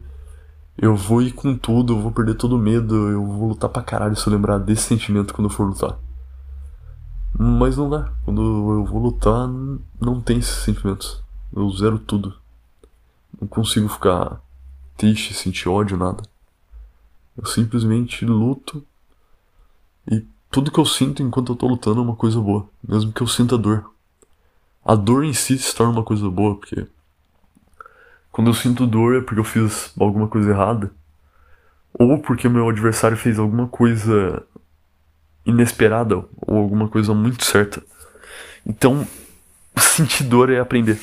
Eu 0.78 0.96
vou 0.96 1.22
ir 1.22 1.32
com 1.32 1.58
tudo, 1.58 1.94
eu 1.94 2.02
vou 2.02 2.12
perder 2.12 2.36
todo 2.36 2.56
o 2.56 2.60
medo, 2.60 2.96
eu 3.10 3.26
vou 3.26 3.50
lutar 3.50 3.70
pra 3.70 3.84
caralho 3.84 4.16
se 4.16 4.28
eu 4.28 4.34
lembrar 4.34 4.58
desse 4.58 4.84
sentimento 4.84 5.34
quando 5.34 5.50
eu 5.50 5.54
for 5.54 5.68
lutar. 5.68 5.98
Mas 7.38 7.78
não 7.78 7.90
dá. 7.90 8.12
Quando 8.26 8.42
eu 8.42 8.86
vou 8.86 9.02
lutar, 9.02 9.48
não 10.00 10.22
tem 10.22 10.40
esses 10.40 10.64
sentimentos. 10.64 11.24
Eu 11.54 11.70
zero 11.72 12.00
tudo. 12.00 12.36
Não 13.40 13.48
consigo 13.48 13.88
ficar 13.88 14.42
triste, 14.98 15.34
sentir 15.34 15.70
ódio, 15.70 15.98
nada. 15.98 16.24
Eu 17.38 17.46
simplesmente 17.46 18.26
luto 18.26 18.86
e 20.12 20.26
tudo 20.52 20.72
que 20.72 20.80
eu 20.80 20.86
sinto 20.86 21.22
enquanto 21.22 21.52
eu 21.52 21.56
tô 21.56 21.68
lutando 21.68 22.00
é 22.00 22.04
uma 22.04 22.16
coisa 22.16 22.40
boa, 22.42 22.68
mesmo 22.86 23.14
que 23.14 23.22
eu 23.22 23.28
sinta 23.28 23.58
dor. 23.58 23.90
A 24.84 24.96
dor 24.96 25.24
em 25.24 25.34
si 25.34 25.58
se 25.58 25.74
torna 25.76 25.94
uma 25.94 26.04
coisa 26.04 26.30
boa, 26.30 26.56
porque 26.56 26.88
quando 28.32 28.50
eu 28.50 28.54
sinto 28.54 28.86
dor 28.86 29.18
é 29.18 29.22
porque 29.22 29.40
eu 29.40 29.44
fiz 29.44 29.94
alguma 30.00 30.28
coisa 30.28 30.52
errada, 30.52 30.92
ou 31.94 32.20
porque 32.20 32.48
meu 32.48 32.70
adversário 32.70 33.18
fez 33.18 33.40
alguma 33.40 33.68
coisa 33.68 34.44
inesperada 35.46 36.16
ou 36.16 36.58
alguma 36.58 36.88
coisa 36.88 37.14
muito 37.14 37.44
certa. 37.44 37.82
Então, 38.66 39.08
sentir 39.78 40.24
dor 40.24 40.50
é 40.50 40.60
aprender. 40.60 41.00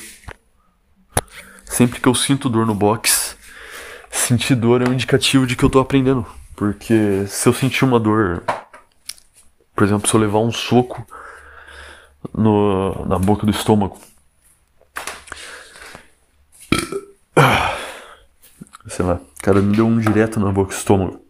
Sempre 1.65 1.99
que 1.99 2.07
eu 2.07 2.15
sinto 2.15 2.49
dor 2.49 2.65
no 2.65 2.73
boxe, 2.73 3.35
sentir 4.09 4.55
dor 4.55 4.81
é 4.81 4.89
um 4.89 4.93
indicativo 4.93 5.45
de 5.45 5.55
que 5.55 5.63
eu 5.63 5.69
tô 5.69 5.79
aprendendo. 5.79 6.25
Porque 6.55 7.25
se 7.27 7.47
eu 7.47 7.53
sentir 7.53 7.85
uma 7.85 7.99
dor, 7.99 8.43
por 9.75 9.83
exemplo, 9.83 10.07
se 10.09 10.15
eu 10.15 10.19
levar 10.19 10.39
um 10.39 10.51
soco 10.51 11.05
no, 12.33 13.05
na 13.05 13.19
boca 13.19 13.45
do 13.45 13.51
estômago, 13.51 13.99
sei 18.87 19.05
lá, 19.05 19.15
o 19.15 19.41
cara 19.41 19.61
me 19.61 19.75
deu 19.75 19.85
um 19.85 19.99
direto 19.99 20.39
na 20.39 20.51
boca 20.51 20.73
estômago. 20.73 21.21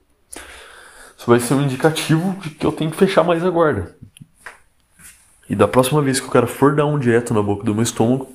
Isso 1.17 1.25
vai 1.25 1.39
ser 1.39 1.55
um 1.55 1.63
indicativo 1.63 2.35
de 2.41 2.51
que 2.51 2.65
eu 2.65 2.71
tenho 2.71 2.91
que 2.91 2.97
fechar 2.97 3.23
mais 3.23 3.43
a 3.43 3.49
guarda. 3.49 3.95
E 5.49 5.55
da 5.55 5.67
próxima 5.67 6.01
vez 6.01 6.19
que 6.19 6.27
o 6.27 6.31
cara 6.31 6.45
for 6.45 6.75
dar 6.75 6.85
um 6.85 6.99
direto 6.99 7.33
na 7.33 7.41
boca 7.41 7.63
do 7.63 7.73
meu 7.73 7.83
estômago, 7.83 8.27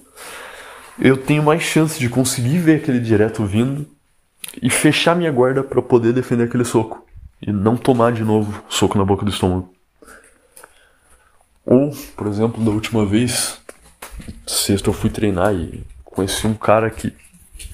eu 0.98 1.16
tenho 1.16 1.42
mais 1.42 1.62
chance 1.62 1.98
de 1.98 2.08
conseguir 2.08 2.58
ver 2.58 2.76
aquele 2.76 3.00
direto 3.00 3.44
vindo 3.44 3.86
e 4.60 4.68
fechar 4.68 5.14
minha 5.14 5.30
guarda 5.30 5.62
para 5.62 5.80
poder 5.80 6.12
defender 6.12 6.44
aquele 6.44 6.64
soco 6.64 7.06
e 7.40 7.52
não 7.52 7.76
tomar 7.76 8.12
de 8.12 8.24
novo 8.24 8.62
soco 8.68 8.96
na 8.98 9.04
boca 9.04 9.24
do 9.24 9.30
estômago. 9.30 9.72
Ou, 11.64 11.94
por 12.16 12.26
exemplo, 12.26 12.62
da 12.64 12.70
última 12.70 13.06
vez, 13.06 13.58
sexta 14.46 14.90
eu 14.90 14.94
fui 14.94 15.10
treinar 15.10 15.54
e 15.54 15.84
conheci 16.04 16.46
um 16.46 16.54
cara 16.54 16.90
que, 16.90 17.12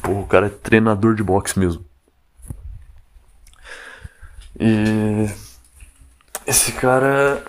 pô, 0.02 0.20
o 0.20 0.26
cara 0.26 0.46
é 0.46 0.50
treinador 0.50 1.14
de 1.14 1.22
boxe 1.22 1.58
mesmo. 1.58 1.84
E 4.58 5.28
esse 6.46 6.72
cara, 6.72 7.44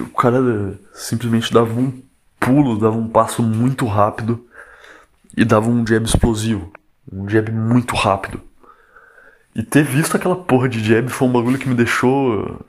o 0.00 0.08
cara 0.08 0.78
simplesmente 0.92 1.52
dava 1.52 1.72
um 1.72 2.02
pulo, 2.40 2.78
dava 2.78 2.96
um 2.96 3.08
passo 3.08 3.42
muito 3.42 3.86
rápido 3.86 4.44
e 5.36 5.44
dava 5.44 5.68
um 5.68 5.86
jab 5.86 6.04
explosivo, 6.04 6.72
um 7.12 7.28
jab 7.28 7.52
muito 7.52 7.94
rápido. 7.94 8.40
E 9.54 9.62
ter 9.62 9.84
visto 9.84 10.16
aquela 10.16 10.36
porra 10.36 10.68
de 10.68 10.82
jab 10.82 11.08
foi 11.08 11.28
um 11.28 11.32
bagulho 11.32 11.58
que 11.58 11.68
me 11.68 11.74
deixou. 11.74 12.64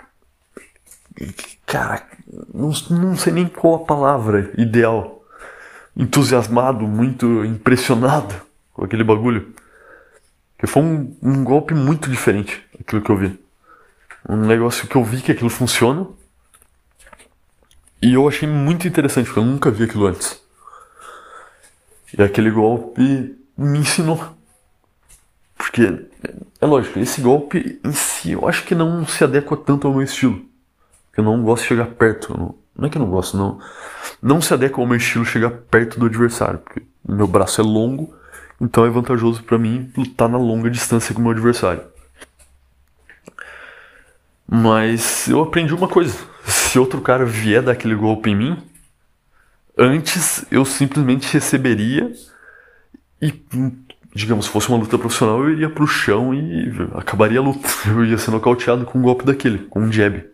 Cara, 1.65 2.07
não, 2.53 2.71
não 2.89 3.15
sei 3.17 3.33
nem 3.33 3.47
qual 3.47 3.75
a 3.75 3.85
palavra 3.85 4.51
ideal. 4.57 5.23
Entusiasmado, 5.95 6.87
muito 6.87 7.43
impressionado 7.45 8.48
com 8.79 8.85
aquele 8.85 9.03
bagulho. 9.03 9.53
Que 10.57 10.65
foi 10.65 10.81
um, 10.81 11.15
um 11.21 11.43
golpe 11.43 11.73
muito 11.73 12.09
diferente 12.09 12.65
aquilo 12.79 13.01
que 13.01 13.09
eu 13.09 13.17
vi. 13.17 13.39
Um 14.27 14.45
negócio 14.45 14.87
que 14.87 14.95
eu 14.95 15.03
vi 15.03 15.21
que 15.21 15.31
aquilo 15.31 15.49
funciona. 15.49 16.07
E 18.01 18.13
eu 18.13 18.27
achei 18.27 18.47
muito 18.47 18.87
interessante, 18.87 19.25
porque 19.25 19.39
eu 19.39 19.45
nunca 19.45 19.69
vi 19.69 19.83
aquilo 19.83 20.07
antes. 20.07 20.41
E 22.17 22.21
aquele 22.21 22.49
golpe 22.49 23.37
me 23.57 23.79
ensinou 23.79 24.39
porque, 25.57 26.07
é 26.61 26.65
lógico, 26.65 26.99
esse 26.99 27.19
golpe 27.19 27.81
em 27.83 27.91
si 27.91 28.31
eu 28.31 28.47
acho 28.47 28.63
que 28.63 28.73
não 28.73 29.05
se 29.05 29.23
adequa 29.25 29.57
tanto 29.57 29.87
ao 29.87 29.93
meu 29.93 30.03
estilo. 30.03 30.41
Eu 31.15 31.23
não 31.23 31.43
gosto 31.43 31.63
de 31.63 31.67
chegar 31.67 31.87
perto. 31.87 32.35
Não, 32.35 32.55
não 32.75 32.87
é 32.87 32.89
que 32.89 32.97
eu 32.97 33.01
não 33.01 33.09
gosto, 33.09 33.35
não. 33.35 33.59
Não 34.21 34.41
se 34.41 34.53
adequa 34.53 34.81
ao 34.81 34.87
meu 34.87 34.95
estilo 34.95 35.25
chegar 35.25 35.51
perto 35.51 35.99
do 35.99 36.05
adversário. 36.05 36.59
Porque 36.59 36.81
meu 37.05 37.27
braço 37.27 37.59
é 37.59 37.63
longo, 37.63 38.15
então 38.59 38.85
é 38.85 38.89
vantajoso 38.89 39.43
para 39.43 39.57
mim 39.57 39.91
lutar 39.95 40.27
na 40.29 40.37
longa 40.37 40.69
distância 40.69 41.13
com 41.13 41.21
o 41.21 41.23
meu 41.23 41.31
adversário. 41.31 41.83
Mas 44.47 45.27
eu 45.27 45.41
aprendi 45.41 45.73
uma 45.73 45.87
coisa: 45.87 46.17
se 46.45 46.79
outro 46.79 47.01
cara 47.01 47.25
vier 47.25 47.61
dar 47.61 47.73
aquele 47.73 47.95
golpe 47.95 48.29
em 48.29 48.35
mim, 48.35 48.57
antes 49.77 50.45
eu 50.51 50.65
simplesmente 50.65 51.31
receberia 51.31 52.11
e 53.21 53.31
digamos, 54.13 54.45
se 54.45 54.51
fosse 54.51 54.69
uma 54.69 54.77
luta 54.77 54.97
profissional, 54.97 55.43
eu 55.43 55.51
iria 55.51 55.69
pro 55.69 55.87
chão 55.87 56.33
e 56.33 56.71
acabaria 56.95 57.39
a 57.39 57.43
luta. 57.43 57.67
Eu 57.87 58.03
ia 58.03 58.17
ser 58.17 58.31
nocauteado 58.31 58.85
com 58.85 58.99
um 58.99 59.01
golpe 59.01 59.23
daquele, 59.23 59.59
com 59.59 59.81
um 59.81 59.91
jab. 59.91 60.25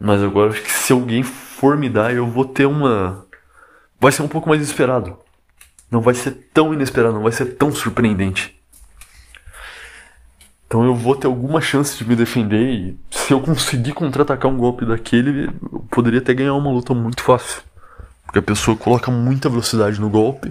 Mas 0.00 0.22
agora 0.22 0.50
acho 0.50 0.62
que 0.62 0.70
se 0.70 0.92
alguém 0.92 1.22
for 1.22 1.76
me 1.76 1.88
dar, 1.88 2.12
eu 2.12 2.26
vou 2.26 2.44
ter 2.44 2.66
uma. 2.66 3.24
Vai 4.00 4.10
ser 4.10 4.22
um 4.22 4.28
pouco 4.28 4.48
mais 4.48 4.60
esperado. 4.60 5.16
Não 5.92 6.00
vai 6.00 6.14
ser 6.14 6.30
tão 6.54 6.72
inesperado, 6.72 7.14
não 7.14 7.22
vai 7.22 7.32
ser 7.32 7.44
tão 7.44 7.70
surpreendente. 7.70 8.58
Então 10.66 10.82
eu 10.86 10.94
vou 10.94 11.14
ter 11.14 11.26
alguma 11.26 11.60
chance 11.60 11.98
de 11.98 12.08
me 12.08 12.16
defender 12.16 12.62
e 12.62 12.98
se 13.10 13.30
eu 13.30 13.42
conseguir 13.42 13.92
contra-atacar 13.92 14.50
um 14.50 14.56
golpe 14.56 14.86
daquele, 14.86 15.50
eu 15.70 15.80
poderia 15.90 16.20
até 16.20 16.32
ganhar 16.32 16.54
uma 16.54 16.70
luta 16.70 16.94
muito 16.94 17.22
fácil. 17.22 17.60
Porque 18.24 18.38
a 18.38 18.42
pessoa 18.42 18.74
coloca 18.74 19.10
muita 19.10 19.50
velocidade 19.50 20.00
no 20.00 20.08
golpe 20.08 20.50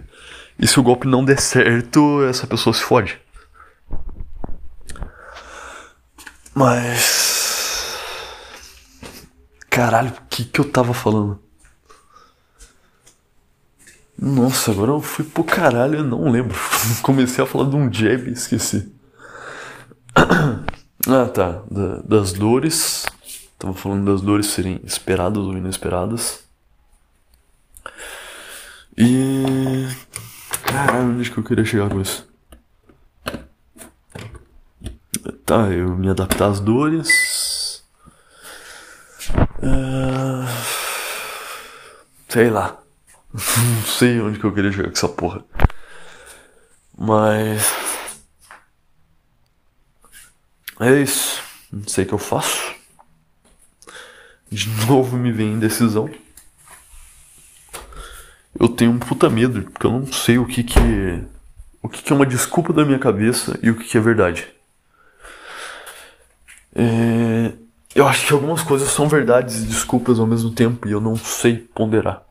e 0.59 0.67
se 0.67 0.79
o 0.79 0.83
golpe 0.83 1.07
não 1.07 1.25
der 1.25 1.41
certo, 1.41 2.23
essa 2.23 2.45
pessoa 2.45 2.71
se 2.71 2.83
fode. 2.83 3.19
Mas. 6.53 7.97
Caralho, 9.71 10.09
o 10.09 10.21
que, 10.29 10.45
que 10.45 10.61
eu 10.61 10.65
tava 10.65 10.93
falando? 10.93 11.39
Nossa, 14.21 14.69
agora 14.69 14.91
eu 14.91 15.01
fui 15.01 15.25
pro 15.25 15.43
caralho, 15.43 15.95
eu 15.95 16.03
não 16.03 16.29
lembro. 16.29 16.55
Comecei 17.01 17.43
a 17.43 17.47
falar 17.47 17.67
de 17.67 17.75
um 17.75 17.91
jab 17.91 18.29
e 18.29 18.33
esqueci. 18.33 18.93
ah, 20.15 21.25
tá. 21.33 21.63
Da, 21.71 21.95
das 22.05 22.31
dores. 22.31 23.07
Tava 23.57 23.73
falando 23.73 24.11
das 24.11 24.21
dores 24.21 24.45
serem 24.45 24.79
esperadas 24.83 25.43
ou 25.43 25.57
inesperadas. 25.57 26.43
E. 28.95 29.87
Caralho, 30.65 31.09
onde 31.09 31.31
que 31.31 31.37
eu 31.39 31.43
queria 31.43 31.65
chegar 31.65 31.89
com 31.89 31.99
isso? 31.99 32.29
Tá, 35.45 35.67
eu 35.69 35.97
me 35.97 36.09
adaptar 36.09 36.47
às 36.47 36.59
dores. 36.59 37.83
Uh, 39.63 40.45
sei 42.29 42.51
lá. 42.51 42.80
Não 43.33 43.85
sei 43.85 44.19
onde 44.21 44.39
que 44.39 44.45
eu 44.45 44.53
queria 44.53 44.71
chegar 44.71 44.89
com 44.89 44.97
essa 44.97 45.09
porra. 45.09 45.43
Mas. 46.97 47.73
É 50.79 51.01
isso. 51.01 51.41
Não 51.71 51.87
sei 51.87 52.03
o 52.03 52.07
que 52.07 52.13
eu 52.13 52.17
faço. 52.17 52.75
De 54.51 54.67
novo 54.85 55.17
me 55.17 55.31
vem 55.31 55.53
indecisão 55.53 56.09
eu 58.59 58.69
tenho 58.69 58.91
um 58.91 58.99
puta 58.99 59.29
medo, 59.29 59.63
porque 59.63 59.85
eu 59.85 59.91
não 59.91 60.05
sei 60.05 60.37
o 60.37 60.45
que 60.45 60.63
que 60.63 60.79
o 61.81 61.89
que 61.89 62.03
que 62.03 62.13
é 62.13 62.15
uma 62.15 62.25
desculpa 62.25 62.71
da 62.71 62.85
minha 62.85 62.99
cabeça 62.99 63.57
e 63.63 63.71
o 63.71 63.75
que 63.75 63.85
que 63.85 63.97
é 63.97 64.01
verdade. 64.01 64.47
É, 66.75 67.53
eu 67.95 68.07
acho 68.07 68.27
que 68.27 68.33
algumas 68.33 68.61
coisas 68.61 68.89
são 68.89 69.07
verdades 69.09 69.63
e 69.63 69.65
desculpas 69.65 70.19
ao 70.19 70.27
mesmo 70.27 70.51
tempo 70.51 70.87
e 70.87 70.91
eu 70.91 71.01
não 71.01 71.15
sei 71.15 71.57
ponderar. 71.57 72.23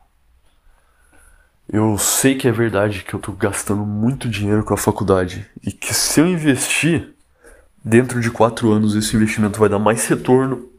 Eu 1.73 1.97
sei 1.97 2.35
que 2.35 2.49
é 2.49 2.51
verdade 2.51 3.01
que 3.01 3.13
eu 3.13 3.19
tô 3.19 3.31
gastando 3.31 3.85
muito 3.85 4.27
dinheiro 4.27 4.61
com 4.61 4.73
a 4.73 4.77
faculdade 4.77 5.49
e 5.65 5.71
que 5.71 5.93
se 5.93 6.19
eu 6.19 6.27
investir 6.27 7.13
dentro 7.81 8.19
de 8.19 8.29
quatro 8.29 8.73
anos 8.73 8.93
esse 8.93 9.15
investimento 9.15 9.57
vai 9.57 9.69
dar 9.69 9.79
mais 9.79 10.05
retorno. 10.05 10.69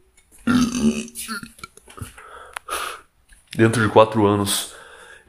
Dentro 3.56 3.82
de 3.82 3.88
quatro 3.88 4.26
anos 4.26 4.74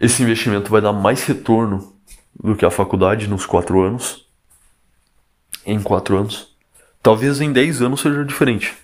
esse 0.02 0.22
investimento 0.22 0.70
vai 0.70 0.82
dar 0.82 0.92
mais 0.92 1.24
retorno 1.24 1.96
do 2.38 2.58
que 2.58 2.66
a 2.66 2.70
faculdade 2.70 3.30
nos 3.30 3.46
quatro 3.46 3.82
anos. 3.82 4.28
Em 5.66 5.82
quatro 5.82 6.18
anos. 6.18 6.54
Talvez 7.02 7.40
em 7.40 7.54
10 7.54 7.82
anos 7.84 8.02
seja 8.02 8.26
diferente. 8.26 8.78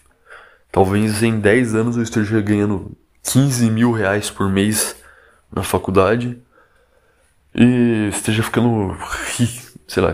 Talvez 0.72 1.22
em 1.24 1.42
10 1.42 1.76
anos 1.76 1.98
eu 1.98 2.04
esteja 2.04 2.40
ganhando 2.40 2.98
15 3.22 3.70
mil 3.70 3.92
reais 3.92 4.30
por 4.30 4.48
mês 4.48 4.96
na 5.52 5.62
faculdade 5.62 6.42
e 7.54 8.10
esteja 8.10 8.44
ficando 8.44 8.96
sei 9.90 10.04
lá, 10.04 10.14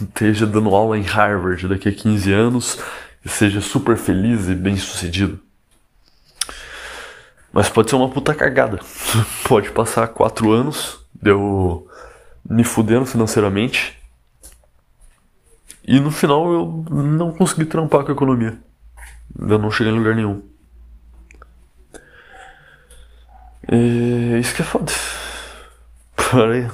esteja 0.00 0.44
dando 0.44 0.74
aula 0.74 0.98
em 0.98 1.02
Harvard 1.02 1.68
daqui 1.68 1.88
a 1.88 1.94
15 1.94 2.32
anos 2.32 2.78
e 3.24 3.28
seja 3.28 3.60
super 3.60 3.96
feliz 3.96 4.48
e 4.48 4.54
bem 4.56 4.76
sucedido. 4.76 5.38
Mas 7.52 7.68
pode 7.68 7.88
ser 7.88 7.96
uma 7.96 8.10
puta 8.10 8.34
cagada. 8.34 8.80
pode 9.46 9.70
passar 9.70 10.08
quatro 10.08 10.50
anos, 10.50 10.98
deu 11.14 11.88
me 12.44 12.64
fudendo 12.64 13.06
financeiramente. 13.06 13.96
E 15.86 16.00
no 16.00 16.10
final 16.10 16.52
eu 16.52 16.84
não 16.90 17.32
consegui 17.32 17.64
trampar 17.64 18.04
com 18.04 18.10
a 18.10 18.14
economia. 18.14 18.58
Eu 19.38 19.58
não 19.58 19.70
cheguei 19.70 19.92
em 19.92 19.96
lugar 19.96 20.14
nenhum. 20.14 20.42
É 23.70 24.38
isso 24.40 24.54
que 24.54 24.62
é 24.62 24.64
foda. 24.64 24.92
Parei. 26.30 26.68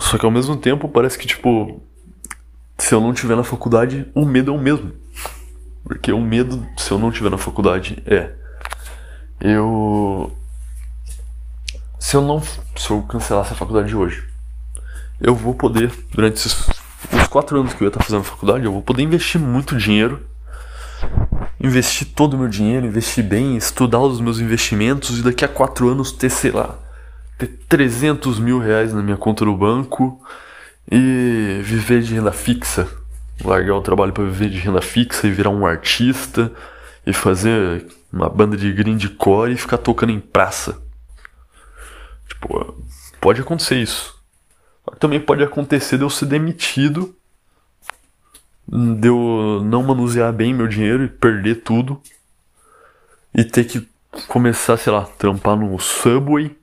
Só 0.00 0.18
que 0.18 0.24
ao 0.24 0.30
mesmo 0.30 0.56
tempo 0.56 0.88
parece 0.88 1.18
que, 1.18 1.26
tipo, 1.26 1.80
se 2.76 2.94
eu 2.94 3.00
não 3.00 3.12
tiver 3.12 3.36
na 3.36 3.42
faculdade, 3.42 4.06
o 4.14 4.24
medo 4.24 4.52
é 4.52 4.54
o 4.54 4.60
mesmo. 4.60 4.92
Porque 5.82 6.12
o 6.12 6.20
medo, 6.20 6.64
se 6.76 6.90
eu 6.90 6.98
não 6.98 7.10
tiver 7.10 7.30
na 7.30 7.38
faculdade, 7.38 8.02
é 8.06 8.32
eu. 9.40 10.32
Se 11.98 12.16
eu 12.16 12.22
não. 12.22 12.40
Se 12.40 12.90
eu 12.90 13.02
cancelasse 13.02 13.52
a 13.52 13.56
faculdade 13.56 13.88
de 13.88 13.96
hoje, 13.96 14.22
eu 15.20 15.34
vou 15.34 15.54
poder, 15.54 15.92
durante 16.12 16.36
esses, 16.36 16.68
os 17.12 17.26
quatro 17.28 17.58
anos 17.58 17.72
que 17.72 17.82
eu 17.82 17.86
ia 17.86 17.90
estar 17.90 18.04
fazendo 18.04 18.22
faculdade, 18.22 18.64
eu 18.64 18.72
vou 18.72 18.82
poder 18.82 19.02
investir 19.02 19.40
muito 19.40 19.76
dinheiro. 19.76 20.24
Investir 21.60 22.06
todo 22.14 22.34
o 22.34 22.38
meu 22.38 22.48
dinheiro, 22.48 22.86
investir 22.86 23.24
bem, 23.24 23.56
estudar 23.56 23.98
os 23.98 24.20
meus 24.20 24.38
investimentos 24.38 25.18
e 25.18 25.22
daqui 25.22 25.44
a 25.44 25.48
quatro 25.48 25.88
anos 25.88 26.12
ter, 26.12 26.30
sei 26.30 26.52
lá, 26.52 26.78
ter 27.38 27.46
300 27.68 28.40
mil 28.40 28.58
reais 28.58 28.92
na 28.92 29.00
minha 29.00 29.16
conta 29.16 29.44
do 29.44 29.56
banco 29.56 30.20
e 30.90 31.60
viver 31.62 32.02
de 32.02 32.14
renda 32.14 32.32
fixa. 32.32 32.88
Largar 33.44 33.76
o 33.76 33.80
trabalho 33.80 34.12
para 34.12 34.24
viver 34.24 34.50
de 34.50 34.58
renda 34.58 34.82
fixa 34.82 35.26
e 35.26 35.30
virar 35.30 35.50
um 35.50 35.64
artista 35.64 36.52
e 37.06 37.12
fazer 37.12 37.86
uma 38.12 38.28
banda 38.28 38.56
de 38.56 38.72
grindcore 38.72 39.52
e 39.52 39.56
ficar 39.56 39.78
tocando 39.78 40.10
em 40.10 40.18
praça. 40.18 40.82
Tipo, 42.28 42.74
pode 43.20 43.40
acontecer 43.40 43.76
isso. 43.76 44.18
Também 44.98 45.20
pode 45.20 45.44
acontecer 45.44 45.96
de 45.96 46.02
eu 46.02 46.10
ser 46.10 46.26
demitido, 46.26 47.14
de 48.66 49.06
eu 49.06 49.62
não 49.64 49.84
manusear 49.84 50.32
bem 50.32 50.52
meu 50.52 50.66
dinheiro 50.66 51.04
e 51.04 51.08
perder 51.08 51.62
tudo 51.62 52.02
e 53.32 53.44
ter 53.44 53.64
que 53.64 53.86
começar, 54.26 54.76
sei 54.76 54.92
lá, 54.92 55.04
trampar 55.04 55.56
no 55.56 55.78
Subway 55.78 56.57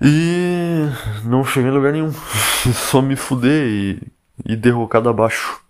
e 0.00 0.88
não 1.24 1.44
chegar 1.44 1.68
em 1.68 1.72
lugar 1.72 1.92
nenhum. 1.92 2.12
Só 2.74 3.00
me 3.00 3.16
fuder 3.16 3.66
e, 3.66 4.02
e 4.44 4.56
derrocado 4.56 5.08
abaixo. 5.08 5.60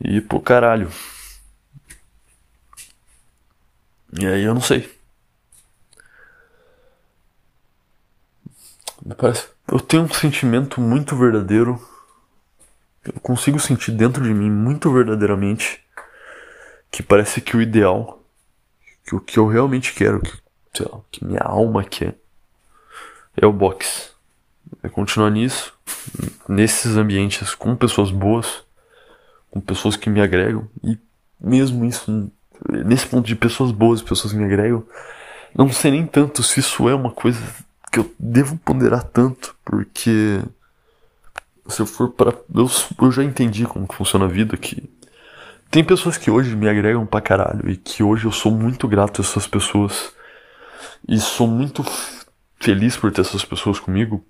E 0.00 0.20
pro 0.20 0.40
caralho. 0.40 0.90
E 4.18 4.26
aí 4.26 4.42
eu 4.42 4.54
não 4.54 4.60
sei. 4.60 4.90
Parece. 9.16 9.48
Eu 9.70 9.78
tenho 9.78 10.04
um 10.04 10.12
sentimento 10.12 10.80
muito 10.80 11.16
verdadeiro. 11.16 11.80
Eu 13.04 13.14
consigo 13.20 13.58
sentir 13.58 13.92
dentro 13.92 14.22
de 14.22 14.34
mim 14.34 14.50
muito 14.50 14.92
verdadeiramente 14.92 15.84
que 16.90 17.02
parece 17.02 17.40
que 17.40 17.56
o 17.56 17.62
ideal, 17.62 18.22
que 19.04 19.14
o 19.14 19.20
que 19.20 19.38
eu 19.38 19.46
realmente 19.46 19.94
quero, 19.94 20.20
que, 20.20 20.32
sei 20.74 20.86
lá, 20.90 21.00
que 21.10 21.24
minha 21.24 21.40
alma 21.40 21.84
quer, 21.84 22.19
é 23.36 23.46
o 23.46 23.52
boxe. 23.52 24.10
É 24.82 24.88
continuar 24.88 25.30
nisso, 25.30 25.74
nesses 26.48 26.96
ambientes 26.96 27.54
com 27.54 27.74
pessoas 27.74 28.10
boas, 28.10 28.62
com 29.50 29.60
pessoas 29.60 29.96
que 29.96 30.08
me 30.08 30.20
agregam, 30.20 30.68
e 30.84 30.96
mesmo 31.40 31.84
isso, 31.84 32.30
nesse 32.68 33.06
ponto 33.06 33.26
de 33.26 33.34
pessoas 33.34 33.72
boas, 33.72 34.02
pessoas 34.02 34.32
que 34.32 34.38
me 34.38 34.44
agregam, 34.44 34.84
não 35.54 35.70
sei 35.72 35.90
nem 35.90 36.06
tanto 36.06 36.42
se 36.42 36.60
isso 36.60 36.88
é 36.88 36.94
uma 36.94 37.10
coisa 37.10 37.40
que 37.90 37.98
eu 37.98 38.14
devo 38.18 38.56
ponderar 38.58 39.02
tanto, 39.02 39.56
porque 39.64 40.40
se 41.68 41.82
eu 41.82 41.86
for 41.86 42.10
para 42.10 42.32
eu, 42.54 42.70
eu 43.00 43.12
já 43.12 43.24
entendi 43.24 43.64
como 43.64 43.86
funciona 43.92 44.26
a 44.26 44.28
vida 44.28 44.56
que 44.56 44.88
tem 45.70 45.84
pessoas 45.84 46.16
que 46.16 46.30
hoje 46.30 46.56
me 46.56 46.68
agregam 46.68 47.06
pra 47.06 47.20
caralho 47.20 47.70
e 47.70 47.76
que 47.76 48.02
hoje 48.02 48.24
eu 48.24 48.32
sou 48.32 48.50
muito 48.50 48.88
grato 48.88 49.20
a 49.20 49.24
essas 49.24 49.46
pessoas 49.46 50.12
e 51.08 51.18
sou 51.18 51.46
muito 51.46 51.84
feliz 52.60 52.96
por 52.96 53.10
ter 53.10 53.22
essas 53.22 53.44
pessoas 53.44 53.80
comigo. 53.80 54.24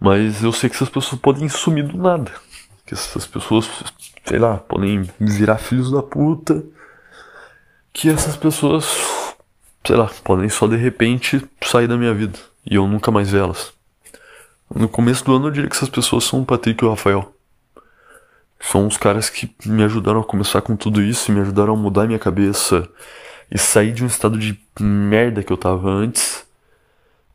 Mas 0.00 0.42
eu 0.42 0.52
sei 0.52 0.70
que 0.70 0.76
essas 0.76 0.88
pessoas 0.88 1.20
podem 1.20 1.48
sumir 1.48 1.86
do 1.86 1.98
nada. 1.98 2.32
Que 2.86 2.94
essas 2.94 3.26
pessoas, 3.26 3.68
sei 4.24 4.38
lá, 4.38 4.56
podem 4.56 5.02
virar 5.18 5.58
filhos 5.58 5.90
da 5.90 6.02
puta. 6.02 6.64
Que 7.92 8.08
essas 8.08 8.36
pessoas, 8.36 8.86
sei 9.84 9.96
lá, 9.96 10.08
podem 10.22 10.48
só 10.48 10.68
de 10.68 10.76
repente 10.76 11.44
sair 11.62 11.88
da 11.88 11.96
minha 11.96 12.14
vida. 12.14 12.38
E 12.64 12.76
eu 12.76 12.86
nunca 12.86 13.10
mais 13.10 13.30
ver 13.30 13.40
elas. 13.40 13.72
No 14.72 14.88
começo 14.88 15.24
do 15.24 15.34
ano 15.34 15.48
eu 15.48 15.50
diria 15.50 15.68
que 15.68 15.76
essas 15.76 15.88
pessoas 15.88 16.24
são 16.24 16.42
o 16.42 16.46
Patrick 16.46 16.82
e 16.82 16.86
o 16.86 16.90
Rafael. 16.90 17.34
São 18.60 18.86
os 18.86 18.96
caras 18.96 19.30
que 19.30 19.52
me 19.64 19.82
ajudaram 19.82 20.20
a 20.20 20.24
começar 20.24 20.60
com 20.60 20.76
tudo 20.76 21.02
isso, 21.02 21.32
me 21.32 21.40
ajudaram 21.40 21.74
a 21.74 21.76
mudar 21.76 22.06
minha 22.06 22.18
cabeça 22.18 22.88
e 23.50 23.58
sair 23.58 23.92
de 23.92 24.04
um 24.04 24.06
estado 24.06 24.38
de 24.38 24.58
merda 24.78 25.42
que 25.42 25.52
eu 25.52 25.56
tava 25.56 25.88
antes 25.88 26.46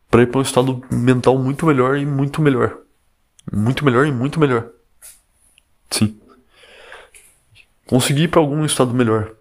para 0.09 0.21
ir 0.21 0.27
para 0.27 0.39
um 0.39 0.43
estado 0.43 0.83
mental 0.91 1.37
muito 1.37 1.65
melhor 1.65 1.97
e 1.97 2.05
muito 2.05 2.41
melhor. 2.41 2.77
Muito 3.51 3.83
melhor 3.83 4.05
e 4.05 4.11
muito 4.11 4.39
melhor. 4.39 4.69
Sim. 5.89 6.19
Consegui 7.85 8.23
ir 8.23 8.27
pra 8.27 8.39
algum 8.39 8.63
estado 8.63 8.93
melhor. 8.93 9.31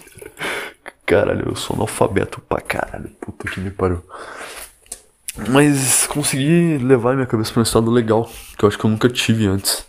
caralho, 1.06 1.48
eu 1.48 1.56
sou 1.56 1.76
analfabeto 1.76 2.40
pra 2.40 2.60
caralho. 2.60 3.10
Puta 3.20 3.50
que 3.50 3.60
me 3.60 3.70
pariu. 3.70 4.02
Mas 5.48 6.06
consegui 6.06 6.78
levar 6.78 7.14
minha 7.14 7.26
cabeça 7.26 7.52
pra 7.52 7.60
um 7.60 7.62
estado 7.62 7.90
legal, 7.90 8.30
que 8.58 8.64
eu 8.64 8.68
acho 8.68 8.78
que 8.78 8.84
eu 8.84 8.90
nunca 8.90 9.08
tive 9.08 9.46
antes 9.46 9.88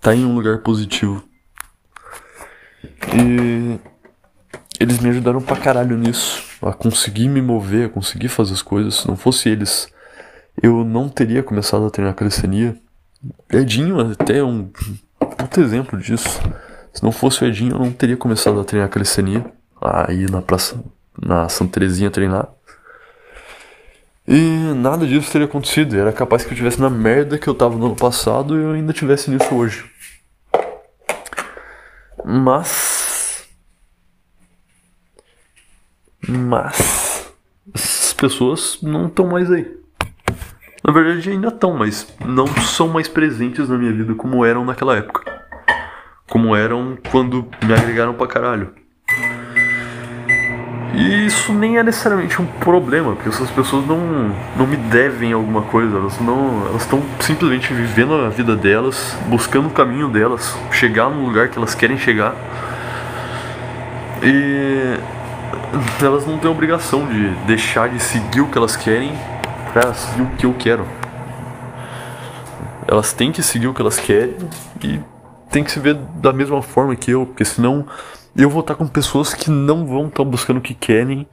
tá 0.00 0.14
em 0.14 0.24
um 0.24 0.34
lugar 0.34 0.58
positivo. 0.58 1.22
E 3.14 3.78
eles 4.80 4.98
me 4.98 5.10
ajudaram 5.10 5.40
pra 5.40 5.56
caralho 5.56 5.96
nisso, 5.96 6.44
a 6.62 6.72
conseguir 6.72 7.28
me 7.28 7.42
mover, 7.42 7.86
a 7.86 7.88
conseguir 7.88 8.28
fazer 8.28 8.54
as 8.54 8.62
coisas. 8.62 8.96
Se 8.96 9.08
não 9.08 9.16
fosse 9.16 9.48
eles, 9.48 9.92
eu 10.62 10.84
não 10.84 11.08
teria 11.08 11.42
começado 11.42 11.86
a 11.86 11.90
treinar 11.90 12.14
calistenia. 12.14 12.76
Edinho 13.52 14.00
até 14.12 14.38
é 14.38 14.44
um 14.44 14.70
puto 15.18 15.60
exemplo 15.60 15.98
disso. 15.98 16.40
Se 16.92 17.02
não 17.02 17.12
fosse 17.12 17.42
o 17.42 17.46
Edinho, 17.46 17.72
eu 17.72 17.78
não 17.78 17.92
teria 17.92 18.16
começado 18.16 18.60
a 18.60 18.64
treinar 18.64 18.88
calistenia. 18.88 19.44
Aí 19.80 20.26
na 20.30 20.42
praça, 20.42 20.82
na 21.20 21.48
Santa 21.48 21.72
Terezinha 21.72 22.10
treinar. 22.10 22.48
E 24.26 24.74
nada 24.74 25.06
disso 25.06 25.32
teria 25.32 25.46
acontecido. 25.46 25.96
Era 25.96 26.12
capaz 26.12 26.42
que 26.42 26.50
eu 26.50 26.52
estivesse 26.52 26.80
na 26.80 26.90
merda 26.90 27.38
que 27.38 27.48
eu 27.48 27.54
tava 27.54 27.76
no 27.76 27.86
ano 27.86 27.96
passado 27.96 28.58
e 28.58 28.62
eu 28.62 28.72
ainda 28.72 28.92
tivesse 28.92 29.30
nisso 29.30 29.54
hoje. 29.54 29.84
Mas. 32.24 32.97
Mas. 36.28 37.32
Essas 37.74 38.12
pessoas 38.12 38.78
não 38.82 39.06
estão 39.06 39.26
mais 39.26 39.50
aí. 39.50 39.66
Na 40.84 40.92
verdade, 40.92 41.30
ainda 41.30 41.48
estão, 41.48 41.74
mas 41.74 42.06
não 42.24 42.46
são 42.46 42.88
mais 42.88 43.08
presentes 43.08 43.68
na 43.68 43.76
minha 43.76 43.92
vida 43.92 44.14
como 44.14 44.44
eram 44.44 44.64
naquela 44.64 44.96
época. 44.96 45.22
Como 46.28 46.54
eram 46.54 46.96
quando 47.10 47.46
me 47.62 47.72
agregaram 47.72 48.14
pra 48.14 48.26
caralho. 48.26 48.72
E 50.94 51.26
isso 51.26 51.52
nem 51.52 51.78
é 51.78 51.82
necessariamente 51.82 52.40
um 52.40 52.46
problema, 52.46 53.14
porque 53.14 53.28
essas 53.28 53.50
pessoas 53.50 53.86
não, 53.86 54.34
não 54.56 54.66
me 54.66 54.76
devem 54.76 55.32
alguma 55.32 55.62
coisa, 55.62 55.96
elas 55.96 56.18
não 56.20 56.66
elas 56.66 56.82
estão 56.82 57.02
simplesmente 57.20 57.72
vivendo 57.72 58.14
a 58.14 58.28
vida 58.28 58.56
delas, 58.56 59.16
buscando 59.26 59.68
o 59.68 59.70
caminho 59.70 60.08
delas, 60.08 60.56
chegar 60.72 61.08
no 61.08 61.24
lugar 61.24 61.48
que 61.48 61.58
elas 61.58 61.74
querem 61.74 61.98
chegar. 61.98 62.34
E 64.22 64.98
elas 66.02 66.26
não 66.26 66.38
têm 66.38 66.50
obrigação 66.50 67.06
de 67.06 67.30
deixar 67.46 67.88
de 67.88 68.00
seguir 68.00 68.40
o 68.40 68.48
que 68.48 68.58
elas 68.58 68.76
querem 68.76 69.12
para 69.72 69.92
seguir 69.94 70.22
o 70.22 70.30
que 70.36 70.46
eu 70.46 70.54
quero. 70.54 70.86
Elas 72.86 73.12
têm 73.12 73.30
que 73.30 73.42
seguir 73.42 73.66
o 73.66 73.74
que 73.74 73.80
elas 73.80 73.98
querem 73.98 74.36
e 74.82 75.00
tem 75.50 75.62
que 75.62 75.70
se 75.70 75.78
ver 75.78 75.94
da 75.94 76.32
mesma 76.32 76.62
forma 76.62 76.96
que 76.96 77.10
eu, 77.10 77.26
porque 77.26 77.44
senão 77.44 77.86
eu 78.36 78.48
vou 78.48 78.60
estar 78.60 78.74
com 78.74 78.86
pessoas 78.86 79.34
que 79.34 79.50
não 79.50 79.86
vão 79.86 80.06
estar 80.06 80.24
buscando 80.24 80.58
o 80.58 80.62
que 80.62 80.74
querem. 80.74 81.26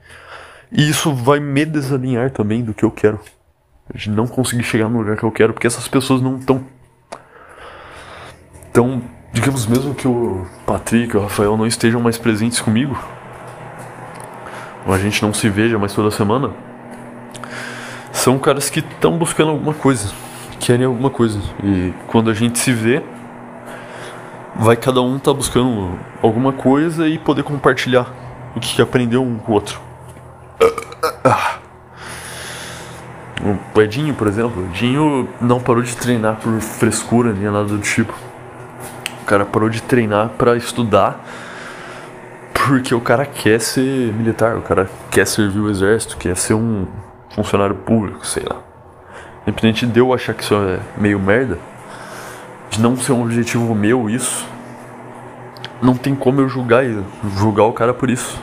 E 0.70 0.88
isso 0.88 1.14
vai 1.14 1.38
me 1.38 1.64
desalinhar 1.64 2.30
também 2.30 2.62
do 2.62 2.74
que 2.74 2.84
eu 2.84 2.90
quero. 2.90 3.20
De 3.94 4.10
não 4.10 4.26
conseguir 4.26 4.64
chegar 4.64 4.88
no 4.88 4.98
lugar 4.98 5.16
que 5.16 5.22
eu 5.22 5.30
quero, 5.30 5.52
porque 5.52 5.66
essas 5.66 5.86
pessoas 5.86 6.20
não 6.20 6.36
estão. 6.36 6.64
Então, 8.68 9.00
digamos 9.32 9.66
mesmo 9.66 9.94
que 9.94 10.08
o 10.08 10.44
Patrick 10.66 11.16
o 11.16 11.20
Rafael 11.20 11.56
não 11.56 11.66
estejam 11.66 12.00
mais 12.00 12.18
presentes 12.18 12.60
comigo, 12.60 12.98
a 14.92 14.98
gente 14.98 15.22
não 15.22 15.34
se 15.34 15.48
veja 15.48 15.78
mais 15.78 15.92
toda 15.92 16.10
semana, 16.10 16.50
são 18.12 18.38
caras 18.38 18.70
que 18.70 18.80
estão 18.80 19.16
buscando 19.18 19.50
alguma 19.50 19.74
coisa, 19.74 20.12
querem 20.60 20.86
alguma 20.86 21.10
coisa. 21.10 21.38
E 21.62 21.92
quando 22.08 22.30
a 22.30 22.34
gente 22.34 22.58
se 22.58 22.72
vê, 22.72 23.02
vai 24.54 24.76
cada 24.76 25.02
um 25.02 25.18
tá 25.18 25.32
buscando 25.32 25.98
alguma 26.22 26.52
coisa 26.52 27.06
e 27.08 27.18
poder 27.18 27.42
compartilhar 27.42 28.12
o 28.54 28.60
que 28.60 28.80
aprendeu 28.80 29.22
um 29.22 29.38
com 29.38 29.52
o 29.52 29.54
outro. 29.54 29.80
O 33.74 33.80
Edinho, 33.80 34.14
por 34.14 34.26
exemplo, 34.26 34.62
o 34.62 34.66
Edinho 34.66 35.28
não 35.40 35.60
parou 35.60 35.82
de 35.82 35.94
treinar 35.96 36.36
por 36.36 36.58
frescura 36.60 37.32
nem 37.32 37.50
nada 37.50 37.64
do 37.64 37.78
tipo. 37.78 38.14
O 39.22 39.24
cara 39.24 39.44
parou 39.44 39.68
de 39.68 39.82
treinar 39.82 40.30
para 40.30 40.56
estudar 40.56 41.24
porque 42.66 42.92
o 42.94 43.00
cara 43.00 43.24
quer 43.24 43.60
ser 43.60 44.12
militar, 44.12 44.56
o 44.56 44.62
cara 44.62 44.90
quer 45.10 45.24
servir 45.24 45.60
o 45.60 45.70
exército, 45.70 46.16
quer 46.16 46.36
ser 46.36 46.54
um 46.54 46.86
funcionário 47.30 47.76
público, 47.76 48.26
sei 48.26 48.42
lá. 48.44 48.60
Independente 49.42 49.86
de 49.86 50.00
eu 50.00 50.12
achar 50.12 50.34
que 50.34 50.42
isso 50.42 50.54
é 50.54 50.80
meio 51.00 51.20
merda, 51.20 51.58
de 52.68 52.80
não 52.80 52.96
ser 52.96 53.12
um 53.12 53.22
objetivo 53.22 53.72
meu 53.72 54.10
isso, 54.10 54.44
não 55.80 55.94
tem 55.94 56.16
como 56.16 56.40
eu 56.40 56.48
julgar 56.48 56.82
julgar 57.36 57.64
o 57.64 57.72
cara 57.72 57.94
por 57.94 58.10
isso. 58.10 58.42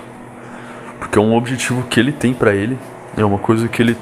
Porque 0.99 1.19
é 1.19 1.21
um 1.21 1.36
objetivo 1.36 1.84
que 1.84 1.99
ele 1.99 2.13
tem 2.13 2.34
para 2.34 2.55
ele, 2.55 2.80
é 3.17 3.26
uma 3.26 3.39
coisa 3.39 3.67
que 3.67 3.82
ele 3.82 3.97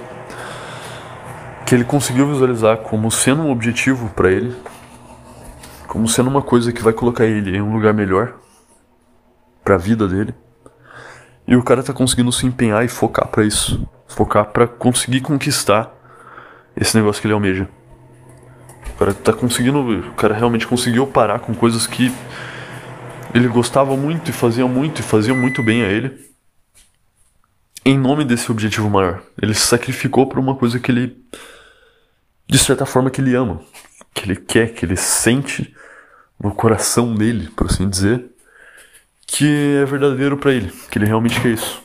que 1.66 1.74
ele 1.74 1.84
conseguiu 1.84 2.28
visualizar 2.28 2.78
como 2.78 3.10
sendo 3.10 3.42
um 3.42 3.52
objetivo 3.52 4.10
para 4.10 4.30
ele, 4.30 4.56
como 5.88 6.08
sendo 6.08 6.30
uma 6.30 6.42
coisa 6.42 6.72
que 6.72 6.84
vai 6.84 6.94
colocar 6.94 7.26
ele 7.26 7.58
em 7.58 7.62
um 7.62 7.74
lugar 7.74 7.94
melhor 7.94 8.36
para 9.64 9.76
a 9.76 9.78
vida 9.78 10.08
dele. 10.08 10.34
E 11.48 11.56
o 11.56 11.64
cara 11.64 11.84
tá 11.84 11.94
conseguindo 11.94 12.32
se 12.32 12.46
empenhar 12.46 12.84
e 12.86 12.88
focar 12.88 13.28
para 13.28 13.44
isso, 13.44 13.88
focar 14.08 14.46
para 14.46 14.68
conseguir 14.68 15.22
conquistar 15.22 15.92
esse 16.76 16.96
negócio 16.96 17.22
que 17.22 17.28
ele 17.28 17.34
almeja. 17.34 17.68
O 18.96 19.00
cara 19.00 19.14
tá 19.14 19.34
conseguindo. 19.34 19.80
O 19.80 20.14
cara 20.14 20.34
realmente 20.34 20.68
conseguiu 20.68 21.08
parar 21.08 21.40
com 21.40 21.54
coisas 21.54 21.88
que 21.88 22.12
ele 23.34 23.48
gostava 23.48 23.96
muito 23.96 24.30
e 24.30 24.34
fazia 24.34 24.68
muito 24.68 25.00
e 25.00 25.04
fazia 25.04 25.34
muito 25.34 25.64
bem 25.64 25.84
a 25.84 25.88
ele. 25.88 26.32
Em 27.84 27.98
nome 27.98 28.24
desse 28.24 28.52
objetivo 28.52 28.90
maior. 28.90 29.22
Ele 29.42 29.54
se 29.54 29.62
sacrificou 29.62 30.28
por 30.28 30.38
uma 30.38 30.56
coisa 30.56 30.80
que 30.80 30.92
ele. 30.92 31.18
De 32.48 32.58
certa 32.58 32.86
forma 32.86 33.10
que 33.10 33.22
ele 33.22 33.36
ama. 33.36 33.62
Que 34.14 34.26
ele 34.26 34.36
quer, 34.36 34.74
que 34.74 34.86
ele 34.86 34.96
sente 34.96 35.74
no 36.40 36.54
coração 36.54 37.16
dele, 37.16 37.50
por 37.50 37.68
assim 37.68 37.90
dizer. 37.90 38.30
Que 39.34 39.78
é 39.82 39.86
verdadeiro 39.86 40.36
para 40.36 40.54
ele. 40.54 40.72
Que 40.92 40.98
ele 40.98 41.06
realmente 41.06 41.40
quer 41.40 41.54
isso. 41.54 41.82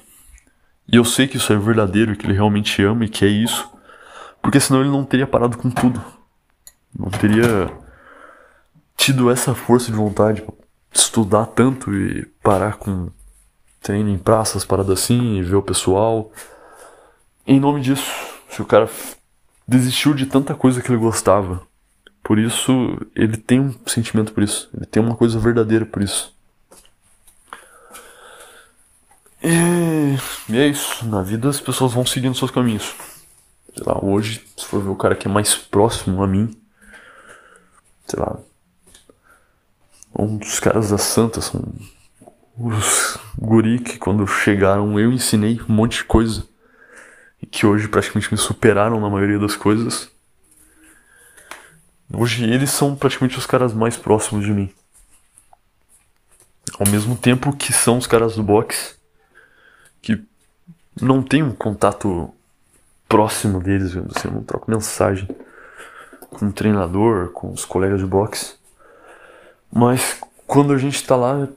E 0.92 0.97
eu 0.97 1.05
sei 1.05 1.28
que 1.28 1.36
isso 1.36 1.53
é 1.53 1.57
verdadeiro, 1.57 2.16
que 2.16 2.26
ele 2.26 2.34
realmente 2.34 2.82
ama 2.82 3.05
e 3.05 3.09
quer 3.09 3.28
isso. 3.28 3.70
Porque 4.42 4.59
senão 4.59 4.80
ele 4.80 4.90
não 4.90 5.05
teria 5.05 5.26
parado 5.26 5.57
com 5.57 5.70
tudo. 5.70 6.03
Não 6.99 7.09
teria 7.09 7.70
tido 8.97 9.30
essa 9.30 9.55
força 9.55 9.92
de 9.92 9.97
vontade 9.97 10.42
pra 10.42 10.53
estudar 10.92 11.47
tanto 11.47 11.94
e 11.94 12.26
parar 12.42 12.76
com 12.76 13.11
treino 13.80 14.11
em 14.11 14.18
praças, 14.18 14.64
paradas 14.64 15.05
assim, 15.05 15.36
e 15.36 15.42
ver 15.42 15.57
o 15.57 15.62
pessoal. 15.62 16.32
Em 17.47 17.61
nome 17.61 17.80
disso, 17.80 18.11
se 18.51 18.61
o 18.61 18.66
cara 18.66 18.90
desistiu 19.68 20.14
de 20.14 20.26
tanta 20.26 20.55
coisa 20.55 20.82
que 20.82 20.90
ele 20.90 20.99
gostava, 20.99 21.62
por 22.24 22.38
isso 22.38 22.99
ele 23.14 23.36
tem 23.36 23.61
um 23.61 23.74
sentimento 23.86 24.32
por 24.32 24.42
isso, 24.42 24.68
ele 24.74 24.86
tem 24.86 25.01
uma 25.01 25.14
coisa 25.14 25.38
verdadeira 25.38 25.86
por 25.86 26.03
isso. 26.03 26.36
E, 29.49 30.18
e 30.53 30.59
é 30.59 30.66
isso, 30.66 31.07
na 31.07 31.22
vida 31.22 31.49
as 31.49 31.61
pessoas 31.61 31.92
vão 31.92 32.05
seguindo 32.05 32.34
seus 32.34 32.51
caminhos. 32.51 32.97
Sei 33.72 33.84
lá, 33.86 34.05
hoje, 34.05 34.44
se 34.57 34.66
for 34.66 34.82
ver 34.82 34.88
o 34.88 34.97
cara 34.97 35.14
que 35.14 35.28
é 35.28 35.30
mais 35.30 35.55
próximo 35.55 36.20
a 36.20 36.26
mim, 36.26 36.51
sei 38.09 38.18
lá, 38.18 38.40
um 40.18 40.36
dos 40.36 40.59
caras 40.59 40.90
da 40.90 40.99
Santa 40.99 41.40
são 41.40 41.62
os 42.59 43.18
guri 43.38 43.78
que 43.78 43.99
quando 43.99 44.26
chegaram 44.26 44.99
eu 44.99 45.12
ensinei 45.12 45.61
um 45.68 45.74
monte 45.74 45.99
de 45.99 46.05
coisa 46.05 46.44
e 47.40 47.47
que 47.47 47.64
hoje 47.64 47.86
praticamente 47.86 48.32
me 48.32 48.38
superaram 48.38 48.99
na 48.99 49.09
maioria 49.09 49.38
das 49.38 49.55
coisas. 49.55 50.11
Hoje 52.12 52.42
eles 52.42 52.70
são 52.70 52.97
praticamente 52.97 53.38
os 53.38 53.47
caras 53.47 53.72
mais 53.72 53.97
próximos 53.97 54.44
de 54.44 54.51
mim. 54.51 54.74
Ao 56.80 56.88
mesmo 56.88 57.16
tempo 57.16 57.55
que 57.55 57.72
são 57.72 57.97
os 57.97 58.09
caras 58.09 58.34
do 58.34 58.42
boxe 58.42 58.97
que 60.07 60.24
não 61.02 61.20
tem 61.20 61.42
um 61.42 61.52
contato 61.52 62.32
próximo 63.09 63.61
deles, 63.61 63.96
assim, 63.96 64.28
eu 64.28 64.30
não 64.30 64.44
troco 64.44 64.70
mensagem 64.70 65.28
com 66.30 66.46
o 66.46 66.52
treinador, 66.52 67.30
com 67.32 67.50
os 67.50 67.64
colegas 67.64 67.98
de 67.98 68.07
boxe. 68.07 68.54
Mas 69.72 70.20
quando 70.46 70.72
a 70.72 70.78
gente 70.78 71.04
tá 71.04 71.16
lá, 71.16 71.48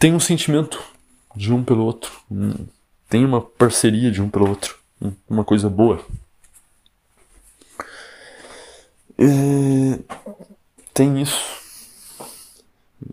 tem 0.00 0.12
um 0.12 0.18
sentimento 0.18 0.82
de 1.36 1.52
um 1.52 1.62
pelo 1.62 1.84
outro. 1.84 2.10
Tem 3.08 3.24
uma 3.24 3.40
parceria 3.40 4.10
de 4.10 4.20
um 4.20 4.28
pelo 4.28 4.48
outro. 4.48 4.76
Uma 5.28 5.44
coisa 5.44 5.70
boa. 5.70 6.04
E 9.16 10.00
tem 10.92 11.22
isso. 11.22 11.40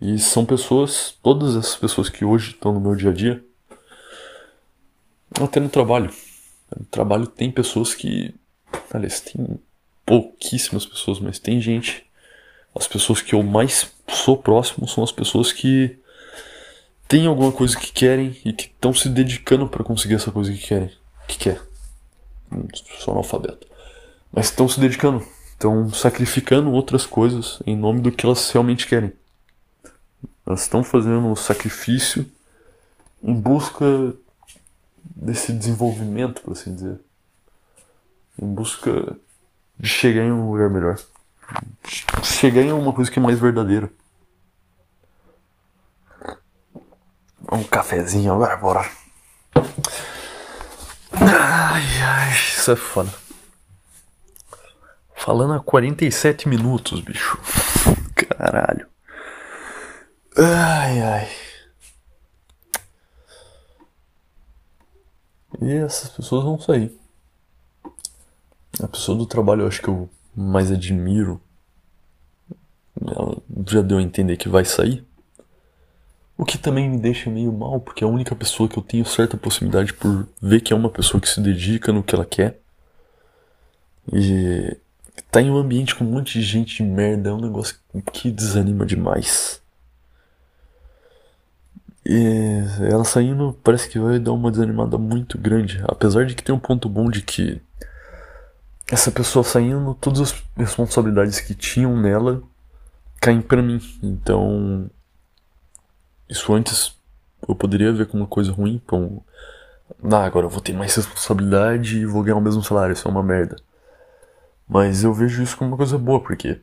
E 0.01 0.17
são 0.17 0.45
pessoas, 0.45 1.15
todas 1.21 1.55
essas 1.55 1.75
pessoas 1.75 2.09
que 2.09 2.25
hoje 2.25 2.51
estão 2.51 2.73
no 2.73 2.79
meu 2.79 2.95
dia 2.95 3.11
a 3.11 3.13
dia, 3.13 3.43
até 5.39 5.59
no 5.59 5.69
trabalho. 5.69 6.11
No 6.77 6.85
trabalho 6.85 7.27
tem 7.27 7.51
pessoas 7.51 7.93
que. 7.93 8.33
Aliás, 8.93 9.21
tem 9.21 9.59
pouquíssimas 10.05 10.85
pessoas, 10.85 11.19
mas 11.19 11.39
tem 11.39 11.61
gente. 11.61 12.05
As 12.75 12.87
pessoas 12.87 13.21
que 13.21 13.33
eu 13.33 13.43
mais 13.43 13.91
sou 14.07 14.37
próximo 14.37 14.87
são 14.87 15.03
as 15.03 15.11
pessoas 15.11 15.51
que 15.51 15.97
têm 17.07 17.25
alguma 17.25 17.51
coisa 17.51 17.77
que 17.77 17.91
querem 17.91 18.35
e 18.45 18.53
que 18.53 18.65
estão 18.65 18.93
se 18.93 19.09
dedicando 19.09 19.67
para 19.67 19.83
conseguir 19.83 20.15
essa 20.15 20.31
coisa 20.31 20.51
que 20.51 20.59
querem. 20.59 20.91
Que 21.27 21.37
quer. 21.37 21.61
Sou 22.99 23.13
analfabeto. 23.13 23.67
Mas 24.31 24.45
estão 24.45 24.67
se 24.67 24.79
dedicando. 24.79 25.25
Estão 25.51 25.91
sacrificando 25.91 26.71
outras 26.71 27.05
coisas 27.05 27.59
em 27.65 27.75
nome 27.75 28.01
do 28.01 28.11
que 28.11 28.25
elas 28.25 28.49
realmente 28.51 28.87
querem. 28.87 29.11
Elas 30.45 30.61
estão 30.61 30.83
fazendo 30.83 31.27
um 31.27 31.35
sacrifício 31.35 32.25
em 33.21 33.33
busca 33.33 34.15
desse 35.03 35.53
desenvolvimento, 35.53 36.41
por 36.41 36.53
assim 36.53 36.73
dizer. 36.73 36.99
Em 38.41 38.45
busca 38.45 39.15
de 39.77 39.87
chegar 39.87 40.23
em 40.23 40.31
um 40.31 40.49
lugar 40.51 40.69
melhor. 40.69 40.97
Chegar 42.23 42.61
em 42.61 42.71
uma 42.71 42.93
coisa 42.93 43.09
que 43.09 43.19
é 43.19 43.21
mais 43.21 43.39
verdadeira. 43.39 43.91
Um 47.51 47.63
cafezinho 47.63 48.33
agora, 48.33 48.57
bora. 48.57 48.89
Ai, 51.11 52.01
ai, 52.01 52.31
isso 52.31 52.71
é 52.71 52.75
foda. 52.75 53.11
Falando 55.15 55.53
há 55.53 55.59
47 55.59 56.47
minutos, 56.47 57.01
bicho. 57.01 57.37
Caralho. 58.15 58.87
Ai, 60.37 61.01
ai. 61.01 61.48
E 65.61 65.71
essas 65.71 66.09
pessoas 66.09 66.43
vão 66.43 66.59
sair. 66.59 66.97
A 68.81 68.87
pessoa 68.87 69.17
do 69.17 69.25
trabalho 69.25 69.63
eu 69.63 69.67
acho 69.67 69.81
que 69.81 69.89
eu 69.89 70.09
mais 70.35 70.71
admiro. 70.71 71.41
Ela 73.01 73.37
já 73.67 73.81
deu 73.81 73.97
a 73.97 74.01
entender 74.01 74.37
que 74.37 74.47
vai 74.47 74.63
sair. 74.63 75.05
O 76.37 76.45
que 76.45 76.57
também 76.57 76.89
me 76.89 76.97
deixa 76.97 77.29
meio 77.29 77.51
mal, 77.51 77.81
porque 77.81 78.03
é 78.03 78.07
a 78.07 78.09
única 78.09 78.33
pessoa 78.33 78.69
que 78.69 78.77
eu 78.77 78.83
tenho 78.83 79.05
certa 79.05 79.35
possibilidade 79.35 79.93
por 79.93 80.25
ver 80.41 80.61
que 80.61 80.71
é 80.71 80.75
uma 80.75 80.89
pessoa 80.89 81.19
que 81.19 81.27
se 81.27 81.41
dedica 81.41 81.91
no 81.91 82.01
que 82.01 82.15
ela 82.15 82.25
quer. 82.25 82.61
E 84.13 84.77
tá 85.29 85.41
em 85.41 85.51
um 85.51 85.57
ambiente 85.57 85.93
com 85.93 86.05
um 86.05 86.11
monte 86.11 86.39
de 86.39 86.41
gente 86.41 86.77
de 86.77 86.83
merda, 86.83 87.29
é 87.29 87.33
um 87.33 87.41
negócio 87.41 87.75
que 88.13 88.31
desanima 88.31 88.85
demais. 88.85 89.61
E 92.11 92.63
ela 92.91 93.03
saindo 93.03 93.55
parece 93.63 93.87
que 93.87 93.99
vai 93.99 94.17
dar 94.17 94.33
uma 94.33 94.49
desanimada 94.49 94.97
muito 94.97 95.37
grande. 95.37 95.79
Apesar 95.87 96.25
de 96.25 96.33
que 96.33 96.41
tem 96.41 96.55
um 96.55 96.59
ponto 96.59 96.89
bom 96.89 97.07
de 97.07 97.21
que 97.21 97.61
essa 98.91 99.11
pessoa 99.11 99.43
saindo, 99.43 99.93
todas 99.93 100.19
as 100.19 100.43
responsabilidades 100.57 101.39
que 101.39 101.53
tinham 101.53 101.95
nela 101.95 102.41
caem 103.21 103.41
para 103.41 103.61
mim. 103.61 103.79
Então, 104.01 104.89
isso 106.27 106.51
antes 106.51 106.95
eu 107.47 107.53
poderia 107.53 107.93
ver 107.93 108.07
como 108.07 108.23
uma 108.23 108.29
coisa 108.29 108.51
ruim, 108.51 108.81
como 108.87 109.23
ah, 110.11 110.25
agora 110.25 110.47
eu 110.47 110.49
vou 110.49 110.61
ter 110.61 110.73
mais 110.73 110.95
responsabilidade 110.95 111.99
e 111.99 112.07
vou 112.07 112.23
ganhar 112.23 112.37
o 112.37 112.41
mesmo 112.41 112.63
salário, 112.63 112.93
isso 112.93 113.07
é 113.07 113.11
uma 113.11 113.21
merda. 113.21 113.55
Mas 114.67 115.03
eu 115.03 115.13
vejo 115.13 115.43
isso 115.43 115.55
como 115.55 115.69
uma 115.69 115.77
coisa 115.77 115.95
boa, 115.95 116.19
porque 116.19 116.59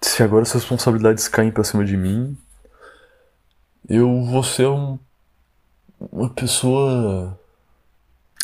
se 0.00 0.22
agora 0.22 0.42
as 0.42 0.52
responsabilidades 0.52 1.26
caem 1.26 1.50
pra 1.50 1.64
cima 1.64 1.84
de 1.84 1.96
mim, 1.96 2.38
eu 3.88 4.24
vou 4.24 4.42
ser 4.42 4.66
um, 4.66 4.98
uma 5.98 6.30
pessoa. 6.30 7.38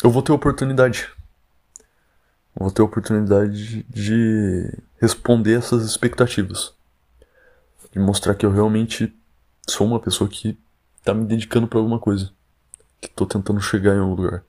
Eu 0.03 0.09
vou 0.09 0.21
ter 0.21 0.31
oportunidade. 0.31 1.09
Vou 2.55 2.71
ter 2.71 2.81
oportunidade 2.81 3.83
de 3.83 4.77
responder 4.99 5.57
essas 5.57 5.83
expectativas. 5.85 6.73
De 7.91 7.99
mostrar 7.99 8.35
que 8.35 8.45
eu 8.45 8.51
realmente 8.51 9.15
sou 9.67 9.87
uma 9.87 9.99
pessoa 9.99 10.29
que 10.29 10.57
tá 11.03 11.13
me 11.13 11.25
dedicando 11.25 11.67
para 11.67 11.79
alguma 11.79 11.99
coisa. 11.99 12.31
Que 12.99 13.09
tô 13.09 13.25
tentando 13.25 13.61
chegar 13.61 13.95
em 13.95 13.99
algum 13.99 14.15
lugar. 14.15 14.43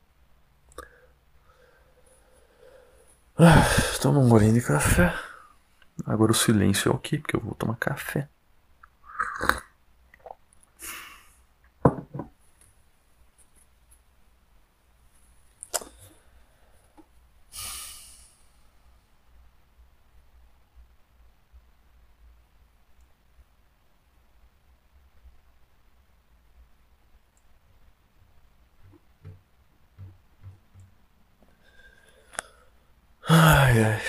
Ah, 3.38 3.64
toma 4.00 4.20
um 4.20 4.28
golinho 4.28 4.54
de 4.54 4.60
café. 4.60 5.14
Agora 6.04 6.32
o 6.32 6.34
silêncio 6.34 6.90
é 6.90 6.94
ok, 6.94 7.18
porque 7.18 7.36
eu 7.36 7.40
vou 7.40 7.54
tomar 7.54 7.76
café. 7.76 8.28
Ai, 33.44 33.82
ai. 33.82 34.00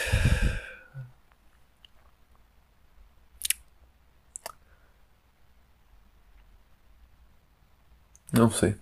Não 8.31 8.49
sei. 8.51 8.75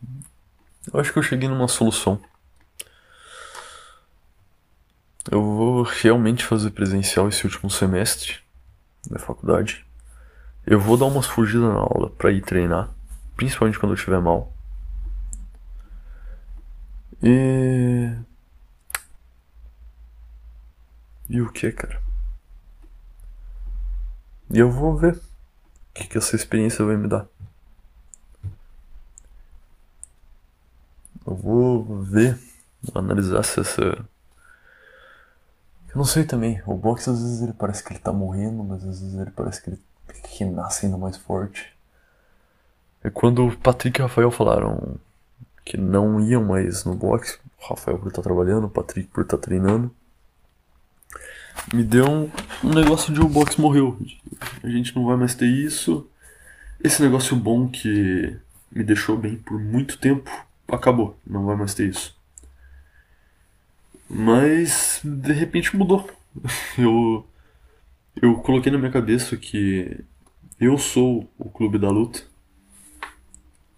Eu 0.92 1.00
acho 1.00 1.14
que 1.14 1.20
eu 1.20 1.24
cheguei 1.24 1.48
numa 1.48 1.68
solução. 1.68 2.22
Eu 5.30 5.42
vou 5.44 5.84
realmente 5.84 6.44
fazer 6.46 6.72
presencial 6.72 7.28
esse 7.30 7.46
último 7.46 7.70
semestre. 7.70 8.40
da 9.10 9.20
faculdade. 9.20 9.86
Eu 10.66 10.80
vou 10.80 10.98
dar 10.98 11.06
umas 11.06 11.26
fugidas 11.28 11.68
na 11.70 11.80
aula 11.80 12.10
pra 12.12 12.32
ir 12.32 12.42
treinar, 12.42 12.90
principalmente 13.36 13.80
quando 13.80 13.94
eu 13.94 13.96
estiver 13.96 14.22
mal. 14.22 14.54
E. 17.24 18.12
E 21.32 21.42
o 21.42 21.50
que, 21.50 21.72
cara? 21.72 22.02
E 24.50 24.60
eu 24.60 24.70
vou 24.70 24.98
ver 24.98 25.16
o 25.16 25.22
que, 25.94 26.10
que 26.10 26.18
essa 26.18 26.36
experiência 26.36 26.84
vai 26.84 26.98
me 26.98 27.08
dar. 27.08 27.26
Eu 31.26 31.34
vou 31.34 32.04
ver, 32.04 32.38
analisar 32.94 33.44
se 33.44 33.62
essa. 33.62 33.82
Eu 33.82 34.06
não 35.96 36.04
sei 36.04 36.26
também. 36.26 36.62
O 36.66 36.76
boxe 36.76 37.10
às 37.10 37.22
vezes 37.22 37.42
ele 37.42 37.54
parece 37.54 37.82
que 37.82 37.94
ele 37.94 38.00
tá 38.00 38.12
morrendo, 38.12 38.62
mas 38.66 38.84
às 38.84 39.00
vezes 39.00 39.18
ele 39.18 39.32
parece 39.32 39.64
que 39.64 39.70
ele 39.70 39.80
que 40.36 40.44
nasce 40.44 40.86
ainda 40.86 40.98
mais 40.98 41.16
forte. 41.16 41.74
É 43.02 43.10
quando 43.10 43.48
o 43.48 43.58
Patrick 43.58 44.02
e 44.02 44.04
o 44.04 44.08
Rafael 44.08 44.32
falaram 44.32 44.98
que 45.64 45.78
não 45.78 46.20
iam 46.20 46.44
mais 46.44 46.84
no 46.84 46.94
boxe, 46.94 47.40
o 47.58 47.70
Rafael 47.70 47.98
por 47.98 48.10
estar 48.10 48.22
trabalhando, 48.22 48.66
o 48.66 48.70
Patrick 48.70 49.08
por 49.08 49.24
estar 49.24 49.38
treinando, 49.38 49.96
me 51.74 51.84
deu 51.84 52.10
um, 52.10 52.32
um 52.64 52.74
negócio 52.74 53.14
de 53.14 53.22
o 53.22 53.28
boxe 53.28 53.60
morreu. 53.60 53.98
A 54.64 54.70
gente 54.70 54.96
não 54.96 55.06
vai 55.06 55.18
mais 55.18 55.36
ter 55.36 55.48
isso. 55.48 56.08
Esse 56.84 57.02
negócio 57.02 57.36
bom 57.36 57.68
que 57.68 58.36
me 58.72 58.84
deixou 58.84 59.18
bem 59.18 59.36
por 59.36 59.60
muito 59.60 59.98
tempo 59.98 60.30
acabou, 60.68 61.18
não 61.28 61.46
vai 61.46 61.56
mais 61.56 61.74
ter 61.74 61.90
isso. 61.90 62.16
Mas 64.10 65.02
de 65.04 65.34
repente 65.34 65.76
mudou. 65.76 66.10
Eu 66.78 67.26
eu 68.22 68.36
coloquei 68.36 68.72
na 68.72 68.78
minha 68.78 68.92
cabeça 68.92 69.38
que 69.38 70.04
eu 70.60 70.78
sou 70.78 71.30
o 71.40 71.50
clube 71.50 71.80
da 71.80 71.90
luta, 71.90 72.22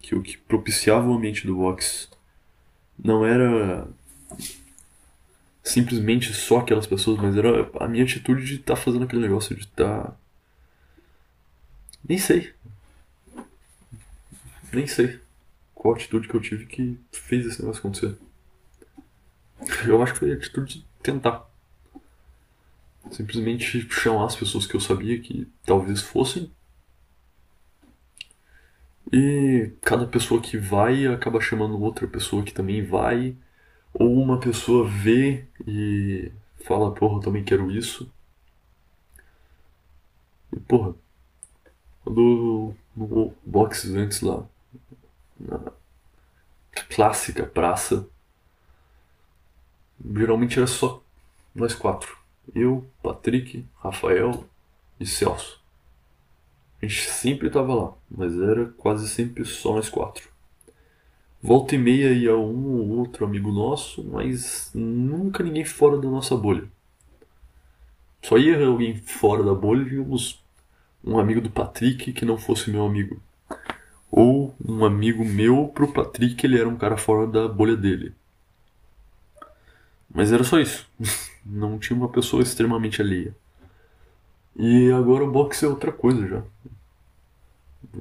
que 0.00 0.14
o 0.14 0.22
que 0.22 0.36
propiciava 0.36 1.08
o 1.08 1.14
ambiente 1.14 1.46
do 1.46 1.56
boxe 1.56 2.08
não 2.98 3.24
era 3.24 3.86
simplesmente 5.64 6.32
só 6.34 6.58
aquelas 6.58 6.86
pessoas, 6.86 7.18
mas 7.18 7.36
era 7.36 7.68
a 7.80 7.88
minha 7.88 8.04
atitude 8.04 8.44
de 8.44 8.56
estar 8.56 8.76
tá 8.76 8.80
fazendo 8.80 9.04
aquele 9.04 9.22
negócio, 9.22 9.56
de 9.56 9.62
estar. 9.62 10.04
Tá... 10.04 10.16
Nem 12.06 12.18
sei. 12.18 12.52
Nem 14.70 14.86
sei 14.86 15.18
qual 15.74 15.94
atitude 15.94 16.28
que 16.28 16.34
eu 16.34 16.40
tive 16.40 16.66
que 16.66 16.98
fez 17.10 17.46
esse 17.46 17.60
negócio 17.60 17.80
acontecer. 17.80 18.16
Eu 19.86 20.02
acho 20.02 20.12
que 20.12 20.18
foi 20.18 20.32
a 20.32 20.34
atitude 20.34 20.78
de 20.78 20.86
tentar. 21.02 21.48
Simplesmente 23.10 23.86
chamar 23.90 24.26
as 24.26 24.36
pessoas 24.36 24.66
que 24.66 24.74
eu 24.74 24.80
sabia 24.80 25.18
que 25.20 25.46
talvez 25.64 26.02
fossem. 26.02 26.50
E 29.12 29.70
cada 29.82 30.06
pessoa 30.06 30.40
que 30.40 30.56
vai 30.56 31.06
acaba 31.06 31.40
chamando 31.40 31.78
outra 31.80 32.06
pessoa 32.06 32.42
que 32.42 32.52
também 32.52 32.84
vai. 32.84 33.36
Ou 33.94 34.12
uma 34.20 34.38
pessoa 34.40 34.86
vê 34.88 35.46
e 35.66 36.32
fala, 36.64 36.92
porra, 36.92 37.16
eu 37.18 37.20
também 37.20 37.44
quero 37.44 37.70
isso. 37.70 38.10
E 40.52 40.58
porra, 40.60 40.94
quando 42.02 42.74
no 42.96 43.32
box 43.44 43.94
antes 43.94 44.20
lá, 44.20 44.44
na 45.38 45.60
clássica 46.90 47.46
praça, 47.46 48.08
geralmente 50.04 50.58
era 50.58 50.66
só 50.66 51.02
nós 51.54 51.74
quatro. 51.74 52.18
Eu, 52.54 52.88
Patrick, 53.02 53.64
Rafael 53.76 54.44
e 54.98 55.06
Celso. 55.06 55.62
A 56.82 56.86
gente 56.86 57.10
sempre 57.10 57.46
estava 57.46 57.74
lá, 57.74 57.94
mas 58.10 58.38
era 58.38 58.66
quase 58.72 59.08
sempre 59.08 59.44
só 59.44 59.74
nós 59.74 59.88
quatro. 59.88 60.33
Volta 61.44 61.74
e 61.74 61.78
meia 61.78 62.10
ia 62.10 62.34
um 62.34 62.78
ou 62.78 62.88
outro 63.00 63.26
amigo 63.26 63.52
nosso, 63.52 64.02
mas 64.02 64.70
nunca 64.74 65.44
ninguém 65.44 65.62
fora 65.62 65.98
da 65.98 66.08
nossa 66.08 66.34
bolha. 66.34 66.66
Só 68.22 68.38
ia 68.38 68.66
alguém 68.66 68.96
fora 68.96 69.42
da 69.42 69.52
bolha 69.52 69.86
íamos 69.92 70.42
um 71.04 71.18
amigo 71.18 71.42
do 71.42 71.50
Patrick 71.50 72.14
que 72.14 72.24
não 72.24 72.38
fosse 72.38 72.70
meu 72.70 72.86
amigo. 72.86 73.20
Ou 74.10 74.54
um 74.66 74.86
amigo 74.86 75.22
meu 75.22 75.68
pro 75.68 75.92
Patrick, 75.92 76.46
ele 76.46 76.58
era 76.58 76.66
um 76.66 76.78
cara 76.78 76.96
fora 76.96 77.26
da 77.26 77.46
bolha 77.46 77.76
dele. 77.76 78.14
Mas 80.10 80.32
era 80.32 80.44
só 80.44 80.58
isso. 80.58 80.88
Não 81.44 81.78
tinha 81.78 81.94
uma 81.94 82.08
pessoa 82.08 82.42
extremamente 82.42 83.02
alheia. 83.02 83.36
E 84.56 84.90
agora 84.92 85.24
o 85.24 85.30
boxe 85.30 85.66
é 85.66 85.68
outra 85.68 85.92
coisa 85.92 86.26
já. 86.26 86.42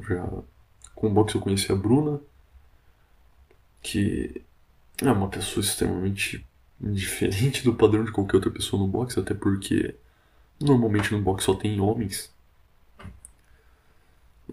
já 0.08 0.30
com 0.96 1.08
o 1.08 1.10
boxe 1.10 1.36
eu 1.36 1.42
conheci 1.42 1.70
a 1.72 1.76
Bruna, 1.76 2.22
que 3.84 4.42
é 5.02 5.12
uma 5.12 5.30
pessoa 5.30 5.64
extremamente 5.64 6.46
diferente 6.80 7.64
do 7.64 7.76
padrão 7.76 8.04
de 8.04 8.12
qualquer 8.12 8.38
outra 8.38 8.50
pessoa 8.50 8.82
no 8.82 8.88
boxe, 8.88 9.20
até 9.20 9.34
porque 9.34 9.96
normalmente 10.60 11.12
no 11.12 11.22
boxe 11.22 11.46
só 11.46 11.54
tem 11.54 11.80
homens. 11.80 12.34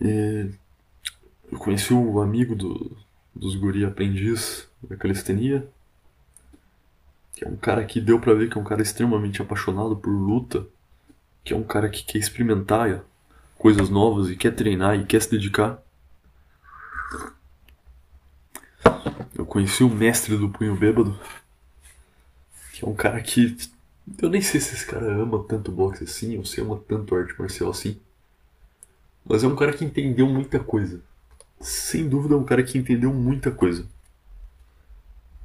E 0.01 0.51
eu 1.51 1.59
conheci 1.59 1.95
o 1.95 2.20
amigo 2.20 2.55
do, 2.55 2.97
dos 3.35 3.55
guri 3.55 3.85
aprendiz 3.85 4.68
da 4.83 4.97
calistenia, 4.97 5.68
que 7.35 7.45
é 7.45 7.49
um 7.49 7.57
cara 7.57 7.85
que 7.85 8.01
deu 8.01 8.20
para 8.20 8.35
ver 8.35 8.51
que 8.51 8.59
é 8.59 8.61
um 8.61 8.64
cara 8.64 8.83
extremamente 8.83 9.41
apaixonado 9.41 9.97
por 9.97 10.11
luta, 10.11 10.66
que 11.45 11.55
é 11.55 11.57
um 11.57 11.62
cara 11.62 11.89
que 11.89 12.05
quer 12.05 12.18
experimentar 12.18 13.03
coisas 13.57 13.89
novas 13.89 14.31
e 14.31 14.37
quer 14.37 14.55
treinar 14.55 14.99
e 14.99 15.05
quer 15.05 15.20
se 15.22 15.31
dedicar. 15.31 15.83
Conheci 19.61 19.84
o 19.84 19.90
mestre 19.90 20.38
do 20.38 20.48
punho 20.48 20.74
bêbado, 20.74 21.20
que 22.72 22.82
é 22.82 22.88
um 22.88 22.94
cara 22.94 23.20
que 23.20 23.58
eu 24.22 24.30
nem 24.30 24.40
sei 24.40 24.58
se 24.58 24.74
esse 24.74 24.86
cara 24.86 25.04
ama 25.04 25.44
tanto 25.44 25.70
boxe 25.70 26.04
assim 26.04 26.38
ou 26.38 26.46
se 26.46 26.62
ama 26.62 26.82
tanto 26.88 27.14
arte 27.14 27.38
marcial 27.38 27.68
assim. 27.68 28.00
Mas 29.22 29.44
é 29.44 29.46
um 29.46 29.54
cara 29.54 29.74
que 29.74 29.84
entendeu 29.84 30.26
muita 30.26 30.58
coisa. 30.58 31.02
Sem 31.61 32.08
dúvida 32.08 32.34
é 32.36 32.38
um 32.38 32.44
cara 32.44 32.62
que 32.62 32.78
entendeu 32.78 33.12
muita 33.12 33.50
coisa. 33.50 33.86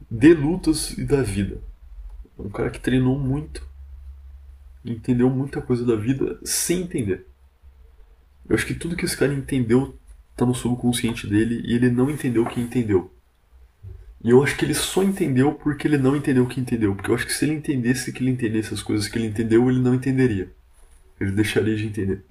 De 0.09 0.33
lutas 0.33 0.91
e 0.91 1.03
da 1.03 1.21
vida. 1.21 1.59
É 2.39 2.41
um 2.41 2.49
cara 2.49 2.69
que 2.69 2.79
treinou 2.79 3.19
muito, 3.19 3.67
entendeu 4.85 5.29
muita 5.29 5.61
coisa 5.61 5.83
da 5.83 5.97
vida 5.97 6.39
sem 6.41 6.83
entender. 6.83 7.27
Eu 8.47 8.55
acho 8.55 8.65
que 8.65 8.75
tudo 8.75 8.95
que 8.95 9.03
esse 9.03 9.17
cara 9.17 9.33
entendeu 9.33 9.99
tá 10.37 10.45
no 10.45 10.55
subconsciente 10.55 11.27
dele 11.27 11.61
e 11.65 11.73
ele 11.73 11.91
não 11.91 12.09
entendeu 12.09 12.43
o 12.43 12.49
que 12.49 12.61
entendeu. 12.61 13.11
E 14.25 14.31
eu 14.31 14.43
acho 14.43 14.57
que 14.57 14.65
ele 14.65 14.73
só 14.73 15.03
entendeu 15.03 15.53
porque 15.53 15.87
ele 15.87 15.99
não 15.99 16.15
entendeu 16.15 16.45
o 16.45 16.47
que 16.47 16.59
entendeu. 16.59 16.95
Porque 16.95 17.11
eu 17.11 17.15
acho 17.15 17.27
que 17.27 17.33
se 17.33 17.45
ele 17.45 17.53
entendesse 17.53 18.11
que 18.11 18.23
ele 18.23 18.31
entendesse 18.31 18.73
as 18.73 18.81
coisas 18.81 19.07
que 19.07 19.19
ele 19.19 19.27
entendeu, 19.27 19.69
ele 19.69 19.79
não 19.79 19.93
entenderia. 19.93 20.51
Ele 21.19 21.31
deixaria 21.31 21.75
de 21.75 21.85
entender. 21.85 22.25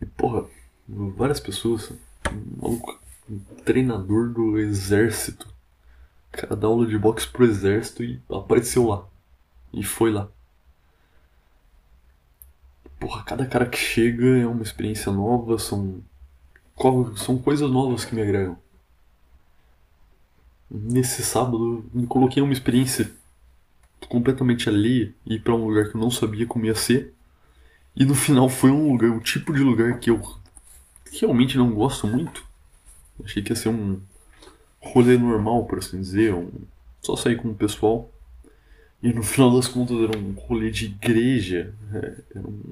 E 0.00 0.06
porra, 0.06 0.48
várias 0.88 1.40
pessoas, 1.40 1.92
maluco, 2.56 3.00
um 3.28 3.40
treinador 3.64 4.28
do 4.32 4.56
exército. 4.56 5.48
O 6.28 6.36
cara 6.36 6.54
dá 6.54 6.68
aula 6.68 6.86
de 6.86 6.96
boxe 6.96 7.26
pro 7.26 7.44
exército 7.44 8.04
e 8.04 8.22
apareceu 8.30 8.86
lá. 8.86 9.04
E 9.72 9.82
foi 9.82 10.12
lá. 10.12 10.30
Porra, 13.02 13.24
cada 13.24 13.44
cara 13.44 13.66
que 13.66 13.76
chega 13.76 14.38
é 14.38 14.46
uma 14.46 14.62
experiência 14.62 15.10
nova, 15.10 15.58
são. 15.58 16.00
São 17.16 17.36
coisas 17.36 17.68
novas 17.68 18.04
que 18.04 18.14
me 18.14 18.22
agregam. 18.22 18.56
Nesse 20.70 21.24
sábado 21.24 21.84
me 21.92 22.06
coloquei 22.06 22.40
uma 22.40 22.52
experiência 22.52 23.10
completamente 24.08 24.68
alheia 24.68 25.12
e 25.26 25.36
para 25.36 25.52
um 25.52 25.66
lugar 25.66 25.90
que 25.90 25.96
eu 25.96 26.00
não 26.00 26.12
sabia 26.12 26.46
como 26.46 26.64
ia 26.64 26.76
ser. 26.76 27.12
E 27.96 28.04
no 28.04 28.14
final 28.14 28.48
foi 28.48 28.70
um 28.70 28.92
lugar, 28.92 29.10
um 29.10 29.18
tipo 29.18 29.52
de 29.52 29.64
lugar 29.64 29.98
que 29.98 30.08
eu 30.08 30.22
realmente 31.10 31.58
não 31.58 31.74
gosto 31.74 32.06
muito. 32.06 32.46
Achei 33.24 33.42
que 33.42 33.50
ia 33.50 33.56
ser 33.56 33.70
um 33.70 34.00
rolê 34.80 35.18
normal, 35.18 35.64
por 35.64 35.78
assim 35.78 36.00
dizer, 36.00 36.34
um... 36.34 36.52
só 37.00 37.16
sair 37.16 37.34
com 37.34 37.48
o 37.48 37.54
pessoal. 37.54 38.08
E 39.02 39.12
no 39.12 39.24
final 39.24 39.56
das 39.56 39.66
contas 39.66 39.96
era 39.98 40.16
um 40.16 40.32
rolê 40.34 40.70
de 40.70 40.84
igreja, 40.84 41.74
é, 41.92 42.22
era 42.36 42.46
um 42.46 42.62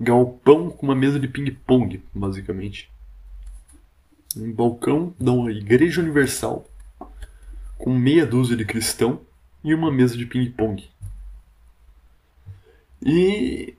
galpão 0.00 0.70
com 0.70 0.86
uma 0.86 0.94
mesa 0.94 1.20
de 1.20 1.28
ping-pong, 1.28 2.02
basicamente. 2.14 2.90
Um 4.34 4.50
balcão 4.50 5.14
da 5.20 5.32
uma 5.32 5.52
igreja 5.52 6.00
universal, 6.00 6.66
com 7.76 7.92
meia 7.92 8.24
dúzia 8.24 8.56
de 8.56 8.64
cristão 8.64 9.20
e 9.62 9.74
uma 9.74 9.92
mesa 9.92 10.16
de 10.16 10.24
ping-pong. 10.24 10.88
E 13.04 13.74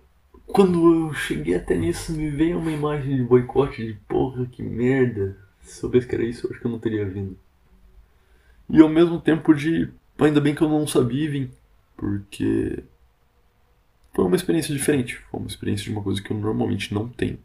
quando 0.46 1.08
eu 1.08 1.14
cheguei 1.14 1.56
até 1.56 1.76
nisso, 1.76 2.12
me 2.12 2.30
veio 2.30 2.60
uma 2.60 2.72
imagem 2.72 3.16
de 3.16 3.24
boicote 3.24 3.86
de 3.86 3.94
porra, 4.08 4.46
que 4.46 4.62
merda. 4.62 5.38
Se 5.62 5.80
soubesse 5.80 6.08
que 6.08 6.16
era 6.16 6.24
isso, 6.24 6.46
eu 6.46 6.52
acho 6.52 6.60
que 6.60 6.66
eu 6.68 6.72
não 6.72 6.80
teria 6.80 7.06
vindo. 7.06 7.38
E 8.70 8.80
ao 8.80 8.90
mesmo 8.90 9.20
tempo 9.20 9.54
de, 9.54 9.90
ainda 10.20 10.42
bem 10.42 10.54
que 10.54 10.62
eu 10.62 10.70
não 10.70 10.86
sabia 10.86 11.30
vir, 11.30 11.52
porque 11.96 12.84
foi 14.14 14.26
uma 14.26 14.36
experiência 14.36 14.74
diferente. 14.74 15.18
Foi 15.30 15.40
uma 15.40 15.48
experiência 15.48 15.86
de 15.86 15.92
uma 15.92 16.04
coisa 16.04 16.22
que 16.22 16.32
eu 16.32 16.38
normalmente 16.38 16.94
não 16.94 17.08
tenho. 17.08 17.40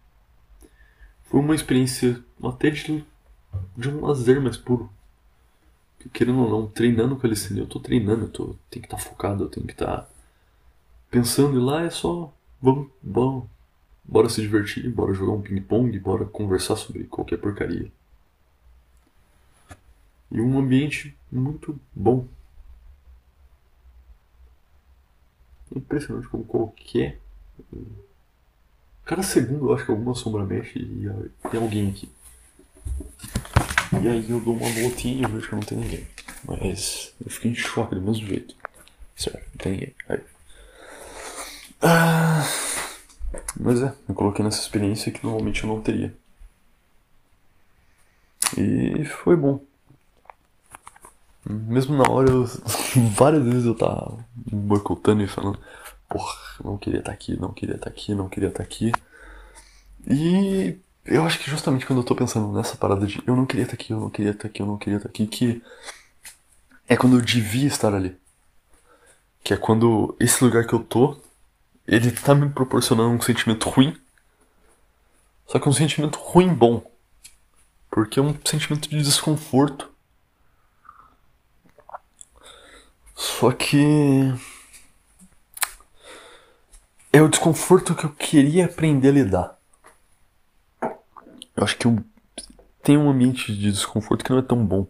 Foi 1.25 1.41
uma 1.41 1.55
experiência 1.55 2.23
até 2.43 2.71
de, 2.71 3.05
de 3.77 3.89
um 3.89 4.01
lazer 4.05 4.41
mais 4.41 4.57
puro. 4.57 4.91
querendo 6.13 6.41
ou 6.41 6.51
não, 6.51 6.69
treinando 6.69 7.17
calistenia, 7.17 7.63
eu 7.63 7.67
tô 7.67 7.81
treinando, 7.81 8.25
eu 8.25 8.29
tô, 8.29 8.45
tenho 8.71 8.83
que 8.83 8.87
estar 8.87 8.97
tá 8.97 9.03
focado, 9.03 9.45
eu 9.45 9.49
tenho 9.49 9.67
que 9.67 9.73
estar 9.73 10.03
tá 10.03 10.09
pensando, 11.11 11.59
e 11.59 11.63
lá 11.63 11.83
é 11.83 11.91
só 11.91 12.33
vamos, 12.61 12.89
vamos, 13.03 13.45
bora 14.05 14.29
se 14.29 14.41
divertir, 14.41 14.89
bora 14.91 15.15
jogar 15.15 15.33
um 15.33 15.43
ping-pong, 15.43 15.99
bora 15.99 16.25
conversar 16.25 16.77
sobre 16.77 17.05
qualquer 17.05 17.39
porcaria. 17.39 17.91
E 20.31 20.41
um 20.41 20.59
ambiente 20.59 21.17
muito 21.31 21.79
bom. 21.95 22.27
Impressionante 25.75 26.29
como 26.29 26.45
qualquer. 26.45 27.21
Cada 29.05 29.23
segundo 29.23 29.67
eu 29.69 29.75
acho 29.75 29.85
que 29.85 29.91
alguma 29.91 30.15
sombra 30.15 30.45
mexe 30.45 30.79
e 30.79 31.09
tem 31.51 31.61
alguém 31.61 31.91
aqui. 31.91 32.11
E 34.03 34.09
aí 34.09 34.31
eu 34.31 34.41
dou 34.41 34.57
uma 34.57 34.69
voltinha 34.69 35.27
e 35.27 35.31
vejo 35.31 35.49
que 35.49 35.55
não 35.55 35.63
tem 35.63 35.79
ninguém. 35.79 36.07
Mas 36.45 37.15
eu 37.25 37.31
fiquei 37.31 37.51
em 37.51 37.55
choque 37.55 37.95
do 37.95 38.03
mesmo 38.03 38.27
jeito. 38.27 38.55
Certo, 39.17 39.39
não 39.39 39.59
tem 39.59 39.73
ninguém. 39.73 39.95
Aí. 40.09 40.21
Ah, 41.81 42.45
mas 43.59 43.83
é, 43.83 43.95
eu 44.09 44.15
coloquei 44.15 44.45
nessa 44.45 44.61
experiência 44.61 45.13
que 45.13 45.25
normalmente 45.25 45.63
eu 45.63 45.69
não 45.69 45.83
teria. 45.83 46.15
E 48.57 49.05
foi 49.05 49.37
bom. 49.37 49.61
Mesmo 51.49 51.97
na 51.97 52.11
hora, 52.11 52.29
eu, 52.29 52.45
várias 53.15 53.45
vezes 53.45 53.67
eu 53.67 53.75
tava 53.75 54.19
boicotando 54.35 55.23
e 55.23 55.29
falando, 55.29 55.59
porra, 56.09 56.35
não 56.65 56.77
queria 56.77 56.99
estar 56.99 57.13
tá 57.13 57.15
aqui, 57.15 57.39
não 57.39 57.53
queria 57.53 57.77
estar 57.77 57.87
tá 57.87 57.91
aqui, 57.91 58.15
não 58.15 58.29
queria 58.29 58.49
estar 58.49 58.59
tá 58.59 58.65
aqui. 58.65 58.93
E 60.09 60.77
eu 61.05 61.25
acho 61.25 61.39
que 61.39 61.49
justamente 61.49 61.87
quando 61.87 62.01
eu 62.01 62.05
tô 62.05 62.17
pensando 62.17 62.53
nessa 62.53 62.77
parada 62.77 63.07
de 63.07 63.23
eu 63.27 63.37
não 63.37 63.47
queria 63.47 63.65
estar 63.65 63.75
aqui, 63.75 63.93
eu 63.93 64.01
não 64.01 64.11
queria 64.11 64.33
estar 64.33 64.49
aqui, 64.49 64.61
eu 64.61 64.67
não 64.67 64.77
queria 64.77 64.97
estar 64.97 65.09
aqui, 65.09 65.27
que 65.27 65.63
é 66.89 66.97
quando 66.97 67.17
eu 67.17 67.23
devia 67.23 67.69
estar 67.69 67.95
ali. 67.95 68.17
Que 69.45 69.55
é 69.55 69.57
quando 69.57 70.17
esse 70.19 70.43
lugar 70.43 70.67
que 70.67 70.73
eu 70.73 70.81
tô, 70.81 71.17
ele 71.87 72.11
tá 72.11 72.35
me 72.35 72.49
proporcionando 72.51 73.11
um 73.11 73.21
sentimento 73.21 73.69
ruim. 73.69 73.97
Só 75.47 75.61
que 75.61 75.69
um 75.69 75.73
sentimento 75.73 76.19
ruim 76.19 76.53
bom. 76.53 76.83
Porque 77.89 78.19
é 78.19 78.23
um 78.23 78.35
sentimento 78.45 78.89
de 78.89 79.01
desconforto 79.01 79.89
Só 83.17 83.51
que. 83.51 84.33
É 87.11 87.23
o 87.23 87.29
desconforto 87.29 87.95
que 87.95 88.05
eu 88.05 88.11
queria 88.11 88.67
aprender 88.67 89.09
a 89.09 89.13
lidar. 89.13 89.59
Eu 90.83 91.65
acho 91.65 91.79
que 91.79 91.87
eu 91.87 91.99
tenho 92.83 93.01
um 93.01 93.11
ambiente 93.11 93.57
de 93.57 93.73
desconforto 93.73 94.23
que 94.23 94.31
não 94.31 94.39
é 94.39 94.43
tão 94.43 94.65
bom. 94.65 94.87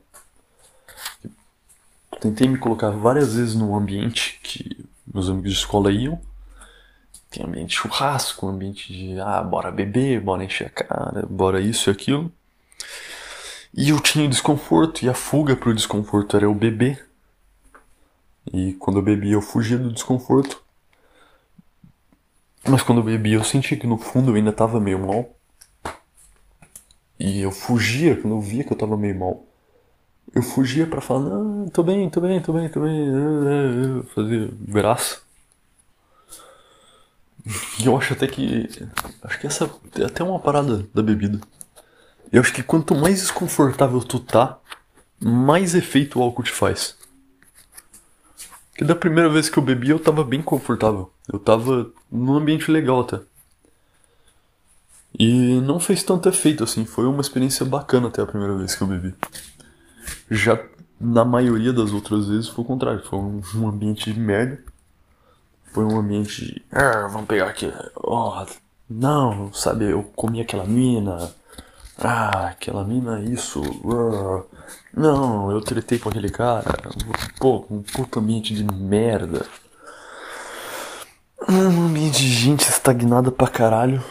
tentei 2.21 2.49
me 2.49 2.59
colocar 2.59 2.91
várias 2.91 3.37
vezes 3.37 3.55
num 3.55 3.77
ambiente 3.77 4.41
que 4.43 4.85
meus 5.07 5.31
amigos 5.31 5.53
de 5.53 5.59
escola 5.59 5.93
iam. 5.93 6.21
Tem 7.31 7.45
ambiente 7.45 7.71
de 7.71 7.77
churrasco, 7.77 8.49
ambiente 8.49 8.93
de 8.93 9.21
ah, 9.21 9.43
bora 9.43 9.71
beber, 9.71 10.21
bora 10.21 10.43
encher 10.43 10.67
a 10.67 10.71
cara, 10.71 11.27
bora 11.31 11.61
isso 11.61 11.89
e 11.89 11.93
aquilo. 11.93 12.33
E 13.73 13.91
eu 13.91 14.01
tinha 14.01 14.29
desconforto, 14.29 15.05
e 15.05 15.09
a 15.09 15.15
fuga 15.15 15.55
pro 15.55 15.75
desconforto 15.75 16.37
era 16.37 16.47
eu 16.47 16.55
beber. 16.55 17.06
E 18.53 18.75
quando 18.75 18.99
eu 18.99 19.03
bebi 19.03 19.33
eu 19.33 19.43
fugia 19.43 19.79
do 19.79 19.93
desconforto. 19.93 20.63
Mas 22.69 22.83
quando 22.83 22.99
eu 22.99 23.05
bebi 23.05 23.33
eu 23.33 23.45
senti 23.45 23.77
que 23.77 23.87
no 23.87 23.99
fundo 23.99 24.31
eu 24.31 24.35
ainda 24.37 24.53
tava 24.53 24.81
meio 24.81 24.99
mal. 24.99 25.37
E 27.19 27.41
eu 27.41 27.51
fugia 27.51 28.17
quando 28.17 28.35
eu 28.37 28.41
via 28.41 28.65
que 28.65 28.73
eu 28.73 28.77
tava 28.77 28.97
meio 28.97 29.19
mal. 29.19 29.45
Eu 30.35 30.43
fugia 30.43 30.87
para 30.87 31.01
falar, 31.01 31.21
não, 31.21 31.69
tô 31.69 31.83
bem, 31.83 32.11
tô 32.11 32.21
bem, 32.21 32.41
tô 32.41 32.53
bem, 32.53 32.69
tô 32.69 32.81
bem. 32.81 34.03
Fazer 34.15 34.51
graça. 34.69 35.21
E 37.81 37.87
eu 37.87 37.97
acho 37.97 38.13
até 38.13 38.27
que. 38.27 38.69
Acho 39.23 39.41
que 39.41 39.47
essa 39.47 39.71
é 39.99 40.05
até 40.05 40.23
uma 40.23 40.39
parada 40.39 40.87
da 40.93 41.03
bebida. 41.03 41.41
Eu 42.33 42.41
acho 42.41 42.53
que 42.53 42.63
quanto 42.63 42.95
mais 42.95 43.21
desconfortável 43.21 44.01
tu 44.01 44.19
tá, 44.19 44.59
mais 45.21 45.75
efeito 45.75 46.19
o 46.19 46.23
álcool 46.23 46.43
te 46.43 46.51
faz. 46.51 46.97
Que 48.77 48.85
da 48.85 48.95
primeira 48.95 49.29
vez 49.29 49.49
que 49.49 49.59
eu 49.59 49.63
bebi 49.63 49.91
eu 49.91 49.99
tava 49.99 50.23
bem 50.23 50.43
confortável. 50.43 51.11
Eu 51.33 51.39
tava 51.39 51.91
num 52.11 52.35
ambiente 52.35 52.71
legal 52.71 53.01
até. 53.01 53.21
E 55.19 55.61
não 55.63 55.81
fez 55.81 56.03
tanto 56.03 56.29
efeito 56.29 56.63
assim, 56.63 56.85
foi 56.85 57.07
uma 57.07 57.23
experiência 57.23 57.65
bacana 57.65 58.09
até 58.09 58.21
a 58.21 58.27
primeira 58.27 58.55
vez 58.55 58.75
que 58.75 58.83
eu 58.83 58.87
bebi. 58.87 59.15
Já 60.31 60.63
na 61.01 61.25
maioria 61.25 61.73
das 61.73 61.93
outras 61.93 62.29
vezes 62.29 62.49
foi 62.49 62.65
o 62.65 62.67
contrário, 62.67 63.03
foi 63.05 63.19
um, 63.19 63.69
ambiente 63.69 64.13
de 64.13 64.21
merda. 64.21 64.63
Foi 65.73 65.85
um 65.85 65.99
ambiente 65.99 66.45
de. 66.45 66.63
Ah, 66.71 67.09
vamos 67.11 67.27
pegar 67.27 67.49
aqui. 67.49 67.73
Oh, 67.97 68.45
não, 68.89 69.53
sabe, 69.53 69.91
eu 69.91 70.03
comi 70.15 70.41
aquela 70.41 70.65
mina. 70.65 71.31
Ah, 71.99 72.49
aquela 72.49 72.85
mina, 72.85 73.21
isso. 73.21 73.63
Não, 74.95 75.51
eu 75.51 75.61
tretei 75.63 75.99
com 75.99 76.09
aquele 76.09 76.29
cara. 76.29 76.79
Pô, 77.39 77.65
um 77.71 77.83
puto 77.83 78.19
ambiente 78.19 78.55
de 78.55 78.65
merda. 78.65 79.47
Um 81.49 81.87
ambiente 81.87 82.21
de 82.21 82.29
gente 82.29 82.69
estagnada 82.69 83.31
pra 83.31 83.49
caralho. 83.49 84.03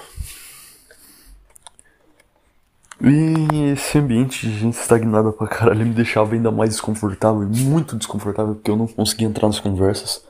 E 3.02 3.72
esse 3.74 3.98
ambiente 4.00 4.48
de 4.50 4.58
gente 4.58 4.80
estagnada 4.80 5.32
pra 5.32 5.48
caralho 5.48 5.86
me 5.86 5.94
deixava 5.94 6.34
ainda 6.34 6.50
mais 6.50 6.72
desconfortável 6.72 7.48
muito 7.48 7.96
desconfortável 7.98 8.56
porque 8.56 8.72
eu 8.72 8.78
não 8.78 8.88
conseguia 8.88 9.28
entrar 9.28 9.48
nas 9.48 9.60
conversas. 9.60 10.24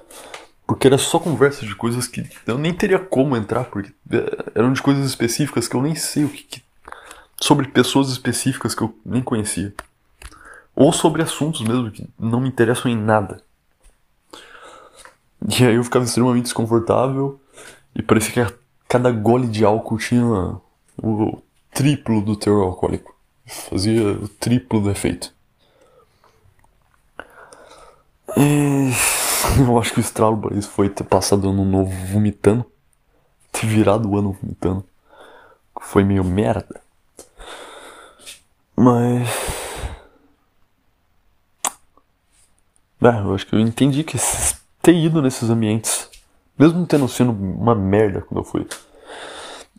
Porque 0.67 0.87
era 0.87 0.97
só 0.97 1.19
conversas 1.19 1.67
de 1.69 1.75
coisas 1.75 2.07
que 2.07 2.27
eu 2.47 2.57
nem 2.57 2.73
teria 2.73 2.97
como 2.97 3.37
entrar, 3.37 3.65
porque 3.65 3.93
eh, 4.11 4.51
eram 4.55 4.73
de 4.73 4.81
coisas 4.81 5.05
específicas 5.05 5.67
que 5.67 5.75
eu 5.75 5.81
nem 5.81 5.93
sei 5.93 6.25
o 6.25 6.29
que, 6.29 6.43
que 6.43 6.64
sobre 7.39 7.67
pessoas 7.67 8.09
específicas 8.09 8.73
que 8.73 8.81
eu 8.81 8.97
nem 9.05 9.21
conhecia. 9.21 9.73
Ou 10.75 10.91
sobre 10.91 11.21
assuntos 11.21 11.61
mesmo 11.61 11.91
que 11.91 12.07
não 12.19 12.41
me 12.41 12.49
interessam 12.49 12.91
em 12.91 12.97
nada. 12.97 13.41
E 15.47 15.63
aí 15.63 15.75
eu 15.75 15.83
ficava 15.83 16.05
extremamente 16.05 16.45
desconfortável 16.45 17.39
e 17.95 18.01
parecia 18.01 18.45
que 18.45 18.53
cada 18.87 19.11
gole 19.11 19.47
de 19.47 19.63
álcool 19.63 19.97
tinha 19.97 20.59
o 21.01 21.41
triplo 21.73 22.21
do 22.21 22.35
teor 22.35 22.65
alcoólico. 22.65 23.15
Fazia 23.45 24.13
o 24.13 24.27
triplo 24.27 24.81
do 24.81 24.89
efeito. 24.89 25.33
E 28.35 28.91
eu 29.61 29.79
acho 29.79 29.93
que 29.93 29.99
o 29.99 30.01
estralo 30.01 30.37
para 30.37 30.57
isso 30.57 30.69
foi 30.69 30.89
ter 30.89 31.03
passado 31.03 31.49
ano 31.49 31.63
novo 31.63 31.91
vomitando. 32.07 32.65
Ter 33.51 33.67
virado 33.67 34.09
o 34.09 34.17
ano 34.17 34.31
vomitando. 34.41 34.83
Foi 35.79 36.03
meio 36.03 36.23
merda. 36.23 36.81
Mas. 38.75 39.29
É, 43.01 43.19
eu 43.19 43.35
acho 43.35 43.45
que 43.45 43.53
eu 43.53 43.59
entendi 43.59 44.03
que 44.03 44.17
ter 44.81 44.95
ido 44.95 45.21
nesses 45.21 45.49
ambientes, 45.49 46.09
mesmo 46.57 46.85
tendo 46.87 47.07
sido 47.07 47.31
uma 47.31 47.75
merda 47.75 48.21
quando 48.21 48.39
eu 48.39 48.43
fui, 48.43 48.67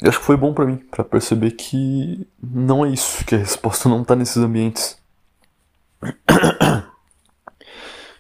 eu 0.01 0.09
acho 0.09 0.21
que 0.21 0.25
foi 0.25 0.37
bom 0.37 0.53
para 0.53 0.67
mim, 0.67 0.77
para 0.77 1.03
perceber 1.03 1.53
que 1.53 2.27
não 2.41 2.85
é 2.85 2.91
isso, 2.91 3.25
que 3.25 3.35
a 3.35 3.39
resposta 3.39 3.89
não 3.89 4.05
tá 4.05 4.15
nesses 4.15 4.37
ambientes. 4.37 4.99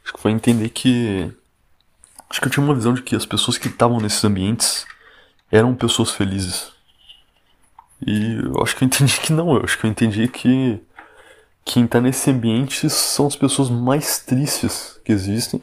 acho 0.02 0.12
que 0.12 0.20
foi 0.20 0.32
entender 0.32 0.70
que. 0.70 1.30
Acho 2.28 2.40
que 2.40 2.48
eu 2.48 2.50
tinha 2.50 2.64
uma 2.64 2.74
visão 2.74 2.94
de 2.94 3.02
que 3.02 3.14
as 3.14 3.26
pessoas 3.26 3.58
que 3.58 3.68
estavam 3.68 4.00
nesses 4.00 4.24
ambientes 4.24 4.86
eram 5.52 5.74
pessoas 5.74 6.10
felizes. 6.10 6.72
E 8.04 8.40
eu 8.44 8.62
acho 8.62 8.76
que 8.76 8.84
eu 8.84 8.86
entendi 8.86 9.20
que 9.20 9.32
não, 9.32 9.56
eu 9.56 9.64
acho 9.64 9.78
que 9.78 9.86
eu 9.86 9.90
entendi 9.90 10.28
que 10.28 10.80
quem 11.64 11.86
tá 11.86 12.00
nesse 12.00 12.30
ambiente 12.30 12.88
são 12.90 13.26
as 13.26 13.36
pessoas 13.36 13.70
mais 13.70 14.18
tristes 14.18 15.00
que 15.04 15.12
existem. 15.12 15.60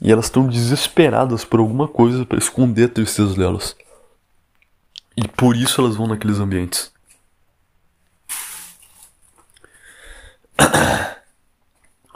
E 0.00 0.12
elas 0.12 0.26
estão 0.26 0.46
desesperadas 0.46 1.44
por 1.44 1.58
alguma 1.60 1.88
coisa 1.88 2.26
para 2.26 2.38
esconder 2.38 2.84
a 2.84 2.88
tristeza 2.88 3.34
delas. 3.34 3.74
E 5.16 5.26
por 5.26 5.56
isso 5.56 5.80
elas 5.80 5.96
vão 5.96 6.06
naqueles 6.06 6.38
ambientes. 6.38 6.92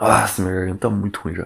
Ah, 0.03 0.27
minha 0.39 0.51
garganta 0.51 0.79
tá 0.79 0.89
muito 0.89 1.21
ruim 1.21 1.35
já. 1.35 1.45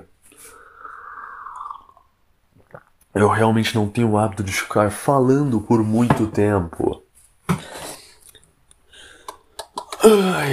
Eu 3.13 3.27
realmente 3.27 3.75
não 3.75 3.89
tenho 3.89 4.11
o 4.11 4.17
hábito 4.17 4.43
de 4.43 4.53
ficar 4.53 4.89
falando 4.91 5.59
por 5.59 5.83
muito 5.83 6.27
tempo. 6.27 7.04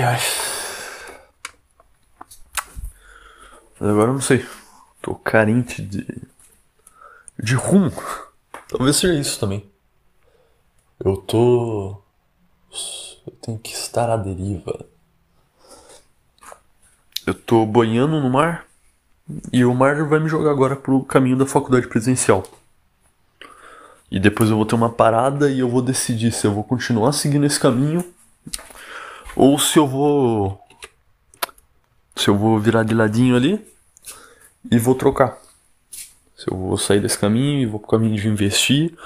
Ai, 0.03 0.05
ai. 0.05 0.21
Agora 3.81 4.11
eu 4.11 4.15
não 4.15 4.21
sei. 4.21 4.45
Tô 5.01 5.15
carente 5.15 5.81
de. 5.81 6.05
de 7.39 7.55
rumo. 7.55 7.93
Talvez 8.69 8.97
seja 8.97 9.15
isso 9.15 9.39
também. 9.39 9.65
Eu 11.05 11.17
tô. 11.17 12.03
Eu 13.27 13.33
tenho 13.41 13.59
que 13.59 13.73
estar 13.73 14.11
à 14.11 14.17
deriva. 14.17 14.87
Eu 17.25 17.35
tô 17.35 17.65
boiando 17.65 18.21
no 18.21 18.29
mar 18.29 18.67
e 19.53 19.65
o 19.65 19.73
mar 19.73 20.05
vai 20.09 20.19
me 20.19 20.29
jogar 20.29 20.51
agora 20.51 20.75
pro 20.75 21.05
caminho 21.05 21.37
da 21.37 21.47
faculdade 21.47 21.87
presencial. 21.87 22.43
E 24.11 24.19
depois 24.19 24.51
eu 24.51 24.57
vou 24.57 24.67
ter 24.67 24.75
uma 24.75 24.91
parada 24.91 25.49
e 25.49 25.61
eu 25.61 25.69
vou 25.69 25.81
decidir 25.81 26.33
se 26.33 26.45
eu 26.45 26.53
vou 26.53 26.65
continuar 26.65 27.13
seguindo 27.13 27.47
esse 27.47 27.61
caminho 27.61 28.05
ou 29.37 29.59
se 29.59 29.79
eu 29.79 29.87
vou 29.87 30.61
se 32.15 32.29
eu 32.29 32.37
vou 32.37 32.59
virar 32.59 32.85
de 32.85 32.95
ladinho 32.95 33.35
ali 33.35 33.65
e 34.71 34.79
vou 34.79 34.95
trocar. 34.95 35.39
Se 36.37 36.51
eu 36.51 36.57
vou 36.57 36.77
sair 36.77 37.01
desse 37.01 37.19
caminho 37.19 37.61
e 37.61 37.67
vou 37.67 37.81
pro 37.81 37.89
caminho 37.89 38.17
de 38.17 38.29
investir 38.29 38.97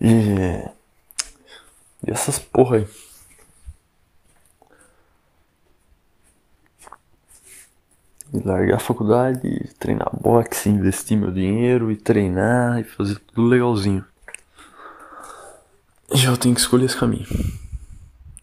e 0.00 0.64
e 2.06 2.10
essas 2.10 2.38
porra 2.38 2.78
aí. 2.78 2.88
E 8.32 8.38
largar 8.38 8.76
a 8.76 8.80
faculdade, 8.80 9.74
treinar 9.78 10.08
boxe, 10.20 10.68
investir 10.68 11.18
meu 11.18 11.32
dinheiro 11.32 11.90
e 11.90 11.96
treinar 11.96 12.78
e 12.78 12.84
fazer 12.84 13.18
tudo 13.18 13.48
legalzinho. 13.48 14.04
E 16.14 16.24
eu 16.24 16.36
tenho 16.36 16.54
que 16.54 16.60
escolher 16.60 16.86
esse 16.86 16.96
caminho. 16.96 17.26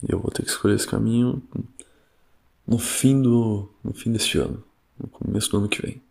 Eu 0.08 0.20
vou 0.20 0.32
ter 0.32 0.44
que 0.44 0.50
escolher 0.50 0.76
esse 0.76 0.88
caminho 0.88 1.42
no 2.68 2.78
fim 2.78 3.22
do. 3.22 3.72
no 3.84 3.94
fim 3.94 4.12
deste 4.12 4.38
ano. 4.38 4.64
No 5.00 5.08
começo 5.08 5.50
do 5.52 5.58
ano 5.58 5.70
que 5.70 5.82
vem. 5.82 6.02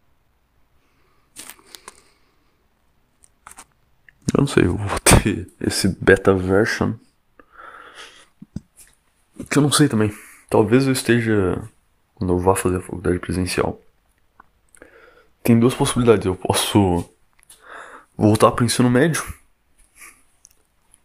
Eu 4.35 4.41
não 4.41 4.47
sei, 4.47 4.65
eu 4.65 4.77
vou 4.77 5.01
ter 5.01 5.49
esse 5.61 5.89
beta 5.89 6.35
version. 6.35 6.95
Que 9.51 9.59
eu 9.59 9.63
não 9.63 9.71
sei 9.71 9.89
também. 9.89 10.13
Talvez 10.49 10.87
eu 10.87 10.93
esteja 10.93 11.63
quando 12.15 12.33
eu 12.33 12.39
vá 12.39 12.57
fazer 12.57 12.79
a 12.79 12.81
faculdade 12.81 13.19
presencial. 13.19 13.81
Tem 15.43 15.59
duas 15.59 15.75
possibilidades. 15.75 16.27
Eu 16.27 16.35
posso 16.35 17.05
voltar 18.17 18.51
para 18.51 18.63
o 18.63 18.67
ensino 18.67 18.91
médio. 18.91 19.23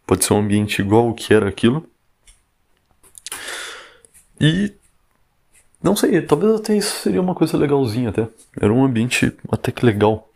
Pode 0.06 0.24
ser 0.24 0.32
um 0.32 0.38
ambiente 0.38 0.80
igual 0.80 1.08
o 1.08 1.14
que 1.14 1.32
era 1.32 1.48
aquilo. 1.48 1.88
E 4.42 4.74
não 5.80 5.94
sei, 5.94 6.20
talvez 6.20 6.56
até 6.56 6.76
isso 6.76 7.00
seria 7.00 7.20
uma 7.20 7.34
coisa 7.34 7.56
legalzinha 7.56 8.10
até. 8.10 8.28
Era 8.60 8.72
um 8.72 8.84
ambiente 8.84 9.32
até 9.50 9.70
que 9.70 9.86
legal. 9.86 10.28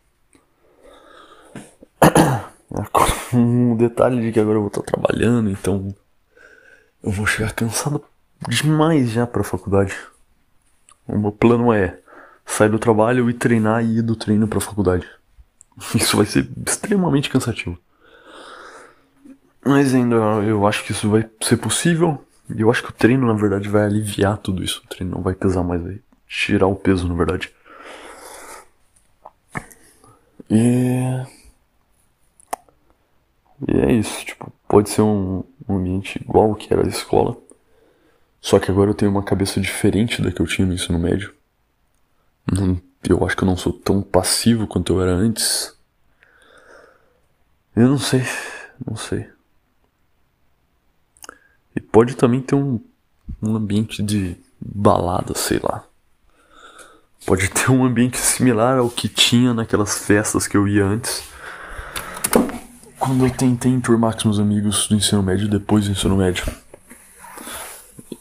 Um 3.33 3.77
detalhe 3.77 4.21
de 4.21 4.33
que 4.33 4.39
agora 4.39 4.57
eu 4.57 4.61
vou 4.63 4.69
estar 4.69 4.83
trabalhando, 4.83 5.51
então 5.51 5.95
eu 7.03 7.11
vou 7.11 7.27
chegar 7.27 7.53
cansado 7.53 8.03
demais 8.49 9.11
já 9.11 9.27
para 9.27 9.41
a 9.41 9.45
faculdade. 9.45 9.97
O 11.07 11.19
meu 11.19 11.33
plano 11.33 11.73
é 11.73 11.99
sair 12.45 12.69
do 12.69 12.79
trabalho 12.79 13.29
e 13.29 13.35
treinar 13.35 13.85
e 13.85 13.99
ir 13.99 14.03
do 14.03 14.15
treino 14.15 14.47
pra 14.47 14.61
faculdade. 14.61 15.09
Isso 15.95 16.17
vai 16.17 16.27
ser 16.27 16.49
extremamente 16.65 17.29
cansativo. 17.29 17.79
Mas 19.65 19.93
ainda 19.93 20.15
eu 20.15 20.65
acho 20.67 20.85
que 20.85 20.93
isso 20.93 21.11
vai 21.11 21.29
ser 21.43 21.57
possível. 21.57 22.25
Eu 22.55 22.71
acho 22.71 22.83
que 22.83 22.91
o 22.91 22.93
treino, 22.93 23.27
na 23.27 23.35
verdade, 23.35 23.69
vai 23.69 23.85
aliviar 23.85 24.39
tudo 24.39 24.63
isso. 24.63 24.83
O 24.85 24.89
treino 24.89 25.17
não 25.17 25.23
vai 25.23 25.35
pesar 25.35 25.63
mais, 25.65 25.83
vai 25.83 26.01
tirar 26.27 26.67
o 26.67 26.77
peso, 26.77 27.09
na 27.09 27.15
verdade. 27.15 27.53
E. 30.51 31.25
E 33.67 33.73
é 33.73 33.93
isso, 33.93 34.25
tipo, 34.25 34.53
pode 34.69 34.91
ser 34.91 35.03
um, 35.03 35.43
um 35.69 35.77
ambiente 35.77 36.21
igual 36.23 36.55
que 36.55 36.73
era 36.73 36.85
a 36.85 36.89
escola. 36.89 37.37
Só 38.41 38.61
que 38.61 38.71
agora 38.71 38.91
eu 38.91 38.95
tenho 38.95 39.11
uma 39.11 39.23
cabeça 39.23 39.61
diferente 39.61 40.23
da 40.23 40.31
que 40.31 40.41
eu 40.41 40.47
tinha 40.47 40.67
no 40.67 40.75
ensino 40.75 40.99
médio. 40.99 41.35
Eu 43.09 43.25
acho 43.25 43.37
que 43.37 43.43
eu 43.43 43.47
não 43.47 43.57
sou 43.57 43.73
tão 43.73 44.03
passivo 44.03 44.67
quanto 44.67 44.93
eu 44.93 45.03
era 45.03 45.13
antes. 45.13 45.77
Eu 47.75 47.89
não 47.89 47.99
sei, 47.99 48.23
não 48.87 48.97
sei. 48.97 49.29
E 51.77 51.81
pode 51.81 52.16
também 52.16 52.41
ter 52.41 52.55
um, 52.55 52.81
um 53.43 53.55
ambiente 53.55 54.03
de 54.03 54.35
balada, 54.59 55.35
sei 55.35 55.61
lá. 55.62 55.85
Pode 57.27 57.51
ter 57.51 57.70
um 57.70 57.85
ambiente 57.85 58.16
similar 58.16 58.79
ao 58.79 58.89
que 58.89 59.09
tinha 59.09 59.53
naquelas 59.53 59.99
festas 59.99 60.47
que 60.47 60.57
eu 60.57 60.66
ia 60.66 60.85
antes. 60.85 61.22
Quando 62.99 63.27
eu 63.27 63.31
tentei 63.31 63.70
enturmar 63.70 64.16
com 64.16 64.29
meus 64.29 64.41
amigos 64.41 64.89
do 64.89 64.97
ensino 64.97 65.22
médio 65.22 65.49
depois 65.49 65.85
do 65.85 65.93
ensino 65.93 66.16
médio. 66.16 66.45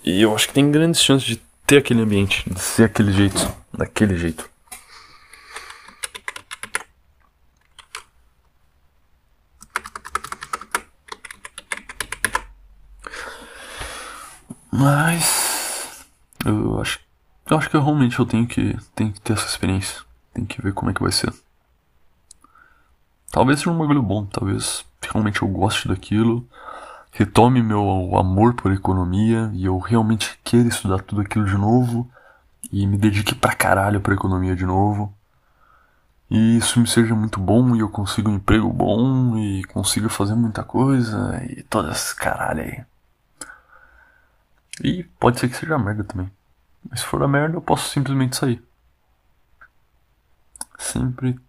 E 0.03 0.21
eu 0.21 0.35
acho 0.35 0.49
que 0.49 0.53
tem 0.53 0.69
grandes 0.69 1.01
chances 1.01 1.25
de 1.25 1.41
ter 1.65 1.77
aquele 1.77 2.01
ambiente, 2.01 2.43
de 2.51 2.59
ser 2.59 2.83
aquele 2.83 3.11
jeito, 3.11 3.51
daquele 3.73 4.17
jeito. 4.17 4.49
Mas 14.77 16.05
eu 16.45 16.79
acho, 16.81 16.99
eu 17.49 17.57
acho 17.57 17.69
que 17.69 17.77
realmente 17.77 18.19
eu 18.19 18.25
tenho 18.25 18.47
que, 18.47 18.77
tenho 18.93 19.11
que 19.11 19.21
ter 19.21 19.33
essa 19.33 19.47
experiência. 19.47 20.01
Tem 20.33 20.45
que 20.45 20.61
ver 20.61 20.73
como 20.73 20.91
é 20.91 20.93
que 20.93 21.01
vai 21.01 21.11
ser. 21.11 21.33
Talvez 23.31 23.59
seja 23.59 23.71
um 23.71 23.77
bagulho 23.77 24.01
bom, 24.01 24.25
talvez 24.25 24.85
realmente 25.01 25.41
eu 25.41 25.47
goste 25.47 25.87
daquilo 25.87 26.47
retome 27.15 27.63
meu 27.63 28.17
amor 28.17 28.55
por 28.55 28.73
economia 28.73 29.49
e 29.53 29.65
eu 29.65 29.77
realmente 29.79 30.37
queira 30.43 30.67
estudar 30.67 31.01
tudo 31.01 31.21
aquilo 31.21 31.45
de 31.45 31.57
novo 31.57 32.09
e 32.69 32.85
me 32.85 32.97
dedique 32.97 33.33
pra 33.33 33.55
caralho 33.55 34.01
pra 34.01 34.13
economia 34.13 34.53
de 34.53 34.65
novo. 34.65 35.13
E 36.29 36.57
isso 36.57 36.77
me 36.77 36.85
seja 36.85 37.15
muito 37.15 37.39
bom 37.39 37.73
e 37.73 37.79
eu 37.79 37.87
consiga 37.87 38.29
um 38.29 38.35
emprego 38.35 38.69
bom 38.69 39.37
e 39.37 39.63
consiga 39.63 40.09
fazer 40.09 40.35
muita 40.35 40.61
coisa 40.61 41.41
e 41.49 41.63
todas 41.63 42.11
caralho 42.11 42.63
aí. 42.63 42.83
E 44.83 45.03
pode 45.03 45.39
ser 45.39 45.49
que 45.49 45.55
seja 45.55 45.77
merda 45.77 46.03
também. 46.03 46.31
Mas 46.89 46.99
se 46.99 47.05
for 47.05 47.21
a 47.23 47.27
merda, 47.27 47.57
eu 47.57 47.61
posso 47.61 47.89
simplesmente 47.89 48.35
sair. 48.35 48.63
Sempre, 50.77 51.39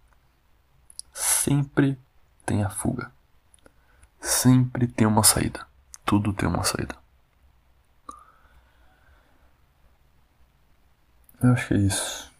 sempre 1.13 1.99
tem 2.45 2.63
a 2.63 2.69
fuga. 2.69 3.11
Sempre 4.19 4.87
tem 4.87 5.05
uma 5.05 5.23
saída. 5.23 5.65
Tudo 6.05 6.33
tem 6.33 6.47
uma 6.47 6.63
saída. 6.63 6.95
Eu 11.41 11.53
acho 11.53 11.67
que 11.67 11.73
é 11.75 11.77
isso. 11.77 12.31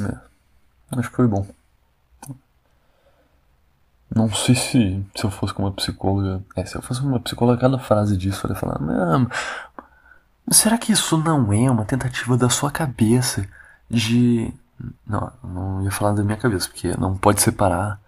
É. 0.00 0.98
Acho 0.98 1.10
que 1.10 1.16
foi 1.16 1.26
bom. 1.26 1.46
Não 4.14 4.32
sei 4.32 4.54
se, 4.54 5.06
se 5.14 5.24
eu 5.24 5.30
fosse 5.30 5.54
com 5.54 5.62
uma 5.62 5.72
psicóloga. 5.72 6.42
É, 6.54 6.64
se 6.64 6.76
eu 6.76 6.82
fosse 6.82 7.00
com 7.00 7.08
uma 7.08 7.20
psicóloga, 7.20 7.60
cada 7.60 7.78
frase 7.78 8.16
disso 8.16 8.46
eu 8.46 8.50
ia 8.50 8.56
falar. 8.56 8.78
Mas 10.46 10.56
será 10.56 10.76
que 10.76 10.92
isso 10.92 11.16
não 11.16 11.52
é 11.52 11.70
uma 11.70 11.84
tentativa 11.84 12.36
da 12.36 12.48
sua 12.50 12.70
cabeça 12.70 13.46
de. 13.88 14.52
Não, 15.06 15.32
não 15.42 15.84
ia 15.84 15.90
falar 15.90 16.12
da 16.12 16.24
minha 16.24 16.36
cabeça, 16.36 16.68
porque 16.68 16.94
não 16.98 17.16
pode 17.16 17.40
separar 17.40 18.00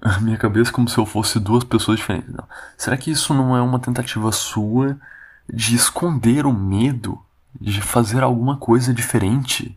a 0.00 0.20
minha 0.20 0.38
cabeça 0.38 0.72
como 0.72 0.88
se 0.88 0.96
eu 0.96 1.04
fosse 1.04 1.38
duas 1.38 1.64
pessoas 1.64 1.98
diferentes. 1.98 2.32
Não. 2.32 2.44
Será 2.78 2.96
que 2.96 3.10
isso 3.10 3.34
não 3.34 3.56
é 3.56 3.60
uma 3.60 3.78
tentativa 3.78 4.30
sua 4.32 4.96
de 5.52 5.74
esconder 5.74 6.46
o 6.46 6.52
medo 6.52 7.20
de 7.60 7.82
fazer 7.82 8.22
alguma 8.22 8.56
coisa 8.56 8.94
diferente 8.94 9.76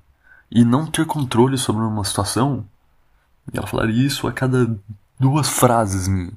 e 0.49 0.63
não 0.63 0.85
ter 0.85 1.05
controle 1.05 1.57
sobre 1.57 1.83
uma 1.83 2.03
situação? 2.03 2.65
E 3.51 3.57
ela 3.57 3.67
falaria 3.67 4.05
isso 4.05 4.27
a 4.27 4.31
cada 4.31 4.77
duas 5.19 5.49
frases 5.49 6.07
minhas. 6.07 6.33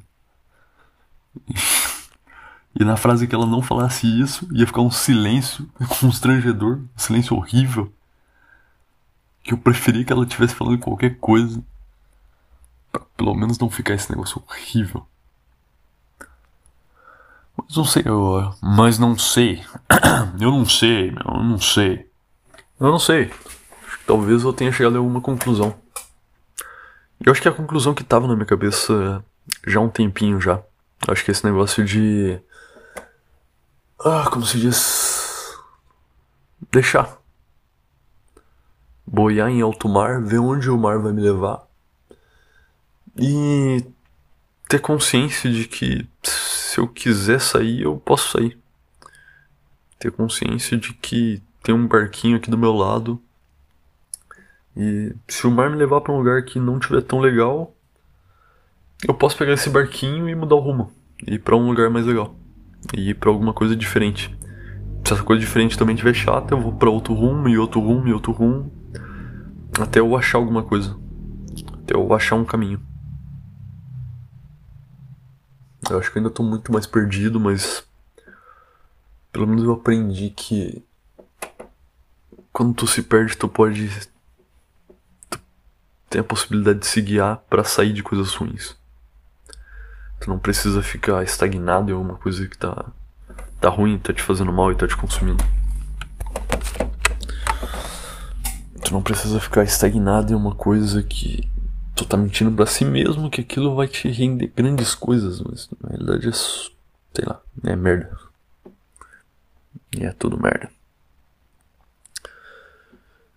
E 2.78 2.84
na 2.84 2.96
frase 2.96 3.26
que 3.26 3.34
ela 3.34 3.46
não 3.46 3.60
falasse 3.60 4.06
isso, 4.06 4.48
ia 4.52 4.66
ficar 4.66 4.82
um 4.82 4.90
silêncio 4.90 5.68
constrangedor, 6.00 6.76
um 6.76 6.88
silêncio 6.98 7.36
horrível. 7.36 7.92
Que 9.42 9.52
eu 9.52 9.58
preferia 9.58 10.04
que 10.04 10.12
ela 10.12 10.24
estivesse 10.24 10.54
falando 10.54 10.78
qualquer 10.78 11.18
coisa. 11.18 11.62
Pra 12.92 13.02
pelo 13.16 13.34
menos 13.34 13.58
não 13.58 13.68
ficar 13.68 13.94
esse 13.94 14.10
negócio 14.10 14.42
horrível. 14.46 15.06
Mas 17.56 17.76
não 17.76 17.84
sei, 17.84 18.02
eu. 18.06 18.54
Mas 18.62 18.98
não 18.98 19.18
sei. 19.18 19.64
eu 20.40 20.50
não 20.50 20.64
sei, 20.64 21.10
eu 21.10 21.42
não 21.42 21.60
sei. 21.60 22.08
Eu 22.78 22.92
não 22.92 22.98
sei. 22.98 23.32
Talvez 24.06 24.44
eu 24.44 24.52
tenha 24.52 24.70
chegado 24.70 24.94
a 24.94 24.98
alguma 24.98 25.20
conclusão. 25.20 25.74
Eu 27.24 27.32
acho 27.32 27.42
que 27.42 27.48
a 27.48 27.52
conclusão 27.52 27.94
que 27.94 28.04
tava 28.04 28.26
na 28.26 28.34
minha 28.34 28.46
cabeça 28.46 29.24
já 29.66 29.80
há 29.80 29.82
um 29.82 29.88
tempinho 29.88 30.40
já. 30.40 30.62
Eu 31.06 31.12
acho 31.12 31.24
que 31.24 31.30
esse 31.30 31.44
negócio 31.44 31.84
de. 31.84 32.38
Ah, 34.00 34.28
como 34.30 34.46
se 34.46 34.58
diz? 34.58 35.56
Deixar. 36.72 37.18
boiar 39.06 39.48
em 39.48 39.62
alto 39.62 39.88
mar, 39.88 40.22
ver 40.22 40.38
onde 40.38 40.70
o 40.70 40.78
mar 40.78 40.98
vai 40.98 41.12
me 41.12 41.22
levar 41.22 41.68
e 43.18 43.84
ter 44.68 44.78
consciência 44.80 45.50
de 45.50 45.66
que 45.66 46.08
se 46.22 46.78
eu 46.78 46.86
quiser 46.86 47.40
sair, 47.40 47.82
eu 47.82 47.96
posso 47.96 48.30
sair. 48.30 48.56
Ter 49.98 50.12
consciência 50.12 50.76
de 50.76 50.94
que 50.94 51.42
tem 51.62 51.74
um 51.74 51.86
barquinho 51.86 52.36
aqui 52.36 52.48
do 52.48 52.56
meu 52.56 52.72
lado 52.72 53.20
e 54.78 55.12
se 55.26 55.44
o 55.44 55.50
mar 55.50 55.68
me 55.68 55.76
levar 55.76 56.00
para 56.00 56.12
um 56.12 56.18
lugar 56.18 56.40
que 56.44 56.60
não 56.60 56.78
tiver 56.78 57.02
tão 57.02 57.18
legal, 57.18 57.74
eu 59.06 59.12
posso 59.12 59.36
pegar 59.36 59.54
esse 59.54 59.68
barquinho 59.68 60.28
e 60.28 60.34
mudar 60.36 60.54
o 60.54 60.60
rumo, 60.60 60.92
e 61.26 61.34
ir 61.34 61.40
para 61.40 61.56
um 61.56 61.66
lugar 61.66 61.90
mais 61.90 62.06
legal, 62.06 62.36
e 62.96 63.10
ir 63.10 63.14
para 63.14 63.28
alguma 63.28 63.52
coisa 63.52 63.74
diferente. 63.74 64.32
Se 65.04 65.12
essa 65.12 65.22
coisa 65.24 65.40
diferente 65.40 65.76
também 65.76 65.96
estiver 65.96 66.14
chata, 66.14 66.54
eu 66.54 66.60
vou 66.60 66.74
para 66.74 66.88
outro 66.88 67.12
rumo 67.12 67.48
e 67.48 67.58
outro 67.58 67.80
rumo 67.80 68.06
e 68.06 68.12
outro 68.12 68.30
rumo, 68.30 68.72
até 69.80 69.98
eu 69.98 70.16
achar 70.16 70.38
alguma 70.38 70.62
coisa, 70.62 70.96
até 71.82 71.96
eu 71.96 72.14
achar 72.14 72.36
um 72.36 72.44
caminho. 72.44 72.80
Eu 75.90 75.98
acho 75.98 76.12
que 76.12 76.18
eu 76.18 76.20
ainda 76.20 76.32
tô 76.32 76.44
muito 76.44 76.72
mais 76.72 76.86
perdido, 76.86 77.40
mas 77.40 77.84
pelo 79.32 79.46
menos 79.46 79.64
eu 79.64 79.72
aprendi 79.72 80.30
que 80.30 80.84
quando 82.52 82.74
tu 82.74 82.86
se 82.86 83.02
perde, 83.02 83.36
tu 83.36 83.48
pode 83.48 83.90
tem 86.08 86.20
a 86.20 86.24
possibilidade 86.24 86.80
de 86.80 86.86
se 86.86 87.00
guiar 87.00 87.38
para 87.48 87.64
sair 87.64 87.92
de 87.92 88.02
coisas 88.02 88.34
ruins. 88.34 88.76
Tu 90.20 90.28
não 90.28 90.38
precisa 90.38 90.82
ficar 90.82 91.22
estagnado 91.22 91.90
em 91.90 91.94
alguma 91.94 92.16
coisa 92.16 92.46
que 92.46 92.58
tá, 92.58 92.86
tá 93.60 93.68
ruim, 93.68 93.98
tá 93.98 94.12
te 94.12 94.22
fazendo 94.22 94.52
mal 94.52 94.72
e 94.72 94.74
tá 94.74 94.86
te 94.86 94.96
consumindo. 94.96 95.44
Tu 98.84 98.92
não 98.92 99.02
precisa 99.02 99.38
ficar 99.38 99.64
estagnado 99.64 100.32
em 100.32 100.36
uma 100.36 100.54
coisa 100.54 101.02
que 101.02 101.48
tu 101.94 102.04
tá 102.04 102.16
mentindo 102.16 102.50
para 102.52 102.66
si 102.66 102.84
mesmo 102.84 103.30
que 103.30 103.42
aquilo 103.42 103.76
vai 103.76 103.86
te 103.86 104.08
render 104.08 104.52
grandes 104.56 104.94
coisas, 104.94 105.40
mas 105.40 105.68
na 105.80 105.90
realidade 105.90 106.28
é, 106.28 106.32
sei 106.32 107.24
lá, 107.26 107.40
é 107.64 107.76
merda. 107.76 108.16
E 109.96 110.04
é 110.04 110.12
tudo 110.12 110.40
merda. 110.40 110.70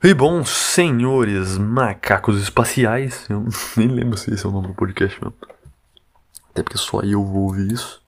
E 0.04 0.16
bom, 0.16 0.44
senhores 0.44 1.60
macacos 1.60 2.42
espaciais, 2.42 3.30
eu 3.30 3.46
nem 3.78 3.88
lembro 3.88 4.18
se 4.18 4.34
esse 4.34 4.44
é 4.44 4.50
o 4.50 4.52
nome 4.52 4.70
do 4.70 4.74
podcast 4.74 5.24
mesmo. 5.24 5.38
Até 6.50 6.64
porque 6.64 6.80
só 6.80 7.02
eu 7.02 7.24
vou 7.24 7.44
ouvir 7.44 7.72
isso. 7.72 8.02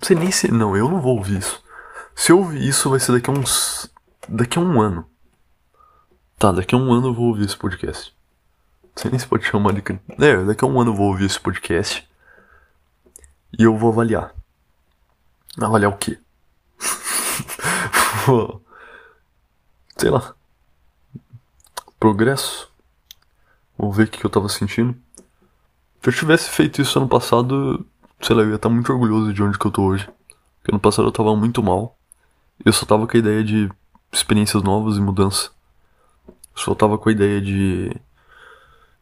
Não 0.00 0.06
sei 0.06 0.16
nem 0.16 0.30
se. 0.30 0.50
Não, 0.50 0.74
eu 0.74 0.88
não 0.88 0.98
vou 0.98 1.18
ouvir 1.18 1.40
isso. 1.40 1.62
Se 2.14 2.32
eu 2.32 2.38
ouvir 2.38 2.66
isso, 2.66 2.88
vai 2.88 2.98
ser 2.98 3.12
daqui 3.12 3.28
a 3.28 3.34
uns. 3.34 3.92
Daqui 4.26 4.58
a 4.58 4.62
um 4.62 4.80
ano. 4.80 5.06
Tá, 6.38 6.52
daqui 6.52 6.74
a 6.74 6.78
um 6.78 6.90
ano 6.90 7.08
eu 7.08 7.14
vou 7.14 7.26
ouvir 7.26 7.44
esse 7.44 7.56
podcast. 7.56 8.16
Não 8.82 9.02
sei 9.02 9.10
nem 9.10 9.20
se 9.20 9.26
pode 9.26 9.44
chamar 9.44 9.74
de. 9.74 9.82
É, 10.18 10.42
daqui 10.42 10.64
a 10.64 10.66
um 10.66 10.80
ano 10.80 10.92
eu 10.92 10.96
vou 10.96 11.08
ouvir 11.08 11.26
esse 11.26 11.38
podcast. 11.38 12.08
E 13.58 13.62
eu 13.62 13.76
vou 13.76 13.92
avaliar. 13.92 14.34
Avaliar 15.60 15.92
o 15.92 15.98
quê? 15.98 16.18
sei 19.98 20.10
lá 20.10 20.35
progresso. 21.98 22.70
Vou 23.76 23.92
ver 23.92 24.04
o 24.04 24.10
que 24.10 24.24
eu 24.24 24.30
tava 24.30 24.48
sentindo. 24.48 24.96
Se 26.02 26.10
eu 26.10 26.12
tivesse 26.12 26.50
feito 26.50 26.80
isso 26.80 26.98
ano 26.98 27.08
passado, 27.08 27.84
sei 28.20 28.36
lá, 28.36 28.42
eu 28.42 28.50
ia 28.50 28.56
estar 28.56 28.68
muito 28.68 28.92
orgulhoso 28.92 29.32
de 29.32 29.42
onde 29.42 29.58
que 29.58 29.66
eu 29.66 29.70
tô 29.70 29.82
hoje. 29.82 30.08
Porque 30.58 30.72
ano 30.72 30.80
passado 30.80 31.08
eu 31.08 31.12
tava 31.12 31.34
muito 31.36 31.62
mal. 31.62 31.98
Eu 32.64 32.72
só 32.72 32.86
tava 32.86 33.06
com 33.06 33.16
a 33.16 33.20
ideia 33.20 33.42
de 33.44 33.70
experiências 34.12 34.62
novas 34.62 34.96
e 34.96 35.00
mudança. 35.00 35.50
Só 36.54 36.74
tava 36.74 36.96
com 36.96 37.08
a 37.08 37.12
ideia 37.12 37.40
de. 37.40 37.94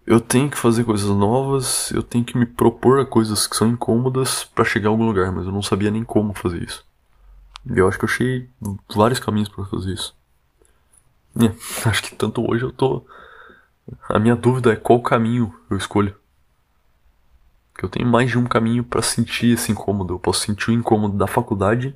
Eu 0.06 0.20
tenho 0.20 0.50
que 0.50 0.58
fazer 0.58 0.84
coisas 0.84 1.08
novas, 1.08 1.90
eu 1.90 2.02
tenho 2.02 2.24
que 2.24 2.36
me 2.36 2.44
propor 2.44 3.00
a 3.00 3.06
coisas 3.06 3.46
que 3.46 3.56
são 3.56 3.68
incômodas 3.68 4.44
para 4.44 4.64
chegar 4.64 4.88
a 4.88 4.92
algum 4.92 5.06
lugar, 5.06 5.32
mas 5.32 5.46
eu 5.46 5.52
não 5.52 5.62
sabia 5.62 5.90
nem 5.90 6.04
como 6.04 6.34
fazer 6.34 6.62
isso. 6.62 6.84
E 7.64 7.78
eu 7.78 7.88
acho 7.88 7.98
que 7.98 8.04
eu 8.04 8.08
achei 8.08 8.50
vários 8.94 9.18
caminhos 9.18 9.48
para 9.48 9.64
fazer 9.64 9.94
isso. 9.94 10.14
É, 11.36 11.88
acho 11.88 12.02
que 12.02 12.14
tanto 12.14 12.48
hoje 12.48 12.64
eu 12.64 12.72
tô. 12.72 13.04
A 14.08 14.18
minha 14.18 14.36
dúvida 14.36 14.72
é 14.72 14.76
qual 14.76 15.02
caminho 15.02 15.54
eu 15.68 15.76
escolho. 15.76 16.14
Porque 17.72 17.84
eu 17.84 17.90
tenho 17.90 18.06
mais 18.06 18.30
de 18.30 18.38
um 18.38 18.44
caminho 18.44 18.84
para 18.84 19.02
sentir 19.02 19.52
esse 19.52 19.72
incômodo. 19.72 20.14
Eu 20.14 20.18
posso 20.18 20.40
sentir 20.40 20.70
o 20.70 20.74
incômodo 20.74 21.16
da 21.16 21.26
faculdade, 21.26 21.94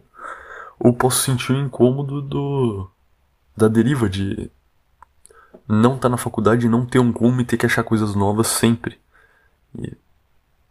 ou 0.79 0.93
posso 0.93 1.23
sentir 1.23 1.53
o 1.53 1.61
incômodo 1.61 2.21
do. 2.21 2.91
da 3.57 3.69
deriva 3.69 4.09
de 4.09 4.51
não 5.69 5.95
estar 5.95 6.03
tá 6.03 6.09
na 6.09 6.17
faculdade, 6.17 6.69
não 6.69 6.85
ter 6.85 6.99
um 6.99 7.13
rumo 7.13 7.41
e 7.41 7.45
ter 7.45 7.57
que 7.57 7.67
achar 7.67 7.85
coisas 7.85 8.15
novas 8.15 8.49
sempre. 8.49 8.99
E 9.79 9.97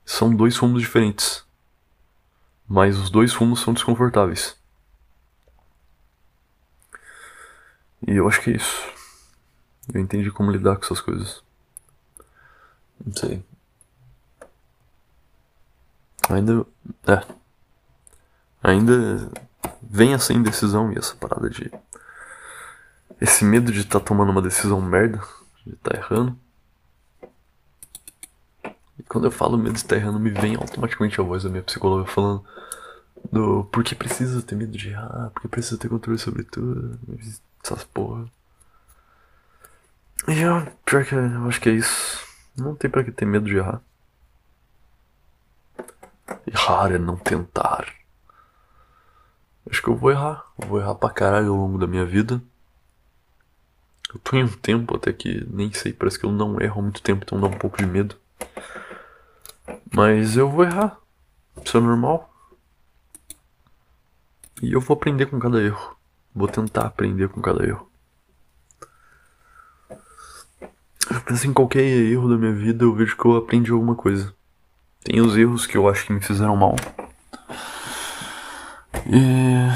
são 0.06 0.36
dois 0.36 0.58
rumos 0.58 0.82
diferentes. 0.82 1.46
Mas 2.68 2.98
os 2.98 3.10
dois 3.10 3.34
rumos 3.34 3.62
são 3.62 3.74
desconfortáveis. 3.74 4.57
E 8.06 8.16
eu 8.16 8.28
acho 8.28 8.42
que 8.42 8.52
é 8.52 8.56
isso. 8.56 8.98
Eu 9.94 10.02
entendi 10.02 10.30
como 10.32 10.52
lidar 10.52 10.76
com 10.76 10.84
essas 10.84 11.02
coisas. 11.02 11.42
Não 13.04 13.14
sei. 13.14 13.44
Ainda. 16.30 16.66
É. 17.08 17.24
Ainda 18.62 19.32
vem 19.82 20.14
essa 20.14 20.34
indecisão 20.34 20.92
e 20.92 20.98
essa 20.98 21.16
parada 21.16 21.50
de. 21.50 21.72
Esse 23.20 23.44
medo 23.46 23.72
de 23.72 23.80
estar 23.80 24.00
tá 24.00 24.06
tomando 24.06 24.32
uma 24.32 24.42
decisão 24.42 24.80
merda, 24.82 25.22
de 25.66 25.74
estar 25.74 25.92
tá 25.92 25.98
errando. 25.98 26.38
E 29.00 29.04
quando 29.04 29.26
eu 29.26 29.32
falo 29.32 29.58
medo 29.58 29.74
de 29.74 29.80
estar 29.80 29.96
tá 29.96 30.02
errando, 30.02 30.20
me 30.20 30.30
vem 30.30 30.56
automaticamente 30.56 31.20
a 31.20 31.24
voz 31.24 31.44
da 31.44 31.50
minha 31.50 31.64
psicóloga 31.64 32.10
falando 32.10 32.44
do 33.32 33.64
por 33.66 33.84
que 33.84 33.96
precisa 33.96 34.42
ter 34.42 34.56
medo 34.56 34.78
de 34.78 34.90
errar, 34.90 35.32
por 35.32 35.42
que 35.42 35.48
precisa 35.48 35.78
ter 35.78 35.90
controle 35.90 36.20
sobre 36.20 36.44
tudo 36.44 37.00
essas 37.68 37.84
porra. 37.84 38.26
E 40.28 40.40
eu, 40.40 40.66
pior 40.86 41.06
que 41.06 41.14
eu 41.16 41.48
acho 41.48 41.62
que 41.62 41.70
é 41.70 41.74
isso. 41.74 42.26
Não 42.58 42.76
tem 42.76 42.90
pra 42.90 43.04
que 43.04 43.12
ter 43.12 43.26
medo 43.26 43.46
de 43.46 43.58
errar. 43.58 43.82
Errar 46.46 46.92
é 46.92 46.98
não 46.98 47.18
tentar. 47.18 47.94
Acho 49.70 49.82
que 49.82 49.90
eu 49.90 49.96
vou 49.96 50.12
errar. 50.12 50.46
Eu 50.62 50.68
vou 50.68 50.80
errar 50.80 50.96
pra 50.96 51.10
caralho 51.10 51.52
ao 51.52 51.58
longo 51.58 51.78
da 51.78 51.88
minha 51.88 52.06
vida. 52.06 52.42
Eu 54.14 54.20
tô 54.20 54.38
em 54.38 54.44
um 54.44 54.48
tempo 54.48 54.96
até 54.96 55.12
que 55.12 55.46
nem 55.50 55.72
sei, 55.74 55.92
parece 55.92 56.18
que 56.18 56.26
eu 56.26 56.32
não 56.32 56.62
erro 56.62 56.80
há 56.80 56.82
muito 56.82 57.02
tempo, 57.02 57.24
então 57.26 57.40
dá 57.40 57.48
um 57.48 57.58
pouco 57.58 57.78
de 57.78 57.86
medo. 57.86 58.16
Mas 59.94 60.38
eu 60.38 60.50
vou 60.50 60.64
errar. 60.64 60.98
Isso 61.64 61.78
é 61.78 61.82
normal. 61.82 62.34
E 64.62 64.72
eu 64.72 64.80
vou 64.80 64.96
aprender 64.96 65.26
com 65.26 65.40
cada 65.40 65.62
erro. 65.62 65.97
Vou 66.38 66.48
tentar 66.48 66.86
aprender 66.86 67.30
com 67.30 67.42
cada 67.42 67.66
erro. 67.66 67.90
Eu 71.10 71.22
penso 71.22 71.48
em 71.48 71.54
qualquer 71.54 71.82
erro 71.82 72.30
da 72.30 72.38
minha 72.38 72.54
vida, 72.54 72.84
eu 72.84 72.94
vejo 72.94 73.18
que 73.18 73.26
eu 73.26 73.36
aprendi 73.36 73.72
alguma 73.72 73.96
coisa. 73.96 74.32
Tem 75.04 75.20
os 75.20 75.36
erros 75.36 75.66
que 75.66 75.76
eu 75.76 75.90
acho 75.90 76.06
que 76.06 76.14
me 76.14 76.22
fizeram 76.22 76.56
mal. 76.56 76.76
E... 79.08 79.68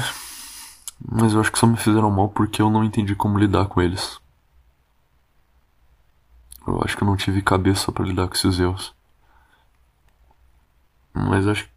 Mas 1.04 1.32
eu 1.32 1.40
acho 1.40 1.50
que 1.50 1.58
só 1.58 1.66
me 1.66 1.76
fizeram 1.76 2.12
mal 2.12 2.28
porque 2.28 2.62
eu 2.62 2.70
não 2.70 2.84
entendi 2.84 3.16
como 3.16 3.40
lidar 3.40 3.66
com 3.66 3.82
eles. 3.82 4.20
Eu 6.64 6.80
acho 6.84 6.96
que 6.96 7.02
eu 7.02 7.08
não 7.08 7.16
tive 7.16 7.42
cabeça 7.42 7.90
para 7.90 8.04
lidar 8.04 8.28
com 8.28 8.34
esses 8.34 8.60
erros. 8.60 8.94
Mas 11.12 11.44
acho 11.48 11.64
que. 11.64 11.70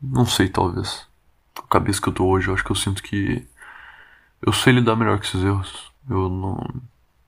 Não 0.00 0.24
sei, 0.24 0.48
talvez. 0.48 1.04
A 1.58 1.62
cabeça 1.62 2.00
que 2.00 2.08
eu 2.08 2.12
tô 2.12 2.26
hoje, 2.26 2.46
eu 2.46 2.54
acho 2.54 2.62
que 2.64 2.70
eu 2.70 2.76
sinto 2.76 3.02
que 3.02 3.49
eu 4.42 4.52
sei 4.52 4.72
lidar 4.72 4.96
melhor 4.96 5.18
com 5.18 5.24
esses 5.24 5.42
erros. 5.42 5.92
Eu 6.08 6.28
não. 6.28 6.56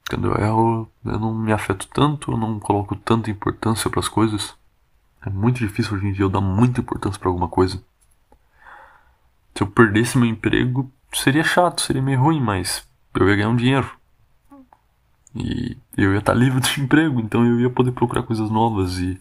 Quando 0.08 0.28
eu 0.28 0.36
erro, 0.36 0.92
eu 1.04 1.18
não 1.18 1.34
me 1.34 1.52
afeto 1.52 1.88
tanto, 1.88 2.32
eu 2.32 2.36
não 2.36 2.58
coloco 2.58 2.96
tanta 2.96 3.30
importância 3.30 3.88
para 3.90 4.00
as 4.00 4.08
coisas. 4.08 4.54
É 5.24 5.30
muito 5.30 5.58
difícil 5.58 5.94
hoje 5.94 6.06
em 6.06 6.12
dia 6.12 6.24
eu 6.24 6.30
dar 6.30 6.40
muita 6.40 6.80
importância 6.80 7.18
para 7.18 7.28
alguma 7.28 7.48
coisa. 7.48 7.82
Se 9.54 9.62
eu 9.62 9.66
perdesse 9.66 10.18
meu 10.18 10.28
emprego, 10.28 10.90
seria 11.12 11.44
chato, 11.44 11.82
seria 11.82 12.02
meio 12.02 12.20
ruim, 12.20 12.40
mas 12.40 12.86
eu 13.14 13.28
ia 13.28 13.36
ganhar 13.36 13.48
um 13.50 13.56
dinheiro. 13.56 13.90
E 15.34 15.76
eu 15.96 16.12
ia 16.12 16.18
estar 16.18 16.34
livre 16.34 16.60
do 16.60 16.82
emprego, 16.82 17.20
então 17.20 17.46
eu 17.46 17.60
ia 17.60 17.70
poder 17.70 17.92
procurar 17.92 18.22
coisas 18.22 18.50
novas 18.50 18.98
e 18.98 19.20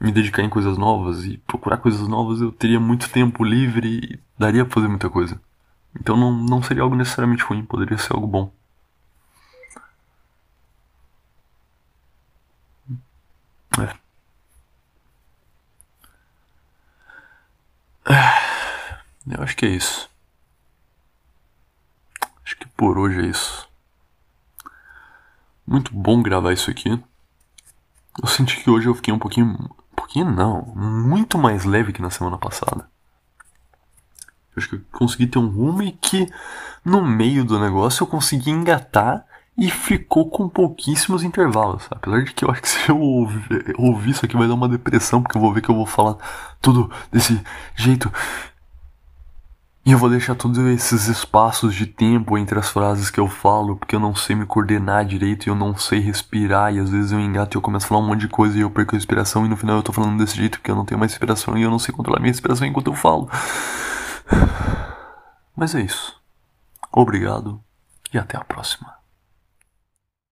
me 0.00 0.10
dedicar 0.12 0.42
em 0.42 0.48
coisas 0.48 0.78
novas. 0.78 1.24
E 1.24 1.38
procurar 1.38 1.76
coisas 1.78 2.06
novas 2.08 2.40
eu 2.40 2.50
teria 2.50 2.80
muito 2.80 3.10
tempo 3.10 3.44
livre 3.44 3.88
e 3.88 4.20
daria 4.38 4.64
pra 4.64 4.74
fazer 4.74 4.88
muita 4.88 5.10
coisa. 5.10 5.40
Então 6.00 6.16
não, 6.16 6.32
não 6.32 6.62
seria 6.62 6.82
algo 6.82 6.94
necessariamente 6.96 7.42
ruim, 7.42 7.64
poderia 7.64 7.98
ser 7.98 8.12
algo 8.14 8.26
bom. 8.26 8.52
É. 13.78 14.06
Eu 19.28 19.42
acho 19.42 19.56
que 19.56 19.66
é 19.66 19.68
isso. 19.70 20.08
Acho 22.44 22.56
que 22.56 22.66
por 22.68 22.98
hoje 22.98 23.20
é 23.20 23.26
isso. 23.26 23.68
Muito 25.66 25.92
bom 25.92 26.22
gravar 26.22 26.52
isso 26.52 26.70
aqui. 26.70 26.90
Eu 28.22 28.28
senti 28.28 28.62
que 28.62 28.70
hoje 28.70 28.86
eu 28.88 28.94
fiquei 28.94 29.12
um 29.12 29.18
pouquinho. 29.18 29.48
Um 29.92 29.96
pouquinho 29.96 30.30
não, 30.30 30.62
muito 30.74 31.36
mais 31.36 31.64
leve 31.64 31.92
que 31.92 32.00
na 32.00 32.10
semana 32.10 32.38
passada. 32.38 32.88
Eu 34.56 34.60
acho 34.60 34.68
que 34.70 34.76
eu 34.76 34.80
consegui 34.90 35.26
ter 35.26 35.38
um 35.38 35.48
rumo 35.48 35.82
e 35.82 35.92
que 35.92 36.26
no 36.82 37.04
meio 37.04 37.44
do 37.44 37.60
negócio 37.60 38.02
eu 38.02 38.06
consegui 38.06 38.50
engatar 38.50 39.26
e 39.58 39.70
ficou 39.70 40.28
com 40.30 40.48
pouquíssimos 40.48 41.22
intervalos. 41.22 41.86
Apesar 41.90 42.22
de 42.24 42.32
que 42.32 42.44
eu 42.44 42.50
acho 42.50 42.62
que 42.62 42.68
se 42.68 42.88
eu 42.88 42.98
ouvir, 42.98 43.74
ouvir 43.76 44.10
isso 44.10 44.24
aqui 44.24 44.36
vai 44.36 44.48
dar 44.48 44.54
uma 44.54 44.68
depressão, 44.68 45.22
porque 45.22 45.36
eu 45.36 45.40
vou 45.40 45.52
ver 45.52 45.60
que 45.60 45.68
eu 45.68 45.74
vou 45.74 45.86
falar 45.86 46.16
tudo 46.60 46.90
desse 47.12 47.40
jeito. 47.74 48.10
E 49.84 49.92
eu 49.92 49.98
vou 49.98 50.10
deixar 50.10 50.34
todos 50.34 50.58
esses 50.58 51.06
espaços 51.06 51.72
de 51.72 51.86
tempo 51.86 52.36
entre 52.36 52.58
as 52.58 52.68
frases 52.68 53.08
que 53.08 53.20
eu 53.20 53.28
falo, 53.28 53.76
porque 53.76 53.94
eu 53.94 54.00
não 54.00 54.16
sei 54.16 54.34
me 54.34 54.44
coordenar 54.44 55.04
direito 55.04 55.46
e 55.46 55.48
eu 55.48 55.54
não 55.54 55.76
sei 55.76 56.00
respirar, 56.00 56.74
e 56.74 56.80
às 56.80 56.90
vezes 56.90 57.12
eu 57.12 57.20
engato 57.20 57.56
e 57.56 57.56
eu 57.56 57.62
começo 57.62 57.86
a 57.86 57.88
falar 57.90 58.00
um 58.00 58.06
monte 58.08 58.22
de 58.22 58.28
coisa 58.28 58.58
e 58.58 58.62
eu 58.62 58.70
perco 58.70 58.96
a 58.96 58.98
respiração, 58.98 59.46
e 59.46 59.48
no 59.48 59.56
final 59.56 59.76
eu 59.76 59.84
tô 59.84 59.92
falando 59.92 60.18
desse 60.18 60.36
jeito 60.36 60.58
porque 60.58 60.72
eu 60.72 60.74
não 60.74 60.84
tenho 60.84 60.98
mais 60.98 61.12
respiração 61.12 61.56
e 61.56 61.62
eu 61.62 61.70
não 61.70 61.78
sei 61.78 61.94
controlar 61.94 62.18
minha 62.18 62.32
respiração 62.32 62.66
enquanto 62.66 62.88
eu 62.88 62.94
falo. 62.94 63.30
Mas 65.54 65.74
é 65.74 65.80
isso. 65.80 66.20
Obrigado 66.92 67.62
e 68.12 68.18
até 68.18 68.36
a 68.36 68.44
próxima. 68.44 68.94